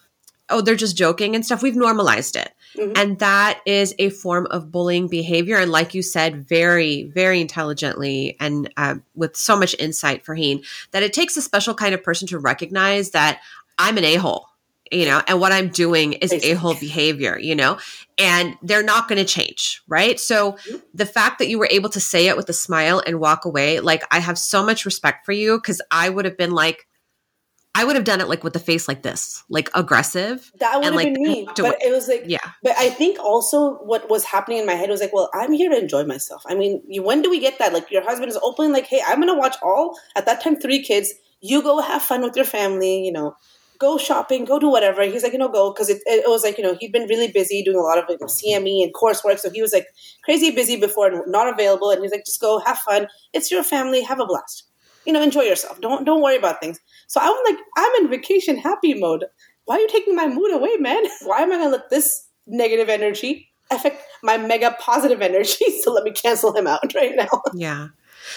oh, 0.49 0.61
they're 0.61 0.75
just 0.75 0.97
joking 0.97 1.35
and 1.35 1.45
stuff. 1.45 1.61
We've 1.61 1.75
normalized 1.75 2.35
it. 2.35 2.53
Mm-hmm. 2.75 2.93
And 2.95 3.19
that 3.19 3.61
is 3.65 3.95
a 3.97 4.09
form 4.09 4.47
of 4.51 4.71
bullying 4.71 5.07
behavior. 5.07 5.57
And 5.57 5.71
like 5.71 5.93
you 5.93 6.01
said, 6.01 6.47
very, 6.47 7.03
very 7.03 7.41
intelligently 7.41 8.37
and 8.39 8.71
uh, 8.77 8.95
with 9.15 9.35
so 9.35 9.57
much 9.57 9.75
insight, 9.79 10.23
Farheen, 10.23 10.65
that 10.91 11.03
it 11.03 11.13
takes 11.13 11.35
a 11.37 11.41
special 11.41 11.73
kind 11.73 11.95
of 11.95 12.03
person 12.03 12.27
to 12.27 12.39
recognize 12.39 13.11
that 13.11 13.41
I'm 13.77 13.97
an 13.97 14.03
a 14.03 14.15
hole, 14.15 14.47
you 14.91 15.05
know, 15.05 15.21
and 15.27 15.39
what 15.39 15.51
I'm 15.51 15.69
doing 15.69 16.13
is 16.13 16.31
a 16.31 16.53
hole 16.53 16.75
behavior, 16.75 17.39
you 17.39 17.55
know, 17.55 17.79
and 18.17 18.55
they're 18.61 18.83
not 18.83 19.07
going 19.07 19.19
to 19.19 19.25
change. 19.25 19.81
Right. 19.87 20.19
So 20.19 20.53
mm-hmm. 20.53 20.77
the 20.93 21.05
fact 21.05 21.39
that 21.39 21.47
you 21.47 21.57
were 21.57 21.69
able 21.71 21.89
to 21.89 21.99
say 21.99 22.27
it 22.27 22.37
with 22.37 22.49
a 22.49 22.53
smile 22.53 23.01
and 23.05 23.19
walk 23.19 23.45
away, 23.45 23.79
like, 23.79 24.03
I 24.11 24.19
have 24.19 24.37
so 24.37 24.63
much 24.63 24.85
respect 24.85 25.25
for 25.25 25.31
you 25.31 25.57
because 25.57 25.81
I 25.89 26.09
would 26.09 26.25
have 26.25 26.37
been 26.37 26.51
like, 26.51 26.85
I 27.75 27.85
would 27.85 27.95
have 27.95 28.05
done 28.05 28.19
it 28.19 28.27
like 28.27 28.43
with 28.43 28.53
the 28.53 28.59
face 28.59 28.87
like 28.87 29.03
this, 29.03 29.43
like 29.47 29.69
aggressive. 29.75 30.51
That 30.59 30.77
would 30.77 30.85
have 30.85 30.95
like, 30.95 31.13
been 31.13 31.23
me. 31.23 31.47
But 31.55 31.81
it 31.81 31.91
was 31.91 32.07
like, 32.07 32.23
yeah. 32.25 32.39
But 32.63 32.75
I 32.77 32.89
think 32.89 33.19
also 33.19 33.75
what 33.75 34.09
was 34.09 34.23
happening 34.23 34.57
in 34.57 34.65
my 34.65 34.73
head 34.73 34.89
was 34.89 35.01
like, 35.01 35.13
well, 35.13 35.29
I'm 35.33 35.53
here 35.53 35.69
to 35.69 35.77
enjoy 35.77 36.03
myself. 36.03 36.43
I 36.47 36.55
mean, 36.55 36.81
you, 36.87 37.03
when 37.03 37.21
do 37.21 37.29
we 37.29 37.39
get 37.39 37.59
that? 37.59 37.71
Like, 37.71 37.91
your 37.91 38.03
husband 38.03 38.29
is 38.29 38.39
open, 38.41 38.73
like, 38.73 38.87
hey, 38.87 39.01
I'm 39.05 39.21
going 39.21 39.33
to 39.33 39.39
watch 39.39 39.55
all, 39.61 39.97
at 40.15 40.25
that 40.25 40.41
time, 40.41 40.59
three 40.59 40.83
kids. 40.83 41.13
You 41.41 41.61
go 41.61 41.79
have 41.79 42.01
fun 42.01 42.21
with 42.21 42.35
your 42.35 42.43
family, 42.43 43.05
you 43.05 43.13
know, 43.13 43.35
go 43.77 43.97
shopping, 43.97 44.43
go 44.45 44.59
do 44.59 44.69
whatever. 44.69 45.03
He's 45.03 45.23
like, 45.23 45.31
you 45.31 45.39
know, 45.39 45.47
go. 45.47 45.71
Cause 45.71 45.89
it, 45.89 46.01
it 46.05 46.27
was 46.27 46.43
like, 46.43 46.57
you 46.57 46.63
know, 46.63 46.75
he'd 46.77 46.91
been 46.91 47.07
really 47.07 47.31
busy 47.31 47.63
doing 47.63 47.77
a 47.77 47.81
lot 47.81 47.97
of 47.97 48.09
like, 48.09 48.19
CME 48.19 48.83
and 48.83 48.93
coursework. 48.93 49.39
So 49.39 49.49
he 49.49 49.61
was 49.61 49.71
like 49.71 49.87
crazy 50.25 50.51
busy 50.51 50.75
before 50.75 51.07
and 51.07 51.31
not 51.31 51.47
available. 51.47 51.91
And 51.91 52.01
he's 52.01 52.11
like, 52.11 52.25
just 52.25 52.41
go 52.41 52.59
have 52.65 52.79
fun. 52.79 53.07
It's 53.31 53.51
your 53.51 53.63
family. 53.63 54.03
Have 54.03 54.19
a 54.19 54.25
blast 54.25 54.65
you 55.05 55.13
know, 55.13 55.21
enjoy 55.21 55.41
yourself. 55.41 55.81
Don't 55.81 56.05
don't 56.05 56.21
worry 56.21 56.37
about 56.37 56.59
things. 56.59 56.79
So 57.09 57.19
I'm 57.19 57.35
like, 57.43 57.57
I'm 57.75 58.03
in 58.03 58.09
vacation 58.09 58.55
happy 58.55 58.93
mode. 58.93 59.25
Why 59.65 59.75
are 59.75 59.79
you 59.79 59.89
taking 59.89 60.15
my 60.15 60.27
mood 60.27 60.53
away, 60.53 60.77
man? 60.77 61.03
Why 61.23 61.39
am 61.41 61.51
I 61.51 61.57
gonna 61.57 61.71
let 61.71 61.89
this 61.89 62.27
negative 62.47 62.87
energy 62.87 63.49
affect 63.71 64.01
my 64.23 64.37
mega 64.37 64.75
positive 64.79 65.21
energy? 65.21 65.65
So 65.83 65.91
let 65.91 66.03
me 66.03 66.11
cancel 66.11 66.55
him 66.55 66.67
out 66.67 66.93
right 66.95 67.15
now. 67.15 67.41
Yeah. 67.53 67.87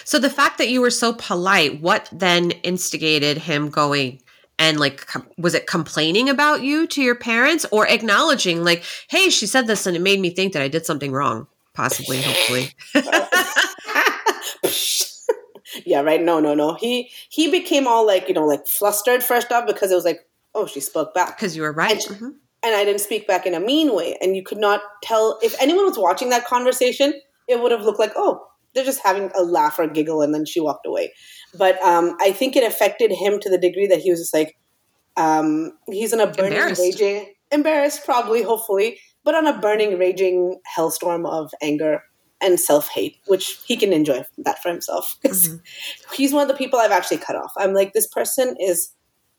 So 0.04 0.18
the 0.18 0.30
fact 0.30 0.58
that 0.58 0.70
you 0.70 0.80
were 0.80 0.90
so 0.90 1.12
polite, 1.12 1.82
what 1.82 2.08
then 2.12 2.52
instigated 2.62 3.36
him 3.36 3.68
going 3.68 4.22
and 4.58 4.80
like 4.80 5.06
com- 5.06 5.28
was 5.36 5.54
it 5.54 5.66
complaining 5.66 6.30
about 6.30 6.62
you 6.62 6.86
to 6.86 7.02
your 7.02 7.14
parents 7.14 7.66
or 7.72 7.86
acknowledging 7.86 8.64
like, 8.64 8.84
hey, 9.08 9.28
she 9.28 9.46
said 9.46 9.66
this 9.66 9.86
and 9.86 9.96
it 9.96 10.02
made 10.02 10.20
me 10.20 10.30
think 10.30 10.54
that 10.54 10.62
I 10.62 10.68
did 10.68 10.86
something 10.86 11.12
wrong, 11.12 11.46
possibly, 11.74 12.22
hopefully. 12.22 12.70
Yeah, 15.92 16.00
right. 16.00 16.22
No, 16.22 16.40
no, 16.40 16.54
no. 16.54 16.74
He 16.74 17.10
he 17.28 17.50
became 17.50 17.86
all 17.86 18.06
like 18.06 18.26
you 18.26 18.34
know 18.34 18.46
like 18.46 18.66
flustered 18.66 19.22
first 19.22 19.52
off 19.52 19.66
because 19.66 19.92
it 19.92 19.94
was 19.94 20.06
like 20.06 20.20
oh 20.54 20.66
she 20.66 20.80
spoke 20.80 21.12
back 21.12 21.36
because 21.36 21.54
you 21.54 21.62
were 21.62 21.72
right. 21.72 22.02
And, 22.06 22.16
mm-hmm. 22.16 22.28
and 22.62 22.74
I 22.74 22.84
didn't 22.86 23.02
speak 23.02 23.26
back 23.26 23.44
in 23.44 23.54
a 23.54 23.60
mean 23.60 23.94
way, 23.94 24.16
and 24.22 24.34
you 24.34 24.42
could 24.42 24.56
not 24.56 24.80
tell 25.02 25.38
if 25.42 25.54
anyone 25.60 25.84
was 25.84 25.98
watching 25.98 26.30
that 26.30 26.46
conversation. 26.46 27.12
It 27.46 27.60
would 27.60 27.72
have 27.72 27.82
looked 27.82 27.98
like 27.98 28.12
oh 28.16 28.46
they're 28.74 28.84
just 28.84 29.02
having 29.04 29.30
a 29.36 29.42
laugh 29.42 29.78
or 29.78 29.86
giggle, 29.86 30.22
and 30.22 30.34
then 30.34 30.46
she 30.46 30.60
walked 30.60 30.86
away. 30.86 31.12
But 31.54 31.80
um, 31.82 32.16
I 32.20 32.32
think 32.32 32.56
it 32.56 32.64
affected 32.64 33.12
him 33.12 33.38
to 33.40 33.50
the 33.50 33.58
degree 33.58 33.86
that 33.88 34.00
he 34.00 34.10
was 34.10 34.20
just 34.20 34.32
like 34.32 34.56
um, 35.18 35.72
he's 35.90 36.14
in 36.14 36.20
a 36.20 36.26
burning 36.26 36.74
raging 36.78 37.34
embarrassed 37.50 38.06
probably 38.06 38.42
hopefully 38.42 38.98
but 39.24 39.34
on 39.34 39.46
a 39.46 39.58
burning 39.58 39.98
raging 39.98 40.58
hellstorm 40.74 41.28
of 41.28 41.50
anger 41.60 42.02
and 42.42 42.58
self 42.58 42.88
hate, 42.88 43.18
which 43.26 43.58
he 43.64 43.76
can 43.76 43.92
enjoy 43.92 44.24
that 44.38 44.62
for 44.62 44.68
himself. 44.68 45.16
Mm-hmm. 45.32 45.56
He's 46.14 46.32
one 46.32 46.42
of 46.42 46.48
the 46.48 46.54
people 46.54 46.78
I've 46.78 46.90
actually 46.90 47.16
cut 47.16 47.36
off. 47.36 47.52
I'm 47.56 47.72
like, 47.72 47.94
this 47.94 48.06
person 48.06 48.54
is 48.60 48.90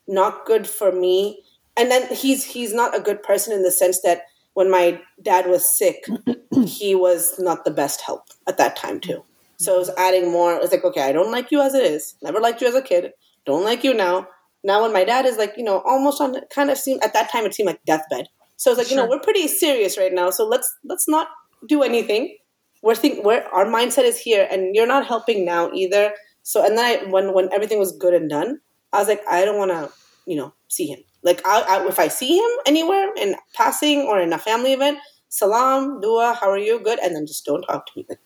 not 0.07 0.45
good 0.45 0.65
for 0.65 0.91
me. 0.91 1.43
And 1.77 1.91
then 1.91 2.07
he's 2.13 2.43
he's 2.43 2.73
not 2.73 2.97
a 2.97 3.01
good 3.01 3.21
person 3.21 3.53
in 3.53 3.61
the 3.63 3.71
sense 3.71 4.01
that 4.01 4.23
when 4.53 4.71
my 4.71 4.99
dad 5.21 5.47
was 5.47 5.77
sick, 5.77 6.05
he 6.65 6.95
was 6.95 7.35
not 7.39 7.63
the 7.63 7.71
best 7.71 8.01
help 8.01 8.23
at 8.47 8.57
that 8.57 8.75
time 8.75 8.99
too. 8.99 9.23
So 9.57 9.75
it 9.75 9.79
was 9.79 9.91
adding 9.97 10.31
more. 10.31 10.53
It 10.53 10.61
was 10.61 10.71
like, 10.71 10.83
okay, 10.83 11.01
I 11.01 11.11
don't 11.11 11.31
like 11.31 11.51
you 11.51 11.61
as 11.61 11.73
it 11.73 11.83
is. 11.83 12.15
Never 12.21 12.39
liked 12.39 12.61
you 12.61 12.67
as 12.67 12.75
a 12.75 12.81
kid. 12.81 13.11
Don't 13.45 13.63
like 13.63 13.83
you 13.83 13.93
now. 13.93 14.27
Now 14.63 14.81
when 14.81 14.93
my 14.93 15.03
dad 15.03 15.25
is 15.25 15.37
like, 15.37 15.53
you 15.57 15.63
know, 15.63 15.81
almost 15.81 16.21
on 16.21 16.35
kind 16.53 16.69
of 16.69 16.77
seemed 16.77 17.03
at 17.03 17.13
that 17.13 17.31
time 17.31 17.45
it 17.45 17.53
seemed 17.53 17.67
like 17.67 17.83
deathbed. 17.85 18.27
So 18.57 18.71
it's 18.71 18.77
like, 18.77 18.87
sure. 18.87 18.97
you 18.97 19.03
know, 19.03 19.09
we're 19.09 19.19
pretty 19.19 19.47
serious 19.47 19.97
right 19.97 20.13
now. 20.13 20.29
So 20.29 20.45
let's 20.45 20.73
let's 20.83 21.07
not 21.07 21.27
do 21.67 21.83
anything. 21.83 22.37
We're 22.83 22.95
think 22.95 23.23
we're 23.23 23.41
our 23.53 23.65
mindset 23.65 24.03
is 24.03 24.19
here 24.19 24.45
and 24.51 24.75
you're 24.75 24.85
not 24.85 25.07
helping 25.07 25.45
now 25.45 25.71
either. 25.73 26.13
So 26.43 26.63
and 26.65 26.77
then 26.77 26.85
I 26.85 27.09
when 27.09 27.33
when 27.33 27.51
everything 27.53 27.79
was 27.79 27.93
good 27.93 28.13
and 28.13 28.29
done, 28.29 28.59
I 28.91 28.99
was 28.99 29.07
like, 29.07 29.21
I 29.27 29.45
don't 29.45 29.57
wanna, 29.57 29.89
you 30.27 30.35
know, 30.35 30.53
see 30.67 30.87
him. 30.87 30.99
Like 31.23 31.41
I, 31.47 31.61
I, 31.61 31.87
if 31.87 31.97
I 31.97 32.09
see 32.09 32.37
him 32.37 32.51
anywhere 32.65 33.09
in 33.15 33.35
passing 33.55 34.01
or 34.01 34.19
in 34.19 34.33
a 34.33 34.37
family 34.37 34.73
event, 34.73 34.99
salam, 35.29 36.01
dua, 36.01 36.37
how 36.39 36.49
are 36.49 36.57
you? 36.57 36.77
Good, 36.79 36.99
and 36.99 37.15
then 37.15 37.25
just 37.25 37.45
don't 37.45 37.63
talk 37.63 37.85
to 37.85 37.91
me. 37.95 38.05
Like, 38.09 38.19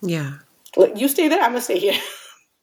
yeah, 0.00 0.38
you 0.96 1.06
stay 1.06 1.28
there. 1.28 1.42
I'm 1.42 1.52
gonna 1.52 1.60
stay 1.60 1.78
here. 1.78 2.00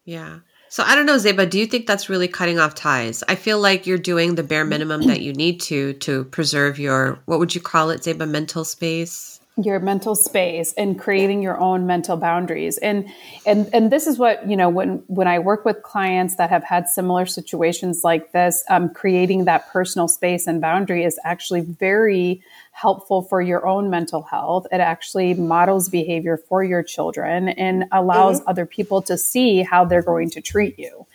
Yeah. 0.08 0.42
So 0.70 0.84
I 0.84 0.94
don't 0.94 1.08
know, 1.08 1.16
Zeba. 1.16 1.50
Do 1.50 1.58
you 1.58 1.66
think 1.66 1.88
that's 1.88 2.10
really 2.10 2.28
cutting 2.28 2.60
off 2.60 2.76
ties? 2.76 3.24
I 3.28 3.34
feel 3.34 3.60
like 3.60 3.88
you're 3.88 3.98
doing 3.98 4.36
the 4.36 4.44
bare 4.44 4.66
minimum 4.66 5.08
that 5.08 5.22
you 5.22 5.34
need 5.34 5.60
to 5.62 5.94
to 5.94 6.26
preserve 6.26 6.78
your 6.78 7.20
what 7.26 7.40
would 7.40 7.56
you 7.56 7.62
call 7.62 7.90
it, 7.90 8.02
Zeba? 8.02 8.30
Mental 8.30 8.64
space 8.64 9.35
your 9.58 9.80
mental 9.80 10.16
space 10.16 10.74
and 10.74 11.00
creating 11.00 11.42
your 11.42 11.58
own 11.58 11.88
mental 11.88 12.18
boundaries. 12.18 12.78
And 12.80 13.10
and 13.46 13.70
and 13.74 13.90
this 13.90 14.06
is 14.06 14.18
what 14.18 14.48
you 14.50 14.58
know 14.58 14.68
when 14.68 15.04
when 15.08 15.28
i 15.28 15.40
work 15.40 15.64
with 15.64 15.82
clients 15.82 16.36
that 16.36 16.50
have 16.50 16.64
had 16.64 16.90
similar 16.90 17.26
situations 17.26 18.04
like 18.04 18.34
this 18.34 18.64
um, 18.70 18.94
creating 18.94 19.46
that 19.46 19.70
personal 19.70 20.10
space 20.10 20.46
and 20.46 20.60
boundary 20.60 21.06
is 21.06 21.18
actually 21.24 21.62
very 21.62 22.42
helpful 22.72 23.22
for 23.22 23.42
your 23.42 23.66
own 23.66 23.90
mental 23.90 24.24
health. 24.24 24.68
It 24.70 24.82
actually 24.82 25.34
models 25.36 25.88
behavior 25.88 26.36
for 26.36 26.62
your 26.62 26.84
children 26.84 27.48
and 27.48 27.86
allows 27.94 28.42
mm-hmm. 28.42 28.50
other 28.50 28.66
people 28.66 29.02
to 29.04 29.18
see 29.18 29.64
how 29.64 29.86
they're 29.86 30.02
going 30.02 30.32
to 30.32 30.42
treat 30.42 30.78
you. 30.78 31.08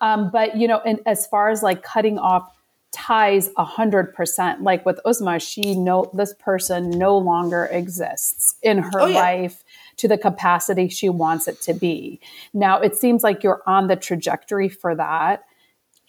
Um, 0.00 0.30
but 0.30 0.56
you 0.56 0.66
know 0.66 0.80
and 0.80 1.00
as 1.04 1.26
far 1.26 1.50
as 1.50 1.62
like 1.62 1.82
cutting 1.82 2.18
off 2.18 2.56
ties 3.06 3.50
a 3.56 3.64
hundred 3.64 4.14
percent. 4.14 4.62
Like 4.62 4.86
with 4.86 5.00
Uzma, 5.04 5.40
she 5.40 5.74
know 5.74 6.10
this 6.14 6.34
person 6.34 6.90
no 6.90 7.18
longer 7.18 7.64
exists 7.66 8.56
in 8.62 8.78
her 8.78 9.00
oh, 9.00 9.06
yeah. 9.06 9.18
life 9.18 9.64
to 9.96 10.08
the 10.08 10.18
capacity 10.18 10.88
she 10.88 11.08
wants 11.08 11.48
it 11.48 11.60
to 11.62 11.74
be. 11.74 12.20
Now 12.54 12.80
it 12.80 12.96
seems 12.96 13.22
like 13.22 13.42
you're 13.42 13.62
on 13.66 13.88
the 13.88 13.96
trajectory 13.96 14.68
for 14.68 14.94
that. 14.94 15.44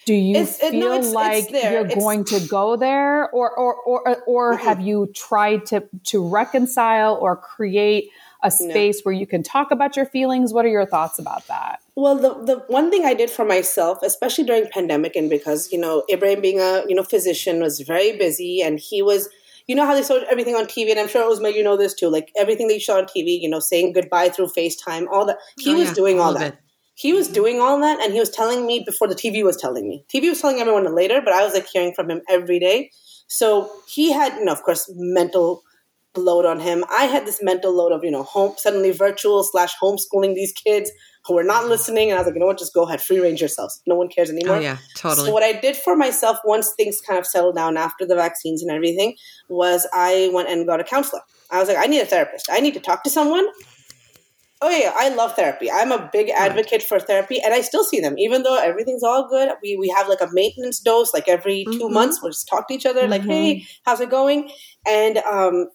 Do 0.06 0.13
you 0.13 0.38
it's, 0.38 0.58
feel 0.58 0.73
it, 0.73 0.79
no, 0.79 0.93
it's, 0.93 1.12
like 1.12 1.45
it's 1.49 1.63
you're 1.63 1.86
going 1.86 2.25
to 2.25 2.39
go 2.47 2.75
there, 2.75 3.29
or 3.29 3.49
or 3.51 3.75
or 3.75 4.23
or 4.27 4.58
have 4.58 4.82
you 4.82 5.10
tried 5.15 5.65
to 5.67 5.84
to 6.06 6.27
reconcile 6.27 7.15
or 7.15 7.38
create 7.38 8.10
a 8.43 8.51
space 8.51 8.97
no. 8.97 9.01
where 9.03 9.13
you 9.13 9.25
can 9.25 9.41
talk 9.41 9.71
about 9.71 9.95
your 9.95 10.06
feelings. 10.06 10.53
What 10.53 10.65
are 10.65 10.69
your 10.69 10.86
thoughts 10.86 11.17
about 11.17 11.47
that? 11.47 11.79
Well, 11.95 12.15
the 12.15 12.34
the 12.43 12.63
one 12.67 12.91
thing 12.91 13.06
I 13.06 13.13
did 13.13 13.29
for 13.29 13.45
myself, 13.45 13.99
especially 14.03 14.43
during 14.43 14.67
pandemic, 14.67 15.15
and 15.15 15.29
because 15.29 15.71
you 15.71 15.79
know 15.79 16.03
Ibrahim 16.12 16.41
being 16.41 16.60
a 16.60 16.84
you 16.88 16.95
know 16.95 17.03
physician 17.03 17.62
was 17.62 17.79
very 17.79 18.17
busy, 18.17 18.62
and 18.62 18.79
he 18.79 19.01
was 19.01 19.29
you 19.67 19.75
know 19.75 19.86
how 19.86 19.95
they 19.95 20.03
showed 20.03 20.25
everything 20.29 20.56
on 20.56 20.65
TV, 20.65 20.91
and 20.91 20.99
I'm 20.99 21.08
sure 21.08 21.23
Uzma, 21.29 21.53
you 21.53 21.63
know 21.63 21.77
this 21.77 21.93
too. 21.93 22.10
Like 22.10 22.32
everything 22.38 22.67
they 22.67 22.79
showed 22.79 22.99
on 22.99 23.06
TV, 23.06 23.39
you 23.39 23.49
know, 23.49 23.60
saying 23.60 23.93
goodbye 23.93 24.29
through 24.29 24.47
FaceTime, 24.47 25.08
all 25.12 25.25
that. 25.25 25.38
He 25.58 25.73
oh, 25.73 25.79
was 25.79 25.89
yeah, 25.89 25.93
doing 25.93 26.19
all, 26.19 26.27
all 26.27 26.34
that. 26.34 26.53
It. 26.53 26.60
He 26.95 27.13
was 27.13 27.27
doing 27.27 27.60
all 27.60 27.79
that, 27.79 27.99
and 28.01 28.13
he 28.13 28.19
was 28.19 28.29
telling 28.29 28.67
me 28.67 28.84
before 28.86 29.08
the 29.08 29.15
TV 29.15 29.43
was 29.43 29.58
telling 29.58 29.88
me. 29.88 30.06
TV 30.13 30.29
was 30.29 30.41
telling 30.41 30.60
everyone 30.60 30.93
later, 30.93 31.21
but 31.23 31.34
I 31.34 31.43
was 31.43 31.53
like 31.53 31.67
hearing 31.67 31.93
from 31.93 32.12
him 32.12 32.21
every 32.29 32.60
day. 32.60 32.91
So 33.27 33.71
he 33.88 34.12
had, 34.12 34.36
you 34.36 34.45
know, 34.45 34.51
of 34.51 34.62
course, 34.62 34.91
mental 34.95 35.63
load 36.15 36.45
on 36.45 36.60
him. 36.60 36.84
I 36.89 37.06
had 37.06 37.26
this 37.26 37.41
mental 37.41 37.73
load 37.73 37.91
of, 37.91 38.04
you 38.04 38.12
know, 38.12 38.23
home 38.23 38.54
suddenly 38.58 38.91
virtual 38.91 39.43
slash 39.43 39.73
homeschooling 39.82 40.36
these 40.36 40.52
kids 40.52 40.91
who 41.26 41.36
were 41.36 41.43
not 41.43 41.67
listening. 41.67 42.10
And 42.10 42.17
I 42.17 42.21
was 42.21 42.28
like, 42.28 42.36
you 42.36 42.39
know 42.39 42.47
what, 42.47 42.60
just 42.60 42.73
go 42.73 42.84
ahead, 42.84 43.02
free 43.02 43.19
range 43.19 43.39
yourselves. 43.39 43.82
No 43.88 43.95
one 43.95 44.10
cares 44.10 44.30
anymore. 44.30 44.58
Oh, 44.58 44.60
yeah, 44.60 44.78
totally. 44.95 45.28
So 45.28 45.34
what 45.34 45.43
I 45.43 45.54
did 45.54 45.76
for 45.76 45.95
myself 45.95 46.38
once 46.43 46.73
things 46.76 47.02
kind 47.02 47.17
of 47.17 47.26
settled 47.26 47.56
down 47.56 47.78
after 47.78 48.06
the 48.06 48.15
vaccines 48.15 48.62
and 48.62 48.71
everything 48.71 49.15
was 49.49 49.88
I 49.93 50.30
went 50.34 50.49
and 50.49 50.67
got 50.67 50.80
a 50.80 50.84
counselor. 50.84 51.21
I 51.49 51.60
was 51.60 51.67
like, 51.67 51.78
I 51.78 51.86
need 51.86 52.02
a 52.02 52.06
therapist. 52.06 52.47
I 52.52 52.60
need 52.60 52.73
to 52.73 52.80
talk 52.80 53.04
to 53.04 53.10
someone. 53.10 53.47
Oh 54.65 54.69
yeah, 54.69 54.93
I 54.95 55.10
love 55.10 55.36
therapy. 55.36 55.69
I'm 55.69 55.91
a 55.91 56.10
big 56.13 56.30
advocate 56.30 56.84
for 56.84 56.97
therapy, 56.97 57.38
and 57.41 57.54
I 57.54 57.60
still 57.60 57.84
see 57.84 57.99
them, 57.99 58.17
even 58.17 58.43
though 58.43 58.58
everything's 58.58 59.04
all 59.04 59.28
good. 59.28 59.49
We 59.62 59.76
we 59.76 59.93
have 59.97 60.08
like 60.08 60.21
a 60.21 60.30
maintenance 60.32 60.80
dose, 60.80 61.13
like 61.13 61.28
every 61.28 61.65
2 61.65 61.71
mm-hmm. 61.71 61.93
months. 61.93 62.21
We'll 62.21 62.32
just 62.32 62.47
talk 62.47 62.69
to 62.69 62.73
each 62.73 62.86
other, 62.86 63.02
mm-hmm. 63.02 63.12
like, 63.12 63.23
"Hey, 63.23 63.65
how's 63.86 63.99
it 63.99 64.10
going?" 64.10 64.49
And 64.88 65.17
um, 65.17 65.67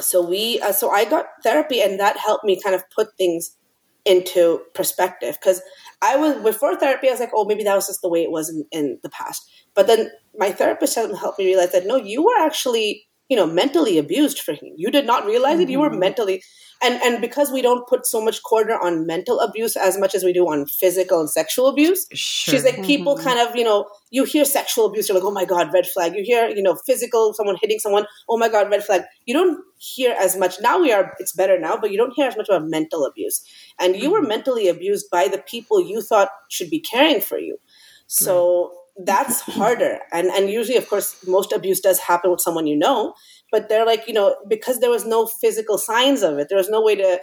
so 0.00 0.26
we 0.26 0.60
uh, 0.60 0.72
so 0.72 0.90
i 0.90 1.04
got 1.04 1.26
therapy 1.42 1.80
and 1.80 1.98
that 1.98 2.16
helped 2.16 2.44
me 2.44 2.60
kind 2.60 2.74
of 2.74 2.82
put 2.90 3.16
things 3.16 3.56
into 4.04 4.60
perspective. 4.74 5.36
Because 5.40 5.60
i 6.02 6.16
was 6.16 6.36
before 6.42 6.76
therapy 6.76 7.08
i 7.08 7.12
was 7.12 7.20
like 7.20 7.32
oh 7.34 7.44
maybe 7.44 7.64
that 7.64 7.74
was 7.74 7.86
just 7.86 8.02
the 8.02 8.08
way 8.08 8.22
it 8.22 8.30
was 8.30 8.48
in, 8.48 8.64
in 8.72 8.98
the 9.02 9.10
past. 9.10 9.50
But 9.74 9.86
then 9.86 10.10
my 10.36 10.52
therapist 10.52 10.94
helped 10.94 11.38
me 11.38 11.46
realize 11.46 11.72
that 11.72 11.86
no 11.86 11.96
you 11.96 12.22
were 12.22 12.38
actually 12.38 13.06
you 13.28 13.36
know 13.36 13.46
mentally 13.46 13.98
abused 13.98 14.40
for 14.40 14.52
him 14.52 14.72
you 14.76 14.90
did 14.90 15.06
not 15.06 15.26
realize 15.26 15.54
mm-hmm. 15.54 15.62
it 15.62 15.70
you 15.70 15.80
were 15.80 15.90
mm-hmm. 15.90 16.00
mentally 16.00 16.42
and 16.82 17.00
and 17.02 17.20
because 17.20 17.50
we 17.50 17.62
don't 17.62 17.86
put 17.88 18.06
so 18.06 18.22
much 18.22 18.42
quarter 18.42 18.74
on 18.82 19.06
mental 19.06 19.40
abuse 19.40 19.76
as 19.76 19.98
much 19.98 20.14
as 20.14 20.24
we 20.24 20.32
do 20.32 20.46
on 20.46 20.66
physical 20.66 21.20
and 21.20 21.30
sexual 21.30 21.68
abuse 21.68 22.06
sure. 22.12 22.52
she's 22.52 22.64
like 22.64 22.84
people 22.84 23.14
mm-hmm. 23.14 23.26
kind 23.26 23.40
of 23.40 23.54
you 23.56 23.64
know 23.64 23.88
you 24.10 24.24
hear 24.24 24.44
sexual 24.44 24.86
abuse 24.86 25.08
you're 25.08 25.18
like 25.18 25.24
oh 25.24 25.30
my 25.30 25.44
god 25.44 25.72
red 25.72 25.86
flag 25.86 26.14
you 26.14 26.22
hear 26.22 26.48
you 26.48 26.62
know 26.62 26.76
physical 26.86 27.32
someone 27.34 27.56
hitting 27.60 27.78
someone 27.78 28.06
oh 28.28 28.38
my 28.38 28.48
god 28.48 28.70
red 28.70 28.84
flag 28.84 29.02
you 29.24 29.34
don't 29.34 29.62
hear 29.78 30.14
as 30.18 30.36
much 30.36 30.60
now 30.60 30.80
we 30.80 30.92
are 30.92 31.14
it's 31.18 31.32
better 31.32 31.58
now 31.58 31.76
but 31.76 31.90
you 31.90 31.96
don't 31.96 32.12
hear 32.14 32.28
as 32.28 32.36
much 32.36 32.48
about 32.48 32.66
mental 32.66 33.04
abuse 33.04 33.42
and 33.78 33.96
you 33.96 34.10
were 34.10 34.20
mm-hmm. 34.20 34.28
mentally 34.28 34.68
abused 34.68 35.06
by 35.10 35.28
the 35.28 35.38
people 35.38 35.80
you 35.80 36.00
thought 36.02 36.28
should 36.48 36.70
be 36.70 36.80
caring 36.80 37.20
for 37.20 37.38
you 37.38 37.58
so 38.06 38.68
right. 38.68 38.85
That's 39.04 39.40
harder. 39.40 39.98
And 40.12 40.28
and 40.28 40.50
usually 40.50 40.76
of 40.76 40.88
course 40.88 41.16
most 41.26 41.52
abuse 41.52 41.80
does 41.80 41.98
happen 41.98 42.30
with 42.30 42.40
someone 42.40 42.66
you 42.66 42.76
know 42.76 43.14
but 43.52 43.68
they're 43.68 43.86
like 43.86 44.06
you 44.06 44.14
know 44.14 44.36
because 44.48 44.80
there 44.80 44.90
was 44.90 45.04
no 45.04 45.26
physical 45.26 45.78
signs 45.78 46.22
of 46.22 46.38
it 46.38 46.48
there 46.48 46.58
was 46.58 46.70
no 46.70 46.82
way 46.82 46.96
to 46.96 47.20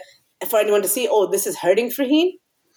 for 0.48 0.58
anyone 0.58 0.82
to 0.82 0.88
see 0.88 1.08
oh 1.10 1.26
this 1.30 1.46
is 1.46 1.58
hurting 1.58 1.90
Farheen 1.90 2.32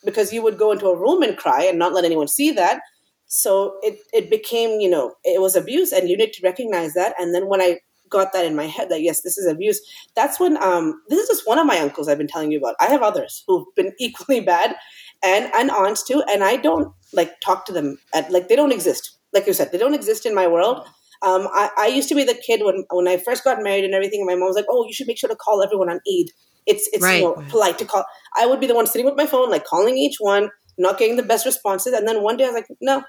because 0.05 0.31
you 0.31 0.41
would 0.41 0.57
go 0.57 0.71
into 0.71 0.87
a 0.87 0.97
room 0.99 1.21
and 1.21 1.37
cry 1.37 1.63
and 1.63 1.79
not 1.79 1.93
let 1.93 2.05
anyone 2.05 2.27
see 2.27 2.51
that. 2.51 2.81
So 3.27 3.77
it 3.83 3.99
it 4.13 4.29
became 4.29 4.79
you 4.79 4.89
know 4.89 5.13
it 5.23 5.41
was 5.41 5.55
abuse 5.55 5.91
and 5.91 6.09
you 6.09 6.17
need 6.17 6.33
to 6.33 6.43
recognize 6.43 6.93
that. 6.93 7.13
And 7.19 7.35
then 7.35 7.47
when 7.47 7.61
i 7.61 7.79
got 8.09 8.31
that 8.31 8.45
in 8.45 8.55
my 8.55 8.65
head 8.65 8.87
that 8.89 9.01
yes 9.01 9.21
this 9.21 9.37
is 9.37 9.45
abuse 9.45 9.81
that's 10.15 10.39
when 10.39 10.55
um 10.63 11.01
this 11.09 11.19
is 11.19 11.27
just 11.27 11.45
one 11.45 11.59
of 11.59 11.65
my 11.65 11.77
uncles 11.77 12.07
i've 12.07 12.17
been 12.17 12.25
telling 12.25 12.53
you 12.53 12.57
about. 12.57 12.75
I 12.79 12.85
have 12.85 13.01
others 13.01 13.43
who've 13.47 13.67
been 13.75 13.91
equally 13.99 14.39
bad 14.39 14.75
and 15.23 15.51
and 15.55 15.71
aunts 15.71 16.03
too 16.03 16.23
and 16.29 16.43
i 16.43 16.55
don't 16.55 16.93
like 17.13 17.33
talk 17.41 17.65
to 17.65 17.73
them 17.73 17.97
at 18.13 18.31
like 18.31 18.47
they 18.47 18.55
don't 18.55 18.71
exist 18.71 19.17
like 19.33 19.47
you 19.47 19.53
said 19.53 19.71
they 19.71 19.77
don't 19.77 19.93
exist 19.93 20.25
in 20.25 20.35
my 20.35 20.47
world 20.47 20.87
um, 21.21 21.47
I, 21.51 21.69
I 21.77 21.87
used 21.87 22.09
to 22.09 22.15
be 22.15 22.23
the 22.23 22.35
kid 22.35 22.61
when 22.63 22.85
when 22.91 23.07
I 23.07 23.17
first 23.17 23.43
got 23.43 23.63
married 23.63 23.83
and 23.83 23.93
everything. 23.93 24.21
And 24.21 24.27
my 24.27 24.35
mom 24.35 24.47
was 24.47 24.55
like, 24.55 24.65
"Oh, 24.69 24.85
you 24.85 24.93
should 24.93 25.07
make 25.07 25.17
sure 25.17 25.29
to 25.29 25.35
call 25.35 25.63
everyone 25.63 25.89
on 25.89 25.99
Eid. 26.07 26.31
It's 26.65 26.87
it's 26.93 27.03
right. 27.03 27.21
you 27.21 27.23
know, 27.23 27.43
polite 27.49 27.79
to 27.79 27.85
call." 27.85 28.05
I 28.35 28.45
would 28.45 28.59
be 28.59 28.67
the 28.67 28.75
one 28.75 28.87
sitting 28.87 29.05
with 29.05 29.17
my 29.17 29.25
phone, 29.25 29.49
like 29.49 29.65
calling 29.65 29.97
each 29.97 30.17
one, 30.19 30.49
not 30.77 30.97
getting 30.97 31.15
the 31.15 31.23
best 31.23 31.45
responses. 31.45 31.93
And 31.93 32.07
then 32.07 32.21
one 32.21 32.37
day 32.37 32.43
I 32.43 32.47
was 32.47 32.55
like, 32.55 32.67
"No, 32.81 33.03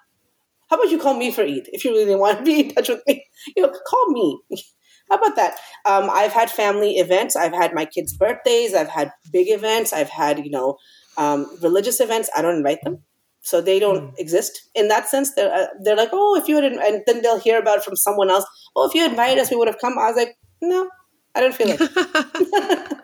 how 0.70 0.76
about 0.76 0.90
you 0.90 0.98
call 0.98 1.14
me 1.14 1.30
for 1.30 1.42
Eid 1.42 1.68
if 1.72 1.84
you 1.84 1.92
really 1.92 2.14
want 2.14 2.38
to 2.38 2.44
be 2.44 2.60
in 2.60 2.74
touch 2.74 2.88
with 2.88 3.02
me? 3.06 3.24
You 3.56 3.64
know, 3.64 3.72
call 3.86 4.10
me." 4.10 4.40
How 5.10 5.16
about 5.16 5.36
that? 5.36 5.54
Um, 5.86 6.10
I've 6.10 6.34
had 6.34 6.50
family 6.50 6.96
events. 6.96 7.34
I've 7.34 7.54
had 7.54 7.72
my 7.72 7.86
kids' 7.86 8.14
birthdays. 8.14 8.74
I've 8.74 8.90
had 8.90 9.10
big 9.32 9.48
events. 9.48 9.94
I've 9.94 10.10
had, 10.10 10.44
you 10.44 10.50
know, 10.50 10.76
um, 11.18 11.46
religious 11.62 12.00
events. 12.00 12.30
I 12.34 12.40
don't 12.40 12.56
invite 12.56 12.82
them 12.82 13.02
so 13.48 13.60
they 13.60 13.78
don't 13.78 14.12
mm. 14.12 14.18
exist 14.18 14.68
in 14.74 14.88
that 14.88 15.08
sense. 15.08 15.34
They're 15.34 15.52
uh, 15.52 15.66
they're 15.82 15.96
like, 15.96 16.10
oh, 16.12 16.36
if 16.36 16.48
you 16.48 16.56
had, 16.56 16.64
and 16.64 17.02
then 17.06 17.22
they'll 17.22 17.40
hear 17.40 17.58
about 17.58 17.78
it 17.78 17.84
from 17.84 17.96
someone 17.96 18.30
else. 18.30 18.44
Oh, 18.76 18.86
if 18.86 18.94
you 18.94 19.04
invited 19.04 19.38
us, 19.38 19.50
we 19.50 19.56
would 19.56 19.68
have 19.68 19.78
come. 19.78 19.98
I 19.98 20.08
was 20.08 20.16
like, 20.16 20.36
no, 20.60 20.88
I 21.34 21.40
didn't 21.40 21.54
feel 21.54 21.68
it. 21.70 21.80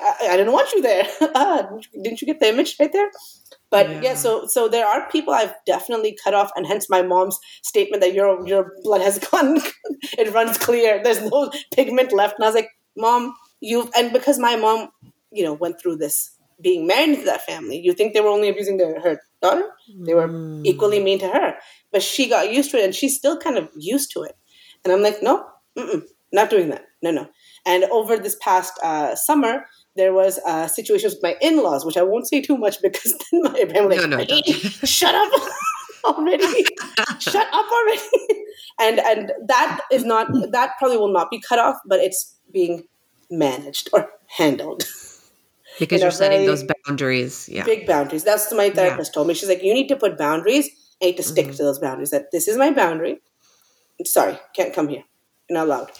I, 0.00 0.28
I, 0.30 0.36
didn't 0.36 0.52
want 0.52 0.72
you 0.72 0.80
there. 0.80 1.06
ah, 1.34 1.68
didn't 2.02 2.22
you 2.22 2.26
get 2.26 2.38
the 2.38 2.48
image 2.48 2.76
right 2.78 2.92
there? 2.92 3.10
But 3.68 3.90
yeah. 3.90 4.00
yeah. 4.02 4.14
so 4.14 4.46
so 4.46 4.68
there 4.68 4.86
are 4.86 5.10
people 5.10 5.34
I've 5.34 5.54
definitely 5.66 6.16
cut 6.22 6.34
off, 6.34 6.50
and 6.56 6.66
hence 6.66 6.88
my 6.88 7.02
mom's 7.02 7.38
statement 7.62 8.00
that 8.02 8.14
your 8.14 8.46
your 8.46 8.72
blood 8.84 9.02
has 9.02 9.18
gone, 9.30 9.60
it 10.16 10.32
runs 10.32 10.56
clear. 10.56 11.02
There's 11.02 11.20
no 11.20 11.50
pigment 11.74 12.12
left. 12.12 12.36
And 12.38 12.44
I 12.44 12.48
was 12.48 12.54
like, 12.54 12.70
mom, 12.96 13.34
you've 13.60 13.90
and 13.96 14.12
because 14.12 14.38
my 14.38 14.56
mom, 14.56 14.90
you 15.32 15.44
know, 15.44 15.52
went 15.52 15.80
through 15.80 15.96
this 15.96 16.37
being 16.60 16.86
married 16.86 17.18
to 17.18 17.24
that 17.24 17.42
family. 17.42 17.78
You 17.78 17.92
think 17.92 18.14
they 18.14 18.20
were 18.20 18.28
only 18.28 18.48
abusing 18.48 18.76
their, 18.76 19.00
her 19.00 19.20
daughter? 19.40 19.68
They 19.96 20.14
were 20.14 20.28
mm. 20.28 20.62
equally 20.64 21.02
mean 21.02 21.18
to 21.20 21.28
her. 21.28 21.54
But 21.92 22.02
she 22.02 22.28
got 22.28 22.52
used 22.52 22.70
to 22.72 22.78
it 22.78 22.84
and 22.84 22.94
she's 22.94 23.16
still 23.16 23.38
kind 23.38 23.56
of 23.56 23.68
used 23.76 24.12
to 24.12 24.22
it. 24.22 24.36
And 24.84 24.92
I'm 24.92 25.02
like, 25.02 25.22
no, 25.22 25.46
not 26.32 26.50
doing 26.50 26.70
that. 26.70 26.84
No, 27.02 27.10
no. 27.10 27.28
And 27.64 27.84
over 27.84 28.16
this 28.16 28.36
past 28.40 28.72
uh, 28.82 29.14
summer, 29.14 29.66
there 29.96 30.12
was 30.12 30.38
a 30.46 30.68
situation 30.68 31.10
with 31.10 31.22
my 31.22 31.36
in-laws, 31.40 31.84
which 31.84 31.96
I 31.96 32.02
won't 32.02 32.26
say 32.26 32.40
too 32.40 32.56
much 32.56 32.80
because 32.82 33.14
then 33.32 33.42
my 33.42 33.64
family, 33.72 33.98
like, 33.98 34.08
no, 34.08 34.16
no, 34.16 34.24
shut 34.84 35.14
up. 35.14 35.32
already. 36.04 36.64
Shut 37.18 37.46
up 37.52 37.66
already. 37.70 38.00
and 38.80 39.00
and 39.00 39.32
that 39.46 39.80
is 39.92 40.04
not 40.04 40.28
that 40.52 40.72
probably 40.78 40.96
will 40.96 41.12
not 41.12 41.30
be 41.30 41.40
cut 41.40 41.58
off, 41.58 41.76
but 41.86 41.98
it's 42.00 42.36
being 42.52 42.84
managed 43.30 43.90
or 43.92 44.08
handled. 44.26 44.84
Because 45.78 46.02
you're 46.02 46.10
setting 46.10 46.46
those 46.46 46.64
boundaries. 46.84 47.48
Yeah. 47.48 47.64
Big 47.64 47.86
boundaries. 47.86 48.24
That's 48.24 48.50
what 48.50 48.56
my 48.56 48.70
therapist 48.70 49.10
yeah. 49.10 49.14
told 49.14 49.28
me. 49.28 49.34
She's 49.34 49.48
like, 49.48 49.62
you 49.62 49.74
need 49.74 49.88
to 49.88 49.96
put 49.96 50.18
boundaries 50.18 50.68
and 51.00 51.10
need 51.10 51.16
to 51.16 51.22
stick 51.22 51.46
mm-hmm. 51.46 51.56
to 51.56 51.62
those 51.62 51.78
boundaries. 51.78 52.10
That 52.10 52.30
this 52.32 52.48
is 52.48 52.56
my 52.56 52.70
boundary. 52.70 53.20
Sorry, 54.04 54.38
can't 54.54 54.74
come 54.74 54.88
here. 54.88 55.04
You're 55.48 55.58
not 55.58 55.66
allowed. 55.66 55.90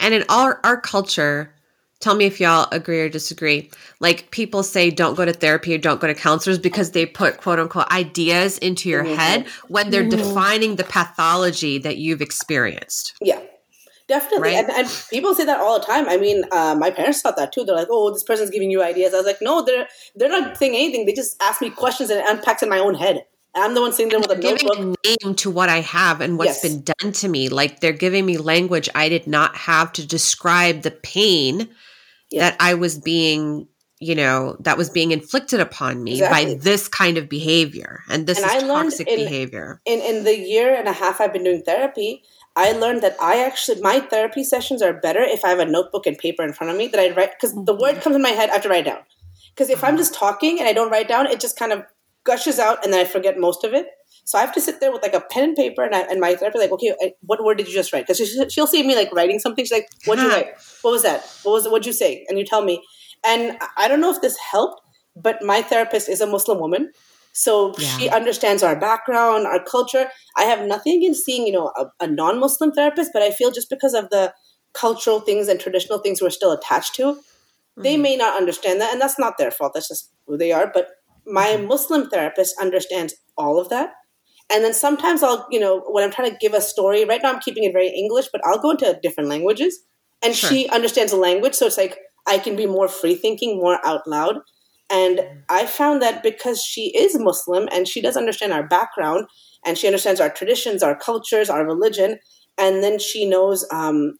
And 0.00 0.14
in 0.14 0.24
our 0.28 0.60
our 0.64 0.80
culture, 0.80 1.54
tell 2.00 2.14
me 2.14 2.24
if 2.24 2.40
y'all 2.40 2.68
agree 2.72 3.00
or 3.00 3.08
disagree. 3.08 3.70
Like 4.00 4.30
people 4.30 4.62
say 4.62 4.90
don't 4.90 5.14
go 5.14 5.24
to 5.24 5.32
therapy 5.32 5.74
or 5.74 5.78
don't 5.78 6.00
go 6.00 6.06
to 6.06 6.14
counselors 6.14 6.58
because 6.58 6.92
they 6.92 7.06
put 7.06 7.38
quote 7.38 7.58
unquote 7.58 7.90
ideas 7.90 8.58
into 8.58 8.88
your 8.88 9.04
mm-hmm. 9.04 9.14
head 9.14 9.46
when 9.68 9.90
they're 9.90 10.02
mm-hmm. 10.02 10.18
defining 10.18 10.76
the 10.76 10.84
pathology 10.84 11.78
that 11.78 11.96
you've 11.96 12.22
experienced. 12.22 13.14
Yeah. 13.20 13.40
Definitely. 14.08 14.54
Right? 14.54 14.64
And, 14.64 14.70
and, 14.70 15.04
people 15.10 15.34
say 15.34 15.44
that 15.44 15.60
all 15.60 15.78
the 15.78 15.84
time. 15.84 16.08
I 16.08 16.16
mean, 16.16 16.42
uh, 16.50 16.74
my 16.74 16.90
parents 16.90 17.20
thought 17.20 17.36
that 17.36 17.52
too. 17.52 17.64
They're 17.64 17.76
like, 17.76 17.88
oh, 17.90 18.10
this 18.10 18.22
person's 18.22 18.50
giving 18.50 18.70
you 18.70 18.82
ideas. 18.82 19.12
I 19.12 19.18
was 19.18 19.26
like, 19.26 19.42
no, 19.42 19.62
they're 19.62 19.86
they're 20.16 20.30
not 20.30 20.56
saying 20.56 20.74
anything. 20.74 21.04
They 21.04 21.12
just 21.12 21.40
ask 21.42 21.60
me 21.60 21.68
questions 21.68 22.08
and 22.08 22.18
it 22.20 22.26
unpacks 22.26 22.62
in 22.62 22.70
my 22.70 22.78
own 22.78 22.94
head. 22.94 23.24
I'm 23.54 23.74
the 23.74 23.80
one 23.80 23.92
sitting 23.92 24.10
there 24.10 24.20
with 24.20 24.30
a 24.30 24.36
notebook. 24.36 24.78
a 24.78 25.24
name 25.24 25.34
to 25.36 25.50
what 25.50 25.68
I 25.68 25.80
have 25.80 26.20
and 26.20 26.38
what's 26.38 26.62
yes. 26.62 26.72
been 26.72 26.82
done 26.82 27.12
to 27.12 27.28
me. 27.28 27.48
Like 27.48 27.80
they're 27.80 27.92
giving 27.92 28.24
me 28.24 28.38
language 28.38 28.88
I 28.94 29.08
did 29.08 29.26
not 29.26 29.56
have 29.56 29.92
to 29.94 30.06
describe 30.06 30.82
the 30.82 30.90
pain 30.90 31.68
that 32.32 32.56
I 32.60 32.74
was 32.74 32.98
being, 32.98 33.68
you 34.00 34.14
know, 34.14 34.56
that 34.60 34.76
was 34.76 34.90
being 34.90 35.12
inflicted 35.12 35.60
upon 35.60 36.04
me 36.04 36.12
exactly. 36.12 36.54
by 36.54 36.60
this 36.60 36.88
kind 36.88 37.18
of 37.18 37.28
behavior. 37.28 38.02
And 38.08 38.26
this 38.26 38.38
and 38.38 38.46
is 38.46 38.64
I 38.64 38.66
toxic 38.66 39.08
in, 39.08 39.16
behavior. 39.16 39.80
In 39.86 40.00
in 40.00 40.24
the 40.24 40.38
year 40.38 40.74
and 40.74 40.88
a 40.88 40.92
half 40.92 41.20
I've 41.20 41.32
been 41.32 41.44
doing 41.44 41.62
therapy, 41.62 42.22
I 42.58 42.72
learned 42.72 43.02
that 43.02 43.16
I 43.22 43.44
actually 43.44 43.80
my 43.80 44.00
therapy 44.00 44.42
sessions 44.42 44.82
are 44.82 44.92
better 44.92 45.20
if 45.20 45.44
I 45.44 45.50
have 45.50 45.60
a 45.60 45.64
notebook 45.64 46.06
and 46.06 46.18
paper 46.18 46.42
in 46.42 46.52
front 46.52 46.72
of 46.72 46.76
me 46.76 46.88
that 46.88 46.98
I 46.98 47.14
write 47.14 47.34
because 47.40 47.54
the 47.54 47.72
word 47.72 47.92
mm-hmm. 47.92 48.00
comes 48.00 48.16
in 48.16 48.22
my 48.22 48.30
head 48.30 48.50
I 48.50 48.54
have 48.54 48.62
to 48.62 48.68
write 48.68 48.84
down. 48.84 48.98
Because 49.54 49.70
if 49.70 49.84
I'm 49.84 49.90
mm-hmm. 49.90 49.98
just 49.98 50.14
talking 50.14 50.58
and 50.58 50.68
I 50.68 50.72
don't 50.72 50.90
write 50.90 51.06
down, 51.06 51.26
it 51.26 51.38
just 51.38 51.56
kind 51.56 51.72
of 51.72 51.84
gushes 52.24 52.58
out 52.58 52.82
and 52.84 52.92
then 52.92 53.00
I 53.00 53.04
forget 53.04 53.38
most 53.38 53.62
of 53.62 53.74
it. 53.74 53.86
So 54.24 54.38
I 54.38 54.40
have 54.40 54.52
to 54.54 54.60
sit 54.60 54.80
there 54.80 54.90
with 54.92 55.02
like 55.02 55.14
a 55.14 55.20
pen 55.20 55.44
and 55.44 55.56
paper, 55.56 55.82
and, 55.84 55.94
I, 55.94 56.00
and 56.00 56.20
my 56.20 56.34
therapist 56.34 56.60
like, 56.60 56.72
okay, 56.72 57.14
what 57.20 57.42
word 57.42 57.56
did 57.58 57.68
you 57.68 57.72
just 57.72 57.92
write? 57.94 58.06
Because 58.06 58.18
she, 58.18 58.48
she'll 58.50 58.66
see 58.66 58.86
me 58.86 58.94
like 58.94 59.10
writing 59.12 59.38
something. 59.38 59.64
She's 59.64 59.72
like, 59.72 59.88
what'd 60.04 60.22
you 60.22 60.30
write? 60.30 60.48
What 60.82 60.90
was 60.90 61.02
that? 61.02 61.24
What 61.44 61.52
was 61.52 61.66
what'd 61.66 61.86
you 61.86 61.94
say? 61.94 62.26
And 62.28 62.38
you 62.38 62.44
tell 62.44 62.62
me. 62.62 62.82
And 63.24 63.56
I 63.76 63.88
don't 63.88 64.02
know 64.02 64.12
if 64.12 64.20
this 64.20 64.36
helped, 64.36 64.82
but 65.16 65.42
my 65.42 65.62
therapist 65.62 66.08
is 66.08 66.20
a 66.20 66.26
Muslim 66.26 66.60
woman. 66.60 66.92
So 67.32 67.74
yeah. 67.78 67.88
she 67.96 68.08
understands 68.08 68.62
our 68.62 68.74
background, 68.78 69.46
our 69.46 69.62
culture. 69.62 70.08
I 70.36 70.44
have 70.44 70.66
nothing 70.66 70.98
against 70.98 71.24
seeing, 71.24 71.46
you 71.46 71.52
know, 71.52 71.72
a, 71.76 71.86
a 72.00 72.06
non-Muslim 72.06 72.72
therapist, 72.72 73.10
but 73.12 73.22
I 73.22 73.30
feel 73.30 73.50
just 73.50 73.70
because 73.70 73.94
of 73.94 74.10
the 74.10 74.34
cultural 74.72 75.20
things 75.20 75.48
and 75.48 75.60
traditional 75.60 75.98
things 75.98 76.20
we're 76.20 76.30
still 76.30 76.52
attached 76.52 76.94
to, 76.96 77.02
mm-hmm. 77.02 77.82
they 77.82 77.96
may 77.96 78.16
not 78.16 78.36
understand 78.36 78.80
that, 78.80 78.92
and 78.92 79.00
that's 79.00 79.18
not 79.18 79.38
their 79.38 79.50
fault. 79.50 79.72
That's 79.74 79.88
just 79.88 80.12
who 80.26 80.36
they 80.36 80.52
are. 80.52 80.70
But 80.72 80.88
my 81.26 81.48
mm-hmm. 81.48 81.66
Muslim 81.66 82.10
therapist 82.10 82.54
understands 82.60 83.14
all 83.36 83.60
of 83.60 83.68
that, 83.68 83.90
and 84.50 84.64
then 84.64 84.74
sometimes 84.74 85.22
I'll, 85.22 85.46
you 85.50 85.60
know, 85.60 85.82
when 85.88 86.04
I'm 86.04 86.10
trying 86.10 86.30
to 86.30 86.38
give 86.40 86.54
a 86.54 86.60
story, 86.60 87.04
right 87.04 87.20
now 87.22 87.32
I'm 87.32 87.40
keeping 87.40 87.64
it 87.64 87.72
very 87.72 87.88
English, 87.88 88.28
but 88.32 88.40
I'll 88.44 88.60
go 88.60 88.70
into 88.70 88.98
different 89.02 89.28
languages. 89.28 89.80
And 90.22 90.34
sure. 90.34 90.50
she 90.50 90.68
understands 90.68 91.12
the 91.12 91.18
language. 91.18 91.54
So 91.54 91.66
it's 91.66 91.78
like 91.78 91.98
I 92.26 92.38
can 92.38 92.56
be 92.56 92.66
more 92.66 92.88
free 92.88 93.14
thinking, 93.14 93.58
more 93.58 93.78
out 93.86 94.06
loud. 94.06 94.40
And 94.90 95.20
I 95.48 95.66
found 95.66 96.00
that 96.02 96.22
because 96.22 96.62
she 96.62 96.96
is 96.96 97.18
Muslim 97.18 97.68
and 97.70 97.86
she 97.86 98.00
does 98.00 98.16
understand 98.16 98.52
our 98.52 98.66
background 98.66 99.26
and 99.64 99.76
she 99.76 99.86
understands 99.86 100.20
our 100.20 100.30
traditions, 100.30 100.82
our 100.82 100.96
cultures, 100.96 101.50
our 101.50 101.66
religion, 101.66 102.18
and 102.56 102.82
then 102.82 102.98
she 102.98 103.28
knows 103.28 103.66
um, 103.70 104.14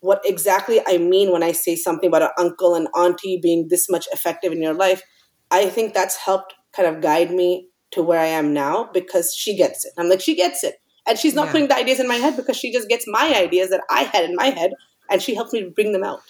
what 0.00 0.20
exactly 0.24 0.80
I 0.86 0.98
mean 0.98 1.32
when 1.32 1.42
I 1.42 1.52
say 1.52 1.74
something 1.74 2.08
about 2.08 2.22
an 2.22 2.30
uncle 2.38 2.74
and 2.74 2.88
auntie 2.96 3.38
being 3.42 3.68
this 3.68 3.88
much 3.88 4.06
effective 4.12 4.52
in 4.52 4.62
your 4.62 4.74
life. 4.74 5.02
I 5.50 5.66
think 5.66 5.94
that's 5.94 6.16
helped 6.16 6.54
kind 6.74 6.88
of 6.88 7.02
guide 7.02 7.30
me 7.30 7.68
to 7.92 8.02
where 8.02 8.20
I 8.20 8.26
am 8.26 8.52
now 8.52 8.88
because 8.92 9.34
she 9.34 9.56
gets 9.56 9.84
it. 9.84 9.92
I'm 9.98 10.08
like, 10.08 10.20
she 10.20 10.36
gets 10.36 10.62
it. 10.62 10.76
And 11.06 11.18
she's 11.18 11.34
not 11.34 11.46
yeah. 11.46 11.52
putting 11.52 11.68
the 11.68 11.76
ideas 11.76 11.98
in 11.98 12.06
my 12.06 12.16
head 12.16 12.36
because 12.36 12.56
she 12.56 12.72
just 12.72 12.88
gets 12.88 13.04
my 13.08 13.34
ideas 13.34 13.70
that 13.70 13.82
I 13.90 14.02
had 14.02 14.24
in 14.24 14.36
my 14.36 14.46
head 14.46 14.72
and 15.10 15.20
she 15.20 15.34
helps 15.34 15.52
me 15.52 15.72
bring 15.74 15.92
them 15.92 16.04
out. 16.04 16.20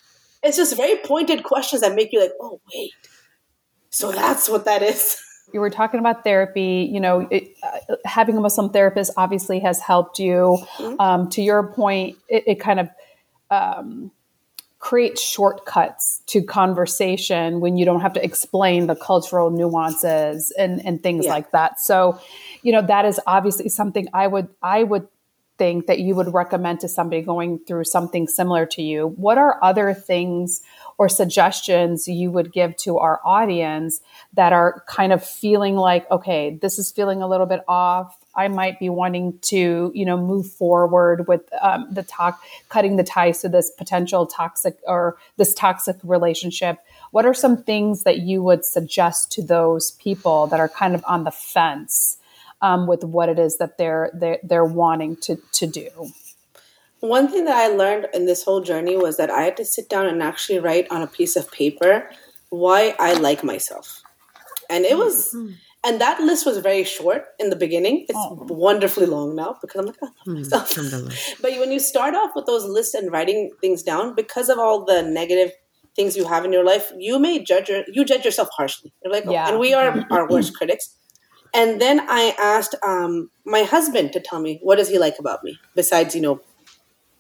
It's 0.42 0.56
just 0.56 0.76
very 0.76 0.96
pointed 1.04 1.42
questions 1.42 1.82
that 1.82 1.94
make 1.94 2.12
you 2.12 2.20
like, 2.20 2.32
oh, 2.40 2.60
wait. 2.72 2.92
So 4.00 4.12
that's 4.12 4.48
what 4.48 4.64
that 4.64 4.82
is. 4.82 5.16
You 5.52 5.58
were 5.58 5.70
talking 5.70 5.98
about 5.98 6.22
therapy. 6.22 6.88
You 6.92 7.00
know, 7.00 7.26
it, 7.28 7.56
uh, 7.60 7.96
having 8.04 8.36
a 8.36 8.40
Muslim 8.40 8.70
therapist 8.70 9.10
obviously 9.16 9.58
has 9.58 9.80
helped 9.80 10.20
you. 10.20 10.58
Mm-hmm. 10.76 11.00
Um, 11.00 11.28
to 11.30 11.42
your 11.42 11.72
point, 11.72 12.18
it, 12.28 12.44
it 12.46 12.60
kind 12.60 12.78
of 12.78 12.88
um, 13.50 14.12
create 14.78 15.18
shortcuts 15.18 16.22
to 16.26 16.42
conversation 16.42 17.60
when 17.60 17.76
you 17.76 17.84
don't 17.84 18.00
have 18.00 18.12
to 18.12 18.24
explain 18.24 18.86
the 18.86 18.94
cultural 18.94 19.50
nuances 19.50 20.52
and, 20.56 20.84
and 20.86 21.02
things 21.02 21.26
yeah. 21.26 21.32
like 21.32 21.50
that. 21.50 21.80
So, 21.80 22.20
you 22.62 22.70
know, 22.70 22.82
that 22.86 23.04
is 23.04 23.20
obviously 23.26 23.68
something 23.68 24.06
I 24.14 24.28
would 24.28 24.48
I 24.62 24.84
would 24.84 25.08
think 25.60 25.88
that 25.88 25.98
you 25.98 26.14
would 26.14 26.32
recommend 26.32 26.80
to 26.80 26.88
somebody 26.88 27.20
going 27.20 27.58
through 27.58 27.84
something 27.84 28.26
similar 28.26 28.64
to 28.64 28.80
you. 28.80 29.08
What 29.08 29.36
are 29.36 29.62
other 29.62 29.92
things 29.92 30.62
or 30.96 31.06
suggestions 31.06 32.08
you 32.08 32.30
would 32.30 32.50
give 32.50 32.74
to 32.76 32.96
our 32.96 33.20
audience 33.26 34.00
that 34.32 34.54
are 34.54 34.82
kind 34.88 35.12
of 35.12 35.22
feeling 35.22 35.76
like, 35.76 36.10
okay, 36.10 36.58
this 36.62 36.78
is 36.78 36.90
feeling 36.90 37.20
a 37.20 37.28
little 37.28 37.44
bit 37.44 37.60
off. 37.68 38.16
I 38.34 38.48
might 38.48 38.78
be 38.78 38.88
wanting 38.88 39.38
to, 39.52 39.92
you 39.94 40.06
know, 40.06 40.16
move 40.16 40.50
forward 40.50 41.28
with 41.28 41.42
um, 41.60 41.88
the 41.90 42.04
talk, 42.04 42.40
cutting 42.70 42.96
the 42.96 43.04
ties 43.04 43.42
to 43.42 43.50
this 43.50 43.70
potential 43.70 44.26
toxic 44.26 44.78
or 44.86 45.18
this 45.36 45.52
toxic 45.52 45.96
relationship. 46.02 46.78
What 47.10 47.26
are 47.26 47.34
some 47.34 47.62
things 47.62 48.04
that 48.04 48.20
you 48.20 48.42
would 48.42 48.64
suggest 48.64 49.30
to 49.32 49.42
those 49.42 49.90
people 49.90 50.46
that 50.46 50.58
are 50.58 50.70
kind 50.70 50.94
of 50.94 51.04
on 51.06 51.24
the 51.24 51.30
fence 51.30 52.16
um, 52.62 52.86
with 52.86 53.04
what 53.04 53.28
it 53.28 53.38
is 53.38 53.58
that 53.58 53.78
they're 53.78 54.10
they're, 54.14 54.38
they're 54.42 54.64
wanting 54.64 55.16
to 55.16 55.36
to 55.52 55.66
do? 55.66 55.88
One 57.00 57.28
thing 57.28 57.46
that 57.46 57.56
I 57.56 57.68
learned 57.68 58.08
in 58.12 58.26
this 58.26 58.44
whole 58.44 58.60
journey 58.60 58.96
was 58.96 59.16
that 59.16 59.30
I 59.30 59.42
had 59.42 59.56
to 59.56 59.64
sit 59.64 59.88
down 59.88 60.06
and 60.06 60.22
actually 60.22 60.58
write 60.58 60.86
on 60.90 61.00
a 61.00 61.06
piece 61.06 61.34
of 61.34 61.50
paper 61.50 62.10
why 62.50 62.94
I 62.98 63.14
like 63.14 63.42
myself, 63.44 64.02
and 64.68 64.84
it 64.84 64.96
was. 64.96 65.34
Mm-hmm 65.34 65.54
and 65.82 66.00
that 66.00 66.20
list 66.20 66.44
was 66.44 66.58
very 66.58 66.84
short 66.84 67.24
in 67.38 67.48
the 67.48 67.56
beginning. 67.56 68.04
It's 68.08 68.18
oh. 68.18 68.46
wonderfully 68.50 69.06
long 69.06 69.34
now 69.34 69.56
because 69.60 69.80
I'm 69.80 69.86
like, 69.86 69.96
I 70.02 70.06
love 70.06 70.14
hmm, 70.24 70.34
myself. 70.34 71.38
but 71.42 71.52
when 71.52 71.72
you 71.72 71.80
start 71.80 72.14
off 72.14 72.32
with 72.34 72.44
those 72.46 72.64
lists 72.64 72.94
and 72.94 73.10
writing 73.10 73.50
things 73.60 73.82
down, 73.82 74.14
because 74.14 74.50
of 74.50 74.58
all 74.58 74.84
the 74.84 75.02
negative 75.02 75.52
things 75.96 76.16
you 76.16 76.26
have 76.26 76.44
in 76.44 76.52
your 76.52 76.64
life, 76.64 76.92
you 76.98 77.18
may 77.18 77.42
judge 77.42 77.70
your, 77.70 77.82
you 77.88 78.04
judge 78.04 78.26
yourself 78.26 78.48
harshly. 78.54 78.92
You're 79.02 79.12
like, 79.12 79.24
oh, 79.26 79.34
and 79.34 79.58
we 79.58 79.72
are 79.72 80.06
our 80.10 80.28
worst 80.28 80.54
critics. 80.54 80.94
And 81.52 81.80
then 81.80 82.00
I 82.08 82.34
asked 82.38 82.74
um, 82.86 83.30
my 83.44 83.62
husband 83.62 84.12
to 84.12 84.20
tell 84.20 84.40
me 84.40 84.58
what 84.62 84.76
does 84.76 84.88
he 84.88 84.98
like 84.98 85.18
about 85.18 85.42
me 85.42 85.58
besides 85.74 86.14
you 86.14 86.20
know 86.20 86.40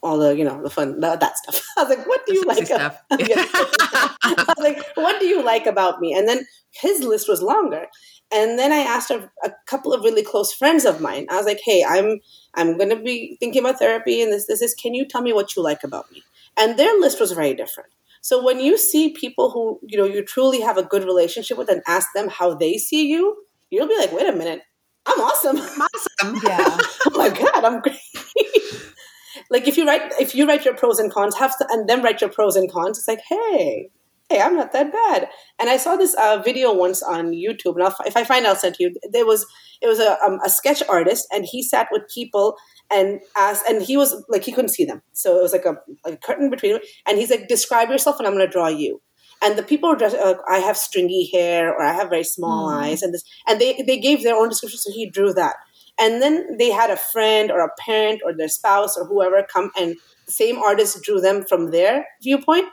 all 0.02 0.18
the 0.18 0.36
you 0.36 0.44
know 0.44 0.62
the 0.62 0.70
fun 0.70 1.00
the, 1.00 1.16
that 1.16 1.36
stuff. 1.38 1.62
I 1.78 1.82
was 1.82 1.96
like, 1.96 2.06
what 2.06 2.24
do 2.26 2.34
you 2.34 2.44
like? 2.44 2.66
Stuff. 2.66 2.98
I 3.10 4.44
was 4.56 4.56
like, 4.58 4.84
what 4.94 5.20
do 5.20 5.26
you 5.26 5.42
like 5.42 5.66
about 5.66 6.00
me? 6.00 6.14
And 6.14 6.28
then 6.28 6.46
his 6.70 7.00
list 7.00 7.28
was 7.28 7.42
longer, 7.42 7.86
and 8.32 8.58
then 8.58 8.72
I 8.72 8.78
asked 8.78 9.10
a, 9.10 9.30
a, 9.42 9.50
couple 9.66 9.92
of 9.92 10.04
really 10.04 10.22
close 10.22 10.52
friends 10.52 10.84
of 10.84 11.00
mine. 11.00 11.26
I 11.30 11.36
was 11.36 11.46
like, 11.46 11.60
"Hey, 11.64 11.84
I'm 11.86 12.20
I'm 12.54 12.76
going 12.76 12.90
to 12.90 12.96
be 12.96 13.36
thinking 13.40 13.60
about 13.60 13.78
therapy, 13.78 14.22
and 14.22 14.32
this 14.32 14.46
this 14.46 14.62
is. 14.62 14.74
Can 14.74 14.94
you 14.94 15.06
tell 15.06 15.22
me 15.22 15.32
what 15.32 15.56
you 15.56 15.62
like 15.62 15.82
about 15.84 16.10
me?" 16.12 16.22
And 16.56 16.78
their 16.78 16.98
list 16.98 17.20
was 17.20 17.32
very 17.32 17.54
different. 17.54 17.90
So 18.22 18.42
when 18.42 18.60
you 18.60 18.76
see 18.76 19.12
people 19.12 19.50
who 19.50 19.80
you 19.82 19.98
know 19.98 20.04
you 20.04 20.24
truly 20.24 20.60
have 20.60 20.78
a 20.78 20.84
good 20.84 21.04
relationship 21.04 21.58
with, 21.58 21.68
and 21.68 21.82
ask 21.86 22.08
them 22.14 22.28
how 22.28 22.54
they 22.54 22.78
see 22.78 23.08
you, 23.08 23.36
you'll 23.70 23.88
be 23.88 23.96
like, 23.96 24.12
"Wait 24.12 24.28
a 24.28 24.32
minute, 24.32 24.62
I'm 25.06 25.20
awesome. 25.20 25.56
I'm 25.60 25.80
awesome. 25.82 26.40
Yeah. 26.44 26.78
oh 27.06 27.10
my 27.16 27.28
god, 27.30 27.64
I'm 27.64 27.80
great." 27.80 27.98
like 29.50 29.66
if 29.68 29.76
you 29.76 29.86
write 29.86 30.12
if 30.20 30.34
you 30.34 30.46
write 30.46 30.64
your 30.64 30.74
pros 30.74 30.98
and 30.98 31.12
cons, 31.12 31.36
have 31.36 31.56
to, 31.58 31.66
and 31.70 31.88
then 31.88 32.02
write 32.02 32.20
your 32.20 32.30
pros 32.30 32.56
and 32.56 32.70
cons. 32.70 32.98
It's 32.98 33.08
like, 33.08 33.20
hey, 33.28 33.90
hey, 34.30 34.40
I'm 34.40 34.56
not 34.56 34.72
that 34.72 34.92
bad. 34.92 35.28
And 35.58 35.68
I 35.68 35.76
saw 35.76 35.96
this 35.96 36.14
uh, 36.14 36.40
video 36.42 36.72
once 36.72 37.02
on 37.02 37.32
YouTube, 37.32 37.74
and 37.74 37.82
I'll, 37.82 37.96
if 38.06 38.16
I 38.16 38.24
find, 38.24 38.46
I'll 38.46 38.56
send 38.56 38.76
to 38.76 38.84
you. 38.84 38.94
There 39.10 39.26
was 39.26 39.46
it 39.82 39.88
was 39.88 39.98
a, 39.98 40.22
um, 40.24 40.38
a 40.44 40.48
sketch 40.48 40.82
artist, 40.88 41.26
and 41.32 41.44
he 41.44 41.62
sat 41.62 41.88
with 41.90 42.02
people 42.14 42.56
and 42.92 43.20
asked, 43.36 43.64
and 43.68 43.82
he 43.82 43.96
was 43.96 44.24
like 44.28 44.44
he 44.44 44.52
couldn't 44.52 44.70
see 44.70 44.84
them, 44.84 45.02
so 45.12 45.38
it 45.38 45.42
was 45.42 45.52
like 45.52 45.64
a, 45.64 45.76
like 46.04 46.14
a 46.14 46.16
curtain 46.18 46.48
between 46.50 46.74
them, 46.74 46.82
and 47.06 47.18
he's 47.18 47.30
like, 47.30 47.48
describe 47.48 47.90
yourself, 47.90 48.18
and 48.18 48.26
I'm 48.26 48.34
going 48.34 48.46
to 48.46 48.52
draw 48.52 48.68
you. 48.68 49.00
And 49.42 49.56
the 49.56 49.62
people 49.62 49.88
were 49.88 49.96
just, 49.96 50.16
uh, 50.16 50.34
I 50.48 50.58
have 50.58 50.76
stringy 50.76 51.30
hair, 51.32 51.72
or 51.72 51.82
I 51.82 51.94
have 51.94 52.10
very 52.10 52.24
small 52.24 52.68
mm. 52.68 52.82
eyes, 52.82 53.02
and 53.02 53.14
this, 53.14 53.24
and 53.48 53.60
they 53.60 53.82
they 53.86 53.98
gave 53.98 54.22
their 54.22 54.36
own 54.36 54.50
description, 54.50 54.78
so 54.78 54.92
he 54.92 55.08
drew 55.08 55.32
that. 55.32 55.56
And 56.00 56.22
then 56.22 56.56
they 56.56 56.70
had 56.70 56.90
a 56.90 56.96
friend 56.96 57.50
or 57.50 57.60
a 57.60 57.70
parent 57.78 58.22
or 58.24 58.34
their 58.34 58.48
spouse 58.48 58.96
or 58.96 59.04
whoever 59.04 59.42
come 59.42 59.70
and 59.78 59.96
the 60.24 60.32
same 60.32 60.58
artist 60.58 61.02
drew 61.02 61.20
them 61.20 61.44
from 61.44 61.70
their 61.70 62.06
viewpoint. 62.22 62.68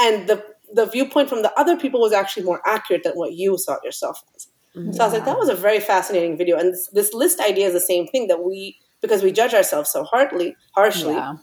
And 0.00 0.28
the 0.28 0.44
the 0.72 0.86
viewpoint 0.86 1.28
from 1.28 1.42
the 1.42 1.52
other 1.58 1.76
people 1.76 2.00
was 2.00 2.12
actually 2.12 2.44
more 2.44 2.62
accurate 2.66 3.02
than 3.02 3.12
what 3.14 3.32
you 3.32 3.58
saw 3.58 3.76
yourself 3.84 4.22
as. 4.34 4.48
Mm-hmm. 4.76 4.92
So 4.92 5.02
I 5.02 5.06
was 5.06 5.14
like, 5.14 5.24
that 5.26 5.38
was 5.38 5.50
a 5.50 5.54
very 5.54 5.80
fascinating 5.80 6.38
video. 6.38 6.56
And 6.56 6.72
this, 6.72 6.88
this, 6.94 7.12
list 7.12 7.40
idea 7.40 7.66
is 7.66 7.74
the 7.74 7.80
same 7.80 8.06
thing 8.06 8.28
that 8.28 8.42
we, 8.42 8.78
because 9.02 9.22
we 9.22 9.32
judge 9.32 9.52
ourselves 9.52 9.90
so 9.90 10.02
hardly, 10.04 10.56
harshly, 10.74 11.12
yeah. 11.12 11.34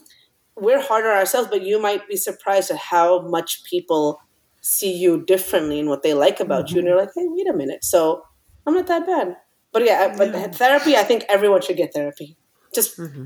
we're 0.56 0.82
hard 0.82 1.06
on 1.06 1.16
ourselves, 1.16 1.48
but 1.48 1.62
you 1.62 1.80
might 1.80 2.08
be 2.08 2.16
surprised 2.16 2.72
at 2.72 2.78
how 2.78 3.22
much 3.22 3.64
people 3.66 4.20
see 4.62 4.92
you 4.94 5.24
differently 5.26 5.80
and 5.80 5.90
what 5.90 6.04
they 6.04 6.14
like 6.14 6.40
about 6.40 6.66
mm-hmm. 6.66 6.76
you. 6.76 6.80
And 6.80 6.88
you're 6.88 6.98
like, 6.98 7.12
hey, 7.16 7.26
wait 7.28 7.48
a 7.48 7.54
minute. 7.54 7.84
So 7.84 8.24
I'm 8.66 8.74
not 8.74 8.88
that 8.88 9.06
bad. 9.06 9.36
But 9.72 9.86
yeah, 9.86 10.16
but 10.18 10.34
yeah. 10.34 10.48
therapy, 10.48 10.96
I 10.96 11.04
think 11.04 11.26
everyone 11.30 11.62
should 11.62 11.78
get 11.78 11.94
therapy. 11.94 12.38
Just 12.74 12.98
mm-hmm. 12.98 13.26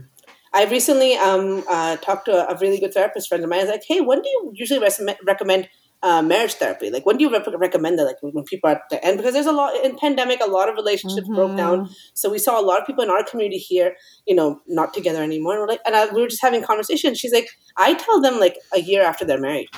I 0.54 0.66
recently 0.66 1.16
um, 1.16 1.64
uh, 1.68 1.98
talked 1.98 2.26
to 2.26 2.34
a, 2.34 2.54
a, 2.54 2.58
really 2.60 2.80
good 2.80 2.94
therapist 2.94 3.28
friend 3.28 3.44
of 3.44 3.50
mine. 3.50 3.60
I 3.60 3.64
was 3.64 3.72
like, 3.72 3.84
hey, 3.88 4.02
when 4.02 4.22
do 4.22 4.30
you 4.30 4.52
usually 4.54 4.80
res- 4.80 5.02
recommend 5.26 5.68
uh, 6.04 6.22
marriage 6.22 6.54
therapy? 6.56 6.92
Like, 6.92 7.06
when 7.06 7.18
do 7.18 7.24
you 7.24 7.32
recommend 7.58 7.98
that? 7.98 8.04
Like, 8.04 8.18
when 8.22 8.44
people 8.44 8.70
are 8.70 8.76
at 8.76 8.82
the 8.92 9.04
end? 9.04 9.18
Because 9.18 9.34
there's 9.34 9.48
a 9.48 9.52
lot 9.52 9.74
in 9.84 9.98
pandemic, 9.98 10.42
a 10.42 10.50
lot 10.50 10.70
of 10.70 10.76
relationships 10.76 11.28
mm-hmm. 11.28 11.36
broke 11.36 11.58
down. 11.58 11.90
So 12.14 12.30
we 12.30 12.38
saw 12.38 12.60
a 12.60 12.66
lot 12.66 12.80
of 12.80 12.86
people 12.86 13.04
in 13.04 13.10
our 13.10 13.24
community 13.24 13.58
here, 13.58 13.96
you 14.28 14.36
know, 14.36 14.62
not 14.68 14.94
together 14.94 15.24
anymore. 15.24 15.54
And 15.54 15.62
we're 15.62 15.68
like, 15.68 15.82
and 15.86 15.96
I, 15.96 16.06
we 16.14 16.22
were 16.22 16.28
just 16.28 16.42
having 16.42 16.62
conversations. 16.62 17.20
She's 17.20 17.34
like, 17.34 17.48
I 17.78 17.96
tell 17.96 18.22
them 18.22 18.40
like 18.40 18.58
a 18.76 18.80
year 18.80 19.02
after 19.02 19.26
they're 19.26 19.42
married. 19.42 19.70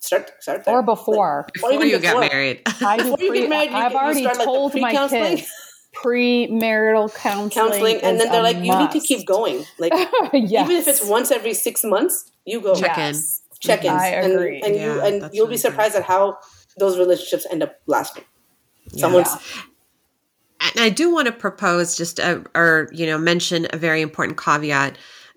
Start, 0.00 0.30
start 0.40 0.64
there. 0.64 0.74
or 0.74 0.82
before, 0.82 1.44
like, 1.46 1.52
before 1.52 1.72
you 1.72 1.98
before. 1.98 2.20
get 2.22 2.32
married. 2.32 2.62
I 2.80 2.96
before 2.96 3.20
you 3.20 3.34
get 3.34 3.50
married, 3.50 3.70
you, 3.70 3.76
I've 3.76 3.94
already 3.94 4.22
start, 4.22 4.38
told 4.38 4.74
like, 4.74 4.94
my 4.94 5.08
kids 5.08 5.46
premarital 5.94 7.14
counseling. 7.14 7.50
Counseling, 7.50 8.00
and 8.02 8.18
then 8.18 8.32
they're 8.32 8.42
like, 8.42 8.56
you 8.56 8.76
need 8.76 8.90
to 8.92 9.00
keep 9.00 9.26
going. 9.26 9.64
Like, 9.78 9.92
yes. 10.32 10.64
even 10.64 10.76
if 10.76 10.88
it's 10.88 11.04
once 11.04 11.30
every 11.30 11.52
six 11.52 11.84
months, 11.84 12.30
you 12.46 12.60
go 12.60 12.74
check 12.74 12.96
in, 12.96 13.14
check 13.60 13.84
ins, 13.84 14.02
and, 14.02 14.32
and 14.32 14.74
yeah, 14.74 14.94
you 14.94 15.00
and 15.00 15.34
you'll 15.34 15.46
really 15.46 15.54
be 15.54 15.58
surprised 15.58 15.92
good. 15.92 16.00
at 16.00 16.04
how 16.04 16.38
those 16.78 16.98
relationships 16.98 17.46
end 17.50 17.62
up 17.62 17.76
lasting. 17.86 18.24
Yeah. 18.92 19.00
Someone's. 19.02 19.28
And 20.74 20.84
I 20.84 20.88
do 20.88 21.12
want 21.12 21.26
to 21.26 21.32
propose 21.32 21.96
just 21.96 22.18
a, 22.18 22.44
or 22.54 22.88
you 22.92 23.06
know 23.06 23.18
mention 23.18 23.66
a 23.72 23.76
very 23.76 24.00
important 24.00 24.38
caveat. 24.38 24.96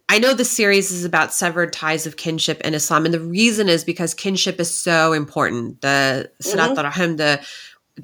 I 0.10 0.20
know 0.20 0.34
the 0.34 0.46
series 0.46 0.92
is 0.92 1.06
about 1.06 1.34
severed 1.34 1.74
ties 1.74 2.06
of 2.06 2.18
kinship 2.18 2.62
in 2.62 2.74
Islam, 2.74 3.06
and 3.06 3.14
the 3.14 3.20
reason 3.20 3.70
is 3.70 3.84
because 3.84 4.14
kinship 4.14 4.60
is 4.60 4.76
so 4.76 5.14
important. 5.14 5.82
The 5.82 6.30
Silat 6.42 6.76
mm-hmm. 6.76 6.82
Rahim, 6.82 7.16
the 7.18 7.42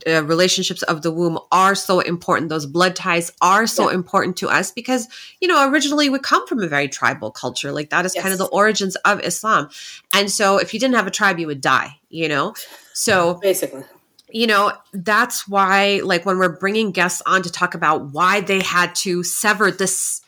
uh, 0.08 0.24
relationships 0.24 0.84
of 0.84 1.02
the 1.02 1.12
womb 1.12 1.40
are 1.52 1.76
so 1.76 2.00
important. 2.00 2.50
Those 2.50 2.66
blood 2.66 2.96
ties 2.96 3.32
are 3.42 3.66
so 3.66 3.90
yeah. 3.90 3.96
important 3.96 4.38
to 4.38 4.48
us 4.48 4.72
because, 4.72 5.08
you 5.42 5.48
know, 5.48 5.70
originally 5.70 6.10
we 6.10 6.20
come 6.20 6.46
from 6.48 6.62
a 6.62 6.68
very 6.68 6.88
tribal 6.88 7.32
culture. 7.32 7.72
Like 7.72 7.90
that 7.90 8.06
is 8.06 8.14
yes. 8.14 8.22
kind 8.22 8.32
of 8.32 8.38
the 8.38 8.46
origins 8.46 8.96
of 8.98 9.20
Islam. 9.22 9.70
And 10.14 10.30
so 10.30 10.58
if 10.58 10.74
you 10.74 10.80
didn't 10.80 10.96
have 10.96 11.08
a 11.08 11.12
tribe, 11.12 11.40
you 11.40 11.48
would 11.48 11.62
die, 11.62 12.00
you 12.10 12.28
know? 12.28 12.54
So 12.94 13.40
basically, 13.42 13.84
you 14.30 14.46
know, 14.46 14.74
that's 14.94 15.48
why, 15.48 16.02
like, 16.04 16.24
when 16.24 16.38
we're 16.38 16.58
bringing 16.58 16.92
guests 16.92 17.24
on 17.26 17.42
to 17.42 17.52
talk 17.52 17.74
about 17.74 18.14
why 18.14 18.42
they 18.42 18.62
had 18.62 18.94
to 18.96 19.24
sever 19.24 19.72
this 19.72 20.22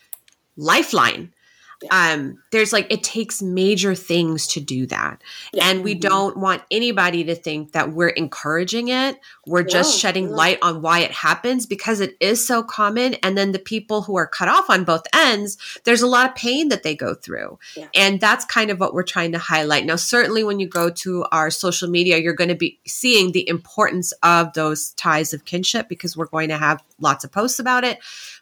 lifeline 0.57 1.34
yeah. 1.82 2.13
um 2.13 2.38
there's 2.51 2.73
like 2.73 2.91
it 2.91 3.03
takes 3.03 3.41
major 3.41 3.95
things 3.95 4.47
to 4.47 4.59
do 4.59 4.86
that. 4.88 5.21
Yeah. 5.53 5.67
and 5.67 5.84
we 5.84 5.93
mm-hmm. 5.93 6.07
don't 6.07 6.38
want 6.38 6.63
anybody 6.69 7.23
to 7.23 7.36
think 7.36 7.71
that 7.71 7.93
we're 7.93 8.09
encouraging 8.09 8.89
it. 8.89 9.19
We're 9.47 9.63
just 9.63 9.97
shedding 9.97 10.29
light 10.29 10.59
on 10.61 10.82
why 10.82 10.99
it 10.99 11.11
happens 11.11 11.65
because 11.65 11.99
it 11.99 12.15
is 12.19 12.45
so 12.45 12.63
common. 12.63 13.15
And 13.15 13.38
then 13.38 13.51
the 13.51 13.59
people 13.59 14.03
who 14.03 14.15
are 14.17 14.27
cut 14.27 14.47
off 14.47 14.69
on 14.69 14.84
both 14.84 15.03
ends 15.13 15.57
there's 15.84 16.01
a 16.01 16.07
lot 16.07 16.29
of 16.29 16.36
pain 16.36 16.69
that 16.69 16.84
they 16.84 16.95
go 16.95 17.13
through. 17.13 17.57
And 17.93 18.19
that's 18.19 18.45
kind 18.45 18.69
of 18.69 18.79
what 18.79 18.93
we're 18.93 19.03
trying 19.03 19.32
to 19.32 19.39
highlight. 19.39 19.86
Now 19.86 19.95
certainly 19.95 20.43
when 20.43 20.59
you 20.59 20.67
go 20.67 20.89
to 20.89 21.25
our 21.32 21.49
social 21.49 21.89
media 21.89 22.17
you're 22.17 22.34
going 22.34 22.49
to 22.49 22.55
be 22.55 22.79
seeing 22.86 23.32
the 23.32 23.47
importance 23.47 24.11
of 24.23 24.53
those 24.53 24.91
ties 24.91 25.34
of 25.34 25.45
kinship 25.45 25.88
because 25.89 26.15
we're 26.17 26.25
going 26.25 26.49
to 26.49 26.57
have 26.57 26.84
lots 26.99 27.23
of 27.23 27.32
posts 27.32 27.59
about 27.59 27.84
it 27.84 27.99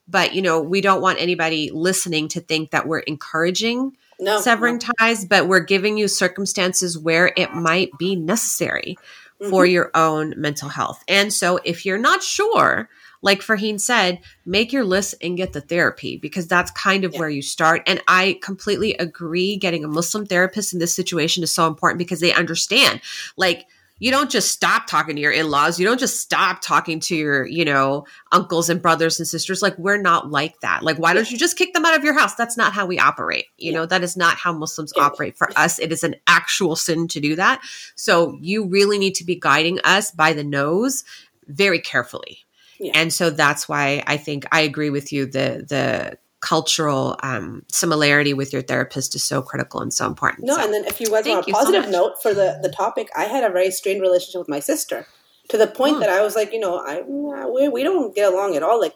but 0.09 0.33
you 0.33 0.41
know 0.41 0.59
we 0.59 0.81
don't 0.81 1.01
want 1.01 1.19
anybody 1.19 1.69
listening 1.71 2.27
to 2.27 2.39
think 2.39 2.71
that 2.71 2.87
we're 2.87 2.99
encouraging 2.99 3.95
no, 4.19 4.39
severing 4.41 4.75
no. 4.75 4.91
ties 4.97 5.25
but 5.25 5.47
we're 5.47 5.59
giving 5.59 5.97
you 5.97 6.07
circumstances 6.07 6.97
where 6.97 7.31
it 7.37 7.53
might 7.53 7.89
be 7.97 8.15
necessary 8.15 8.97
mm-hmm. 9.41 9.49
for 9.49 9.65
your 9.65 9.91
own 9.93 10.33
mental 10.37 10.69
health 10.69 11.03
and 11.07 11.31
so 11.33 11.59
if 11.63 11.85
you're 11.85 11.97
not 11.97 12.23
sure 12.23 12.89
like 13.21 13.41
Farheen 13.41 13.79
said, 13.79 14.19
make 14.45 14.71
your 14.71 14.85
list 14.85 15.15
and 15.21 15.35
get 15.35 15.53
the 15.53 15.61
therapy 15.61 16.17
because 16.17 16.47
that's 16.47 16.71
kind 16.71 17.03
of 17.03 17.13
yeah. 17.13 17.19
where 17.19 17.29
you 17.29 17.41
start. 17.41 17.81
And 17.85 18.01
I 18.07 18.39
completely 18.41 18.93
agree. 18.93 19.57
Getting 19.57 19.83
a 19.83 19.89
Muslim 19.89 20.25
therapist 20.25 20.73
in 20.73 20.79
this 20.79 20.95
situation 20.95 21.43
is 21.43 21.53
so 21.53 21.67
important 21.67 21.99
because 21.99 22.21
they 22.21 22.33
understand. 22.33 23.01
Like, 23.35 23.67
you 23.99 24.11
don't 24.11 24.31
just 24.31 24.51
stop 24.51 24.87
talking 24.87 25.15
to 25.15 25.21
your 25.21 25.31
in-laws. 25.31 25.79
You 25.79 25.85
don't 25.85 25.99
just 25.99 26.19
stop 26.19 26.61
talking 26.61 26.99
to 27.01 27.15
your 27.15 27.45
you 27.45 27.65
know 27.65 28.05
uncles 28.31 28.69
and 28.69 28.81
brothers 28.81 29.19
and 29.19 29.27
sisters. 29.27 29.61
Like 29.61 29.77
we're 29.77 30.01
not 30.01 30.31
like 30.31 30.59
that. 30.61 30.83
Like 30.83 30.97
why 30.97 31.13
don't 31.13 31.29
you 31.29 31.37
just 31.37 31.57
kick 31.57 31.73
them 31.73 31.85
out 31.85 31.97
of 31.97 32.03
your 32.03 32.17
house? 32.17 32.35
That's 32.35 32.57
not 32.57 32.73
how 32.73 32.85
we 32.85 32.97
operate. 32.97 33.45
You 33.57 33.73
know 33.73 33.85
that 33.85 34.03
is 34.03 34.17
not 34.17 34.37
how 34.37 34.53
muslims 34.53 34.93
operate 34.97 35.37
for 35.37 35.49
us. 35.55 35.79
It 35.79 35.91
is 35.91 36.03
an 36.03 36.15
actual 36.27 36.75
sin 36.75 37.07
to 37.09 37.19
do 37.19 37.35
that. 37.35 37.61
So 37.95 38.37
you 38.41 38.65
really 38.65 38.97
need 38.97 39.15
to 39.15 39.25
be 39.25 39.35
guiding 39.35 39.79
us 39.83 40.11
by 40.11 40.33
the 40.33 40.43
nose 40.43 41.03
very 41.47 41.79
carefully. 41.79 42.39
Yeah. 42.81 42.93
and 42.95 43.11
so 43.11 43.29
that's 43.29 43.67
why 43.67 44.01
i 44.07 44.15
think 44.15 44.45
i 44.53 44.61
agree 44.61 44.89
with 44.89 45.11
you. 45.11 45.25
The 45.25 45.65
the 45.67 46.17
cultural 46.41 47.17
um, 47.21 47.63
similarity 47.69 48.33
with 48.33 48.53
your 48.53 48.61
therapist 48.61 49.15
is 49.15 49.23
so 49.23 49.41
critical 49.41 49.81
and 49.81 49.93
so 49.93 50.05
important. 50.05 50.45
No, 50.45 50.55
so, 50.55 50.63
and 50.63 50.73
then 50.73 50.85
if 50.85 51.01
you 51.01 51.11
was 51.11 51.27
on 51.27 51.39
a 51.39 51.43
positive 51.43 51.85
so 51.85 51.91
note 51.91 52.21
for 52.21 52.33
the 52.33 52.59
the 52.61 52.69
topic, 52.69 53.09
I 53.15 53.25
had 53.25 53.43
a 53.43 53.49
very 53.49 53.71
strained 53.71 54.01
relationship 54.01 54.39
with 54.39 54.49
my 54.49 54.59
sister 54.59 55.05
to 55.49 55.57
the 55.57 55.67
point 55.67 55.97
mm. 55.97 55.99
that 56.01 56.09
I 56.09 56.21
was 56.21 56.35
like, 56.35 56.53
you 56.53 56.59
know, 56.59 56.77
I 56.77 57.01
we, 57.01 57.67
we 57.67 57.83
don't 57.83 58.15
get 58.15 58.31
along 58.31 58.55
at 58.55 58.63
all. 58.63 58.79
Like, 58.79 58.95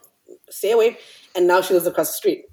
stay 0.50 0.72
away. 0.72 0.98
And 1.36 1.48
now 1.48 1.62
she 1.62 1.74
lives 1.74 1.88
across 1.88 2.10
the 2.10 2.18
street. 2.18 2.46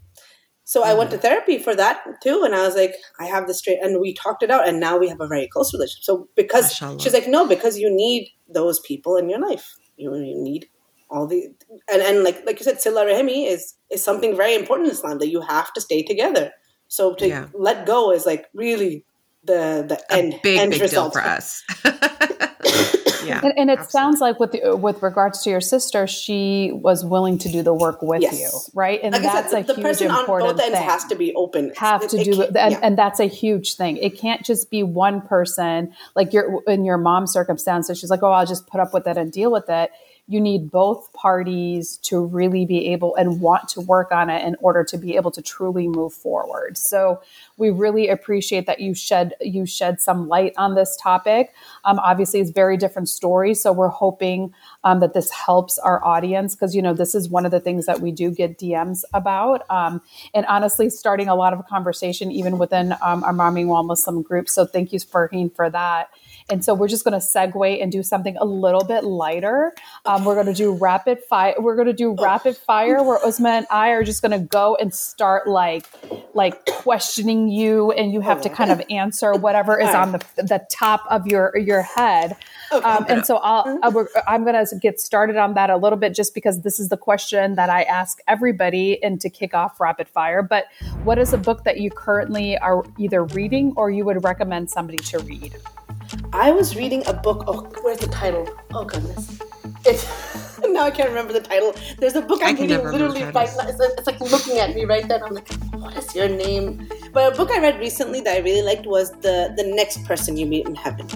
So 0.64 0.82
mm. 0.82 0.86
I 0.86 0.94
went 0.94 1.10
to 1.10 1.16
mm-hmm. 1.16 1.22
therapy 1.22 1.58
for 1.58 1.74
that 1.74 2.02
too, 2.22 2.42
and 2.44 2.54
I 2.54 2.62
was 2.62 2.74
like, 2.74 2.94
I 3.18 3.26
have 3.26 3.46
this 3.46 3.58
straight, 3.58 3.78
and 3.82 4.00
we 4.00 4.14
talked 4.14 4.42
it 4.42 4.50
out, 4.50 4.66
and 4.68 4.80
now 4.80 4.96
we 4.96 5.08
have 5.08 5.20
a 5.20 5.26
very 5.26 5.48
close 5.48 5.72
relationship. 5.72 6.04
So 6.04 6.28
because 6.36 6.64
Mashallah. 6.64 7.00
she's 7.00 7.12
like, 7.12 7.28
no, 7.28 7.46
because 7.46 7.78
you 7.78 7.94
need 7.94 8.30
those 8.48 8.80
people 8.80 9.16
in 9.16 9.28
your 9.28 9.40
life. 9.40 9.76
You, 9.96 10.14
you 10.16 10.42
need 10.42 10.68
all 11.10 11.26
the 11.26 11.48
and, 11.92 12.02
and 12.02 12.24
like 12.24 12.44
like 12.46 12.58
you 12.58 12.64
said, 12.64 12.80
Sila 12.80 13.04
Rahimi 13.04 13.46
is 13.46 13.74
is 13.90 14.02
something 14.02 14.36
very 14.36 14.54
important 14.54 14.88
in 14.88 14.94
Islam 14.94 15.18
that 15.18 15.28
you 15.28 15.40
have 15.40 15.72
to 15.72 15.80
stay 15.80 16.02
together. 16.02 16.52
So 16.88 17.14
to 17.14 17.28
yeah. 17.28 17.46
let 17.52 17.86
go 17.86 18.12
is 18.12 18.26
like 18.26 18.46
really 18.54 19.04
the 19.44 19.84
the 19.88 20.00
A 20.10 20.18
end 20.18 20.40
big 20.42 20.58
end 20.58 20.72
big 20.72 20.82
result. 20.82 21.12
deal 21.12 21.22
for 21.22 21.28
us. 21.28 21.62
yeah, 23.24 23.40
and, 23.42 23.52
and 23.56 23.70
it 23.70 23.78
absolutely. 23.78 23.90
sounds 23.90 24.20
like 24.20 24.40
with 24.40 24.52
the, 24.52 24.76
with 24.76 25.02
regards 25.02 25.42
to 25.44 25.50
your 25.50 25.60
sister, 25.60 26.06
she 26.06 26.70
was 26.72 27.04
willing 27.04 27.38
to 27.38 27.48
do 27.50 27.62
the 27.62 27.74
work 27.74 28.02
with 28.02 28.22
yes. 28.22 28.38
you, 28.38 28.50
right? 28.74 29.00
And 29.02 29.12
like 29.12 29.22
that's 29.22 29.50
said, 29.50 29.66
the, 29.66 29.72
a 29.72 29.76
the 29.76 29.88
huge 29.88 30.02
important 30.02 30.58
thing. 30.58 30.74
Has 30.74 31.04
to 31.06 31.14
be 31.14 31.34
open. 31.34 31.72
Have 31.76 32.02
it, 32.02 32.10
to 32.10 32.24
do, 32.24 32.42
it 32.42 32.56
and, 32.56 32.72
yeah. 32.72 32.80
and 32.82 32.98
that's 32.98 33.20
a 33.20 33.26
huge 33.26 33.74
thing. 33.74 33.96
It 33.96 34.18
can't 34.18 34.44
just 34.44 34.70
be 34.70 34.82
one 34.82 35.22
person. 35.22 35.92
Like 36.14 36.32
your 36.32 36.62
in 36.66 36.84
your 36.84 36.98
mom's 36.98 37.32
circumstances, 37.32 37.98
she's 37.98 38.10
like, 38.10 38.22
"Oh, 38.22 38.30
I'll 38.30 38.46
just 38.46 38.66
put 38.66 38.80
up 38.80 38.92
with 38.94 39.06
it 39.06 39.16
and 39.16 39.32
deal 39.32 39.50
with 39.50 39.68
it." 39.68 39.90
You 40.30 40.40
need 40.40 40.70
both 40.70 41.12
parties 41.12 41.98
to 42.04 42.24
really 42.24 42.64
be 42.64 42.88
able 42.92 43.16
and 43.16 43.40
want 43.40 43.68
to 43.70 43.80
work 43.80 44.12
on 44.12 44.30
it 44.30 44.44
in 44.46 44.56
order 44.60 44.84
to 44.84 44.96
be 44.96 45.16
able 45.16 45.32
to 45.32 45.42
truly 45.42 45.88
move 45.88 46.14
forward. 46.14 46.78
So 46.78 47.20
we 47.56 47.70
really 47.70 48.08
appreciate 48.08 48.66
that 48.66 48.80
you 48.80 48.94
shed 48.94 49.34
you 49.40 49.66
shed 49.66 50.00
some 50.00 50.28
light 50.28 50.54
on 50.56 50.76
this 50.76 50.96
topic. 50.96 51.52
Um, 51.84 51.98
obviously, 51.98 52.40
it's 52.40 52.50
very 52.50 52.76
different 52.76 53.08
stories, 53.08 53.60
so 53.60 53.72
we're 53.72 53.88
hoping 53.88 54.54
um, 54.84 55.00
that 55.00 55.14
this 55.14 55.30
helps 55.30 55.78
our 55.78 56.02
audience 56.04 56.54
because 56.54 56.74
you 56.74 56.82
know 56.82 56.94
this 56.94 57.14
is 57.14 57.28
one 57.28 57.44
of 57.44 57.50
the 57.50 57.60
things 57.60 57.86
that 57.86 58.00
we 58.00 58.12
do 58.12 58.30
get 58.30 58.58
DMs 58.58 59.02
about, 59.12 59.68
um, 59.70 60.00
and 60.34 60.46
honestly, 60.46 60.88
starting 60.90 61.28
a 61.28 61.34
lot 61.34 61.52
of 61.52 61.66
conversation 61.66 62.30
even 62.32 62.58
within 62.58 62.92
um, 63.02 63.24
our 63.24 63.32
Mommying 63.32 63.66
While 63.66 63.82
Muslim 63.82 64.22
group. 64.22 64.48
So 64.48 64.64
thank 64.64 64.92
you, 64.92 65.00
Farheen, 65.00 65.54
for 65.54 65.68
that. 65.70 66.10
And 66.50 66.64
so 66.64 66.74
we're 66.74 66.88
just 66.88 67.04
going 67.04 67.18
to 67.18 67.24
segue 67.24 67.82
and 67.82 67.92
do 67.92 68.02
something 68.02 68.36
a 68.36 68.44
little 68.44 68.84
bit 68.84 69.04
lighter. 69.04 69.72
Um, 70.04 70.24
we're 70.24 70.34
going 70.34 70.46
to 70.46 70.54
do 70.54 70.72
rapid 70.72 71.20
fire. 71.24 71.54
We're 71.58 71.76
going 71.76 71.86
to 71.86 71.92
do 71.92 72.16
rapid 72.20 72.56
fire 72.56 73.02
where 73.02 73.18
Uzma 73.18 73.50
and 73.50 73.66
I 73.70 73.90
are 73.90 74.04
just 74.04 74.22
going 74.22 74.32
to 74.32 74.44
go 74.44 74.76
and 74.76 74.92
start 74.94 75.48
like, 75.48 75.86
like 76.34 76.64
questioning 76.66 77.48
you, 77.48 77.92
and 77.92 78.12
you 78.12 78.20
have 78.20 78.40
to 78.42 78.48
kind 78.48 78.70
of 78.70 78.82
answer 78.90 79.32
whatever 79.34 79.78
is 79.78 79.94
on 79.94 80.12
the 80.12 80.24
the 80.36 80.64
top 80.70 81.04
of 81.10 81.26
your 81.26 81.56
your 81.56 81.82
head. 81.82 82.36
Um, 82.72 83.04
and 83.08 83.26
so 83.26 83.36
I'll, 83.38 83.80
I'm 84.26 84.44
going 84.44 84.64
to 84.64 84.76
get 84.76 85.00
started 85.00 85.36
on 85.36 85.54
that 85.54 85.70
a 85.70 85.76
little 85.76 85.98
bit 85.98 86.14
just 86.14 86.34
because 86.34 86.60
this 86.62 86.78
is 86.78 86.88
the 86.88 86.96
question 86.96 87.56
that 87.56 87.68
I 87.68 87.82
ask 87.82 88.18
everybody 88.28 89.02
and 89.02 89.20
to 89.20 89.28
kick 89.28 89.54
off 89.54 89.80
rapid 89.80 90.08
fire. 90.08 90.42
But 90.42 90.66
what 91.02 91.18
is 91.18 91.32
a 91.32 91.38
book 91.38 91.64
that 91.64 91.80
you 91.80 91.90
currently 91.90 92.56
are 92.58 92.84
either 92.96 93.24
reading 93.24 93.72
or 93.76 93.90
you 93.90 94.04
would 94.04 94.22
recommend 94.22 94.70
somebody 94.70 94.98
to 94.98 95.18
read? 95.18 95.56
I 96.32 96.52
was 96.52 96.76
reading 96.76 97.02
a 97.06 97.12
book. 97.12 97.44
Oh, 97.46 97.70
where's 97.82 97.98
the 97.98 98.08
title? 98.08 98.48
Oh 98.72 98.84
goodness, 98.84 99.40
it's 99.84 100.06
now 100.68 100.84
I 100.84 100.90
can't 100.90 101.08
remember 101.08 101.32
the 101.32 101.40
title. 101.40 101.74
There's 101.98 102.14
a 102.16 102.22
book 102.22 102.40
I'm 102.42 102.56
reading 102.56 102.84
literally 102.84 103.22
right 103.22 103.34
now. 103.56 103.68
It's, 103.68 103.80
it's, 103.80 104.06
like 104.06 104.20
looking 104.20 104.58
at 104.58 104.74
me 104.74 104.84
right 104.84 105.06
then. 105.06 105.22
I'm 105.22 105.34
like, 105.34 105.52
what 105.74 105.96
is 105.96 106.14
your 106.14 106.28
name? 106.28 106.88
But 107.12 107.32
a 107.32 107.36
book 107.36 107.50
I 107.50 107.60
read 107.60 107.78
recently 107.78 108.20
that 108.22 108.36
I 108.36 108.40
really 108.40 108.62
liked 108.62 108.86
was 108.86 109.10
the 109.26 109.52
the 109.56 109.64
next 109.64 110.04
person 110.04 110.36
you 110.36 110.46
meet 110.46 110.66
in 110.66 110.74
heaven. 110.74 111.06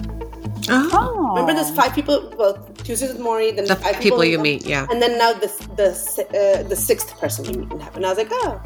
Oh. 0.69 1.29
Remember, 1.29 1.53
there's 1.53 1.75
five 1.75 1.93
people. 1.93 2.33
Well, 2.37 2.57
Tuesdays 2.83 3.13
with 3.13 3.21
Morrie. 3.21 3.55
Then 3.55 3.65
the 3.65 3.75
people, 3.75 4.01
people 4.01 4.25
you 4.25 4.39
meet, 4.39 4.65
yeah. 4.65 4.87
And 4.89 5.01
then 5.01 5.17
now 5.17 5.33
the 5.33 5.47
the 5.75 5.89
uh, 6.29 6.67
the 6.67 6.75
sixth 6.75 7.17
person 7.19 7.45
you 7.45 7.59
meet 7.59 7.71
in 7.71 7.79
heaven. 7.79 8.05
I 8.05 8.09
was 8.09 8.17
like, 8.17 8.29
oh, 8.31 8.61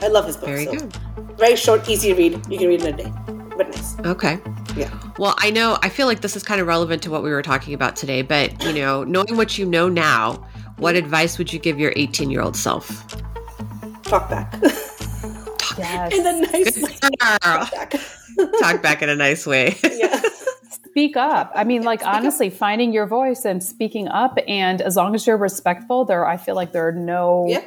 I 0.00 0.08
love 0.08 0.26
his 0.26 0.36
book. 0.36 0.46
Very 0.46 0.64
so. 0.64 0.72
good. 0.72 0.96
Very 1.38 1.56
short, 1.56 1.88
easy 1.88 2.12
read. 2.12 2.44
You 2.50 2.58
can 2.58 2.68
read 2.68 2.82
in 2.82 2.94
a 2.94 2.96
day, 2.96 3.12
but 3.56 3.68
nice. 3.68 3.98
Okay. 4.00 4.40
Yeah. 4.76 4.90
Well, 5.18 5.34
I 5.38 5.50
know. 5.50 5.78
I 5.82 5.88
feel 5.88 6.06
like 6.06 6.20
this 6.20 6.36
is 6.36 6.42
kind 6.42 6.60
of 6.60 6.66
relevant 6.66 7.02
to 7.02 7.10
what 7.10 7.22
we 7.22 7.30
were 7.30 7.42
talking 7.42 7.74
about 7.74 7.96
today. 7.96 8.22
But 8.22 8.62
you 8.64 8.72
know, 8.72 9.04
knowing 9.04 9.36
what 9.36 9.58
you 9.58 9.66
know 9.66 9.88
now, 9.88 10.46
what 10.78 10.94
advice 10.96 11.38
would 11.38 11.52
you 11.52 11.58
give 11.58 11.78
your 11.78 11.92
18 11.96 12.30
year 12.30 12.42
old 12.42 12.56
self? 12.56 13.06
Talk 14.02 14.28
back. 14.28 14.54
Yes. 15.78 16.12
In 16.12 16.26
a 16.26 16.40
nice 16.40 16.82
way. 16.82 16.96
Talk 17.18 17.70
back. 17.70 17.94
Talk 18.58 18.82
back 18.82 19.02
in 19.02 19.08
a 19.08 19.16
nice 19.16 19.46
way. 19.46 19.78
Yeah 19.82 20.20
speak 20.90 21.16
up. 21.16 21.52
I 21.54 21.62
mean, 21.62 21.84
like 21.84 22.04
honestly, 22.04 22.50
finding 22.50 22.92
your 22.92 23.06
voice 23.06 23.44
and 23.44 23.62
speaking 23.62 24.08
up, 24.08 24.38
and 24.48 24.82
as 24.82 24.96
long 24.96 25.14
as 25.14 25.24
you're 25.24 25.36
respectful, 25.36 26.04
there 26.04 26.26
I 26.26 26.36
feel 26.36 26.56
like 26.56 26.72
there 26.72 26.88
are 26.88 26.92
no. 26.92 27.46
Yeah 27.48 27.62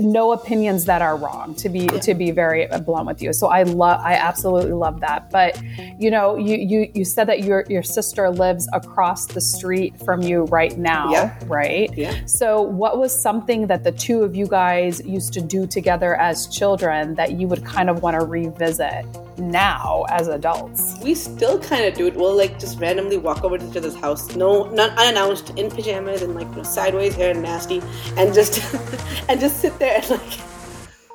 no 0.00 0.32
opinions 0.32 0.84
that 0.84 1.02
are 1.02 1.16
wrong 1.16 1.54
to 1.56 1.68
be 1.68 1.86
to 1.86 2.14
be 2.14 2.30
very 2.30 2.66
blunt 2.84 3.06
with 3.06 3.22
you. 3.22 3.32
So 3.32 3.48
i 3.48 3.62
love 3.62 4.00
i 4.04 4.14
absolutely 4.14 4.72
love 4.72 5.00
that. 5.00 5.30
But 5.30 5.60
you 5.98 6.10
know 6.10 6.36
you 6.36 6.56
you 6.56 6.90
you 6.94 7.04
said 7.04 7.26
that 7.28 7.40
your 7.44 7.64
your 7.68 7.82
sister 7.82 8.30
lives 8.30 8.68
across 8.72 9.26
the 9.26 9.40
street 9.40 9.98
from 10.04 10.22
you 10.22 10.44
right 10.44 10.76
now 10.78 11.10
yeah. 11.10 11.38
right? 11.46 11.90
Yeah. 11.96 12.24
So 12.26 12.62
what 12.62 12.98
was 12.98 13.10
something 13.20 13.66
that 13.66 13.84
the 13.84 13.92
two 13.92 14.22
of 14.22 14.36
you 14.36 14.46
guys 14.46 15.04
used 15.04 15.32
to 15.34 15.40
do 15.40 15.66
together 15.66 16.14
as 16.16 16.46
children 16.46 17.14
that 17.14 17.32
you 17.32 17.48
would 17.48 17.64
kind 17.64 17.90
of 17.90 18.02
want 18.02 18.18
to 18.18 18.24
revisit 18.24 19.04
now 19.40 20.04
as 20.10 20.28
adults 20.28 20.98
we 21.02 21.14
still 21.14 21.58
kind 21.58 21.84
of 21.84 21.94
do 21.94 22.06
it 22.06 22.14
we'll 22.14 22.36
like 22.36 22.58
just 22.58 22.78
randomly 22.78 23.16
walk 23.16 23.42
over 23.44 23.58
to 23.58 23.68
each 23.68 23.76
other's 23.76 23.96
house 23.96 24.36
no 24.36 24.68
not 24.70 24.96
unannounced 24.98 25.50
in 25.58 25.70
pajamas 25.70 26.22
and 26.22 26.34
like 26.34 26.48
you 26.50 26.56
know, 26.56 26.62
sideways 26.62 27.14
hair 27.14 27.30
and 27.32 27.42
nasty 27.42 27.82
and 28.16 28.32
just 28.34 28.62
and 29.28 29.40
just 29.40 29.60
sit 29.60 29.78
there 29.78 29.96
and 29.96 30.10
like 30.10 30.40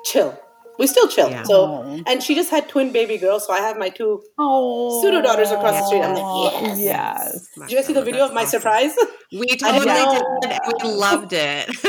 chill. 0.05 0.39
We 0.77 0.87
still 0.87 1.07
chill. 1.07 1.29
Yeah. 1.29 1.43
So, 1.43 2.03
and 2.05 2.21
she 2.21 2.35
just 2.35 2.51
had 2.51 2.67
twin 2.67 2.91
baby 2.91 3.17
girls, 3.17 3.47
so 3.47 3.53
I 3.53 3.59
have 3.59 3.77
my 3.77 3.87
two 3.87 4.21
oh, 4.37 5.01
pseudo 5.01 5.21
daughters 5.21 5.49
across 5.51 5.79
the 5.79 5.85
street. 5.87 6.01
I'm 6.01 6.15
like, 6.15 6.77
yes, 6.77 6.79
yes. 6.79 7.49
Did 7.57 7.71
you 7.71 7.77
guys 7.77 7.85
see 7.85 7.93
the 7.93 8.03
video 8.03 8.25
of 8.25 8.33
my 8.33 8.41
awesome. 8.41 8.59
surprise? 8.59 8.93
We 9.31 9.47
totally 9.57 9.85
did. 9.85 10.59
We 10.83 10.89
loved 10.89 11.31
it. 11.31 11.69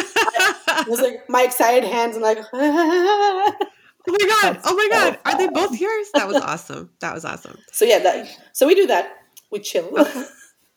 I 0.68 0.84
was 0.88 1.00
like 1.00 1.28
my 1.28 1.42
excited 1.42 1.82
hands 1.84 2.14
and 2.16 2.22
like. 2.22 2.38
Oh 4.08 4.16
my 4.18 4.28
god! 4.42 4.60
oh 4.64 4.74
my 4.74 4.88
god! 4.90 5.18
Are 5.24 5.38
they 5.38 5.48
both 5.48 5.80
yours? 5.80 6.08
That 6.14 6.28
was 6.28 6.36
awesome. 6.36 6.90
That 7.00 7.14
was 7.14 7.24
awesome. 7.24 7.58
So 7.72 7.84
yeah, 7.84 7.98
that. 8.00 8.28
So 8.52 8.66
we 8.66 8.74
do 8.74 8.86
that. 8.86 9.12
We 9.50 9.60
chill. 9.60 9.96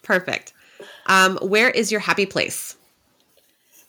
Perfect. 0.04 0.54
Um, 1.08 1.38
where 1.42 1.70
is 1.70 1.92
your 1.92 2.00
happy 2.00 2.26
place? 2.26 2.78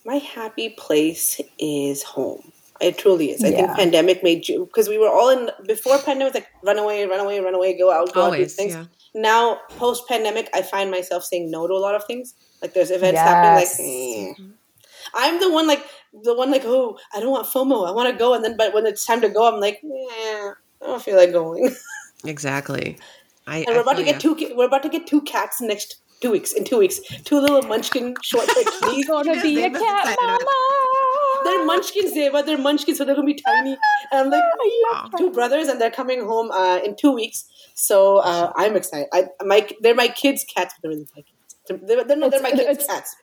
my 0.05 0.17
happy 0.17 0.71
place 0.71 1.41
is 1.59 2.03
home. 2.03 2.53
It 2.81 2.97
truly 2.97 3.31
is. 3.31 3.45
I 3.45 3.49
yeah. 3.49 3.57
think 3.57 3.77
pandemic 3.77 4.23
made 4.23 4.49
you 4.49 4.65
because 4.65 4.89
we 4.89 4.97
were 4.97 5.09
all 5.09 5.29
in 5.29 5.51
before 5.67 5.99
pandemic 5.99 6.35
like 6.35 6.49
run 6.63 6.79
away, 6.79 7.05
run 7.05 7.21
away, 7.21 7.39
run 7.41 7.55
away, 7.55 7.77
go 7.77 7.93
out, 7.93 8.13
go 8.15 8.23
Always, 8.23 8.33
out, 8.35 8.39
these 8.39 8.55
things. 8.55 8.75
Yeah. 8.75 8.85
Now 9.15 9.61
post 9.77 10.09
pandemic, 10.09 10.49
I 10.55 10.63
find 10.63 10.91
myself 10.91 11.25
saying 11.25 11.51
no 11.51 11.67
to 11.67 11.75
a 11.75 11.77
lot 11.77 11.95
of 11.95 12.05
things. 12.05 12.35
Like 12.63 12.73
there's 12.73 12.91
events 12.91 13.17
yes. 13.17 13.29
happening, 13.29 14.37
like. 14.37 14.41
Eh. 14.41 14.55
I'm 15.15 15.41
the 15.41 15.51
one 15.51 15.67
like 15.67 15.85
the 16.13 16.35
one 16.35 16.51
like 16.51 16.65
oh 16.65 16.99
I 17.15 17.21
don't 17.21 17.31
want 17.31 17.47
FOMO 17.47 17.89
I 17.89 17.93
want 17.93 18.11
to 18.11 18.17
go 18.17 18.35
and 18.35 18.45
then 18.45 18.57
but 18.57 18.75
when 18.75 18.87
it's 18.87 19.05
time 19.05 19.21
to 19.21 19.29
go 19.29 19.53
I'm 19.53 19.61
like 19.61 19.81
yeah 19.83 20.53
I 20.83 20.87
don't 20.87 21.03
feel 21.03 21.17
like 21.17 21.33
going. 21.33 21.75
exactly. 22.25 22.99
I, 23.47 23.59
and 23.59 23.69
we're 23.69 23.79
I 23.79 23.81
about 23.81 23.97
to 23.97 24.05
get 24.05 24.23
you. 24.25 24.35
two. 24.37 24.55
We're 24.57 24.67
about 24.67 24.83
to 24.83 24.89
get 24.89 25.07
two 25.07 25.23
cats 25.23 25.61
next 25.61 25.97
two 26.21 26.31
weeks. 26.31 26.53
In 26.53 26.65
two 26.65 26.79
weeks, 26.79 27.01
two 27.25 27.41
little 27.41 27.63
munchkin 27.63 28.15
short 28.23 28.47
haired 28.55 28.67
kitties. 28.67 29.07
gonna 29.07 29.43
be 29.43 29.63
a 29.63 29.71
cat 29.71 30.17
mama. 30.21 30.39
They're 31.45 31.65
munchkins, 31.65 32.13
Zeba. 32.15 32.45
They're 32.45 32.59
munchkins, 32.59 32.99
so 32.99 33.05
they're 33.05 33.15
gonna 33.15 33.27
be 33.27 33.41
tiny. 33.47 33.77
And 34.13 34.27
I'm 34.27 34.31
like, 34.31 35.13
two 35.19 35.31
brothers, 35.31 35.69
and 35.69 35.81
they're 35.81 35.91
coming 35.91 36.25
home 36.25 36.51
uh, 36.51 36.81
in 36.85 36.97
two 36.97 37.13
weeks. 37.13 37.47
So 37.75 38.19
uh, 38.19 38.53
I'm 38.57 38.77
excited. 38.77 39.09
I, 39.13 39.29
my, 39.45 39.67
they're 39.81 39.95
my 39.95 40.09
kids' 40.09 40.45
cats, 40.45 40.75
but 40.75 40.83
they're 40.83 40.91
really 40.91 41.09
my 41.17 41.23
cats. 41.23 41.57
They're, 41.67 42.05
they're, 42.05 42.31
they're 42.31 42.43
my 42.43 42.51
kids' 42.51 42.87
cats. 42.87 43.17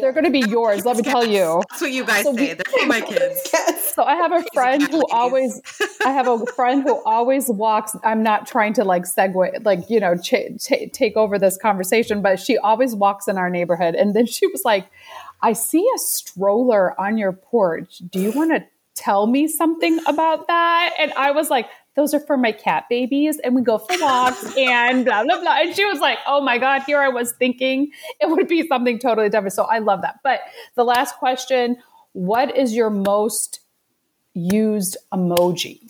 They're 0.00 0.12
going 0.12 0.24
to 0.24 0.30
be 0.30 0.40
yours. 0.40 0.84
Let 0.84 0.96
me 0.96 1.02
tell 1.02 1.26
you. 1.26 1.62
That's 1.70 1.82
what 1.82 1.92
you 1.92 2.04
guys 2.04 2.24
so 2.24 2.34
say. 2.34 2.54
They're 2.54 2.86
my 2.86 3.00
kids. 3.06 3.50
So 3.94 4.02
I 4.02 4.16
have 4.16 4.32
a 4.32 4.42
friend 4.52 4.82
who 4.82 5.04
always, 5.10 5.60
I 6.04 6.10
have 6.10 6.26
a 6.26 6.44
friend 6.46 6.82
who 6.82 7.02
always 7.04 7.48
walks. 7.48 7.96
I'm 8.02 8.22
not 8.22 8.46
trying 8.46 8.72
to 8.74 8.84
like 8.84 9.02
segue, 9.04 9.64
like 9.64 9.88
you 9.88 10.00
know, 10.00 10.16
ch- 10.16 10.58
ch- 10.58 10.90
take 10.92 11.16
over 11.16 11.38
this 11.38 11.56
conversation, 11.56 12.22
but 12.22 12.40
she 12.40 12.58
always 12.58 12.94
walks 12.94 13.28
in 13.28 13.38
our 13.38 13.50
neighborhood. 13.50 13.94
And 13.94 14.14
then 14.14 14.26
she 14.26 14.46
was 14.48 14.62
like, 14.64 14.86
"I 15.42 15.52
see 15.52 15.88
a 15.94 15.98
stroller 15.98 16.98
on 17.00 17.16
your 17.18 17.32
porch. 17.32 17.98
Do 18.10 18.20
you 18.20 18.32
want 18.32 18.50
to 18.50 18.64
tell 18.94 19.26
me 19.26 19.46
something 19.48 20.00
about 20.06 20.48
that?" 20.48 20.94
And 20.98 21.12
I 21.12 21.30
was 21.30 21.50
like, 21.50 21.68
those 21.96 22.14
are 22.14 22.20
for 22.20 22.36
my 22.36 22.52
cat 22.52 22.84
babies 22.88 23.38
and 23.38 23.54
we 23.54 23.62
go 23.62 23.78
for 23.78 24.00
walks 24.00 24.56
and 24.58 25.04
blah 25.04 25.24
blah 25.24 25.40
blah. 25.40 25.60
And 25.60 25.74
she 25.74 25.84
was 25.84 26.00
like 26.00 26.18
oh 26.26 26.40
my 26.40 26.58
god 26.58 26.82
here 26.82 27.00
i 27.00 27.08
was 27.08 27.32
thinking 27.32 27.90
it 28.20 28.28
would 28.28 28.48
be 28.48 28.66
something 28.66 28.98
totally 28.98 29.28
different. 29.28 29.52
So 29.52 29.64
i 29.64 29.78
love 29.78 30.02
that. 30.02 30.20
But 30.22 30.40
the 30.74 30.84
last 30.84 31.16
question 31.16 31.76
what 32.12 32.56
is 32.56 32.74
your 32.74 32.90
most 32.90 33.60
used 34.34 34.96
emoji 35.12 35.80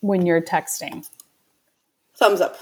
when 0.00 0.26
you're 0.26 0.40
texting? 0.40 1.08
Thumbs 2.14 2.40
up. 2.40 2.56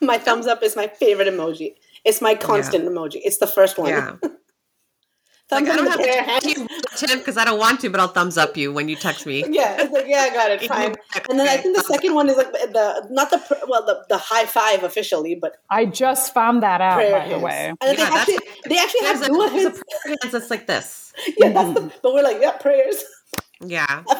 My 0.00 0.18
thumbs 0.18 0.46
up 0.46 0.62
is 0.62 0.74
my 0.74 0.88
favorite 0.88 1.28
emoji. 1.28 1.74
It's 2.04 2.20
my 2.20 2.34
constant 2.34 2.84
yeah. 2.84 2.90
emoji. 2.90 3.20
It's 3.24 3.38
the 3.38 3.46
first 3.46 3.78
one. 3.78 3.90
Yeah. 3.90 4.16
Thumbs 5.48 5.66
like, 5.68 5.78
I 5.78 5.82
don't 5.82 5.90
have 5.90 6.00
to 6.00 6.06
text 6.06 6.46
you 6.46 6.68
Tim 6.96 7.18
because 7.18 7.38
I 7.38 7.44
don't 7.44 7.58
want 7.58 7.80
to, 7.80 7.88
but 7.88 8.00
I'll 8.00 8.08
thumbs 8.08 8.36
up 8.36 8.56
you 8.56 8.70
when 8.72 8.88
you 8.88 8.96
text 8.96 9.24
me. 9.26 9.44
Yeah, 9.58 9.80
it's 9.80 9.92
like 9.92 10.04
yeah, 10.06 10.28
I 10.30 10.34
got 10.34 10.50
it, 10.50 10.62
fine. 10.68 10.94
And 11.30 11.38
then 11.38 11.48
I 11.48 11.56
think 11.56 11.74
the 11.76 11.82
second 11.82 12.14
one 12.14 12.28
is 12.28 12.36
like 12.36 12.52
the 12.52 13.06
not 13.10 13.30
the 13.30 13.40
well 13.66 13.84
the, 13.86 14.04
the 14.08 14.18
high 14.18 14.44
five 14.44 14.84
officially, 14.84 15.34
but 15.34 15.56
I 15.70 15.86
just 15.86 16.34
found 16.34 16.62
that 16.62 16.80
out 16.80 16.98
by 16.98 17.20
hands. 17.20 17.32
the 17.32 17.38
way. 17.38 17.72
And 17.80 17.98
yeah, 17.98 18.10
they 18.10 18.16
actually 18.16 18.38
they 18.68 18.78
actually 18.78 19.06
have 19.06 19.26
dual 19.26 19.48
hands. 19.48 19.82
hands 20.04 20.32
that's 20.32 20.50
like 20.50 20.66
this. 20.66 21.12
Yeah, 21.38 21.50
that's 21.50 21.74
the. 21.74 21.92
But 22.02 22.14
we're 22.14 22.22
like 22.22 22.38
yeah, 22.40 22.52
prayers. 22.52 23.02
Yeah. 23.64 24.02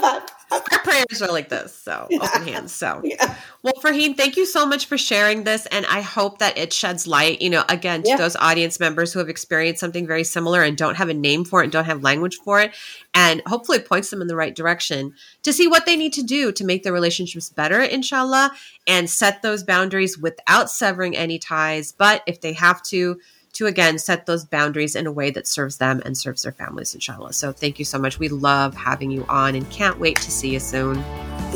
Uh-huh. 0.51 0.64
Our 0.72 0.78
prayers 0.78 1.20
are 1.20 1.30
like 1.30 1.51
this, 1.51 1.74
so 1.74 2.07
yeah. 2.09 2.20
open 2.22 2.49
hands. 2.49 2.72
So, 2.72 3.03
yeah. 3.05 3.36
well, 3.62 3.74
Farheen, 3.82 4.16
thank 4.16 4.39
you 4.39 4.47
so 4.47 4.64
much 4.64 4.86
for 4.86 4.97
sharing 4.97 5.45
this. 5.45 5.66
And 5.66 5.84
I 5.84 6.01
hope 6.01 6.39
that 6.39 6.57
it 6.57 6.72
sheds 6.72 7.07
light, 7.07 7.43
you 7.43 7.51
know, 7.51 7.64
again, 7.68 8.03
to 8.05 8.09
yeah. 8.09 8.16
those 8.16 8.34
audience 8.36 8.80
members 8.80 9.12
who 9.12 9.18
have 9.18 9.28
experienced 9.28 9.80
something 9.80 10.07
very 10.07 10.24
similar 10.24 10.62
and 10.62 10.74
don't 10.74 10.95
have 10.95 11.11
a 11.11 11.14
name 11.14 11.45
for 11.45 11.61
it 11.61 11.64
and 11.64 11.72
don't 11.72 11.84
have 11.84 12.03
language 12.03 12.36
for 12.36 12.62
it. 12.62 12.74
And 13.12 13.43
hopefully 13.47 13.78
points 13.80 14.09
them 14.09 14.22
in 14.22 14.26
the 14.26 14.36
right 14.36 14.55
direction 14.55 15.12
to 15.43 15.53
see 15.53 15.66
what 15.68 15.84
they 15.84 15.97
need 15.97 16.14
to 16.14 16.22
do 16.22 16.51
to 16.53 16.64
make 16.64 16.82
their 16.82 16.95
relationships 16.95 17.51
better, 17.51 17.82
inshallah, 17.82 18.53
and 18.86 19.11
set 19.11 19.43
those 19.43 19.62
boundaries 19.62 20.16
without 20.16 20.70
severing 20.70 21.14
any 21.14 21.39
ties. 21.39 21.93
But 21.93 22.22
if 22.26 22.41
they 22.41 22.55
have 22.55 22.82
to, 22.84 23.20
to 23.59 23.66
again 23.66 23.98
set 23.98 24.24
those 24.26 24.44
boundaries 24.44 24.94
in 24.94 25.04
a 25.04 25.11
way 25.11 25.30
that 25.30 25.48
serves 25.48 25.78
them 25.78 26.00
and 26.04 26.16
serves 26.16 26.42
their 26.44 26.52
families, 26.52 26.94
inshallah. 26.94 27.32
So 27.32 27.50
thank 27.50 27.80
you 27.80 27.84
so 27.84 27.98
much. 27.98 28.20
We 28.20 28.28
love 28.28 28.72
having 28.72 29.11
you 29.11 29.26
on 29.28 29.56
and 29.56 29.68
can't 29.68 29.98
wait 29.98 30.14
to 30.20 30.30
see 30.30 30.50
you 30.50 30.61
soon. 30.61 30.98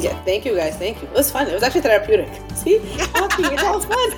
Yeah, 0.00 0.20
thank 0.24 0.44
you 0.44 0.56
guys. 0.56 0.76
Thank 0.76 1.00
you. 1.00 1.06
It 1.06 1.14
was 1.14 1.30
fun. 1.30 1.46
It 1.46 1.54
was 1.54 1.62
actually 1.62 1.82
therapeutic. 1.82 2.28
See? 2.56 2.80
Talking, 2.98 3.44
it's 3.52 3.62
all 3.62 3.78
fun. 3.78 4.10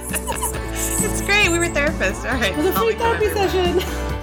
it's 1.04 1.20
great. 1.20 1.50
We 1.50 1.58
were 1.58 1.66
therapists. 1.66 2.24
All 2.24 2.40
right. 2.40 2.52
It 2.52 2.56
was 2.56 2.66
a 2.68 2.72
free 2.72 2.94
therapy 2.94 3.28
session. 3.28 3.80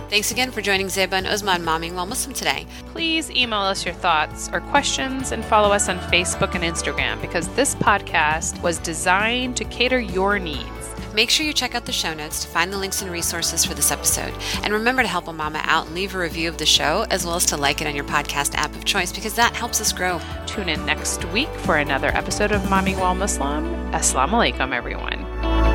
Thanks 0.09 0.31
again 0.31 0.49
for 0.49 0.61
joining 0.61 0.87
Zeba 0.87 1.13
and 1.13 1.27
Uzma 1.27 1.53
on 1.53 1.61
Mommying 1.61 1.93
While 1.93 2.07
Muslim 2.07 2.33
today. 2.33 2.65
Please 2.87 3.29
email 3.29 3.59
us 3.59 3.85
your 3.85 3.93
thoughts 3.93 4.49
or 4.51 4.61
questions 4.61 5.31
and 5.31 5.45
follow 5.45 5.71
us 5.71 5.87
on 5.87 5.99
Facebook 5.99 6.55
and 6.55 6.63
Instagram 6.63 7.21
because 7.21 7.47
this 7.49 7.75
podcast 7.75 8.59
was 8.63 8.79
designed 8.79 9.55
to 9.57 9.65
cater 9.65 9.99
your 9.99 10.39
needs. 10.39 10.80
Make 11.13 11.29
sure 11.29 11.45
you 11.45 11.53
check 11.53 11.75
out 11.75 11.85
the 11.85 11.91
show 11.91 12.13
notes 12.13 12.41
to 12.43 12.47
find 12.47 12.71
the 12.71 12.77
links 12.77 13.01
and 13.01 13.11
resources 13.11 13.65
for 13.65 13.73
this 13.73 13.91
episode. 13.91 14.33
And 14.63 14.73
remember 14.73 15.01
to 15.01 15.07
help 15.07 15.27
a 15.27 15.33
mama 15.33 15.61
out 15.63 15.87
and 15.87 15.95
leave 15.95 16.15
a 16.15 16.19
review 16.19 16.47
of 16.47 16.57
the 16.57 16.65
show, 16.65 17.05
as 17.09 17.25
well 17.25 17.35
as 17.35 17.45
to 17.47 17.57
like 17.57 17.81
it 17.81 17.87
on 17.87 17.95
your 17.95 18.05
podcast 18.05 18.55
app 18.55 18.73
of 18.75 18.85
choice, 18.85 19.11
because 19.11 19.35
that 19.35 19.55
helps 19.55 19.81
us 19.81 19.91
grow. 19.91 20.21
Tune 20.47 20.69
in 20.69 20.85
next 20.85 21.25
week 21.25 21.49
for 21.59 21.77
another 21.77 22.09
episode 22.09 22.51
of 22.51 22.69
Mommy 22.69 22.95
While 22.95 23.15
Muslim. 23.15 23.65
Assalamu 23.91 24.53
alaikum, 24.53 24.73
everyone. 24.73 25.70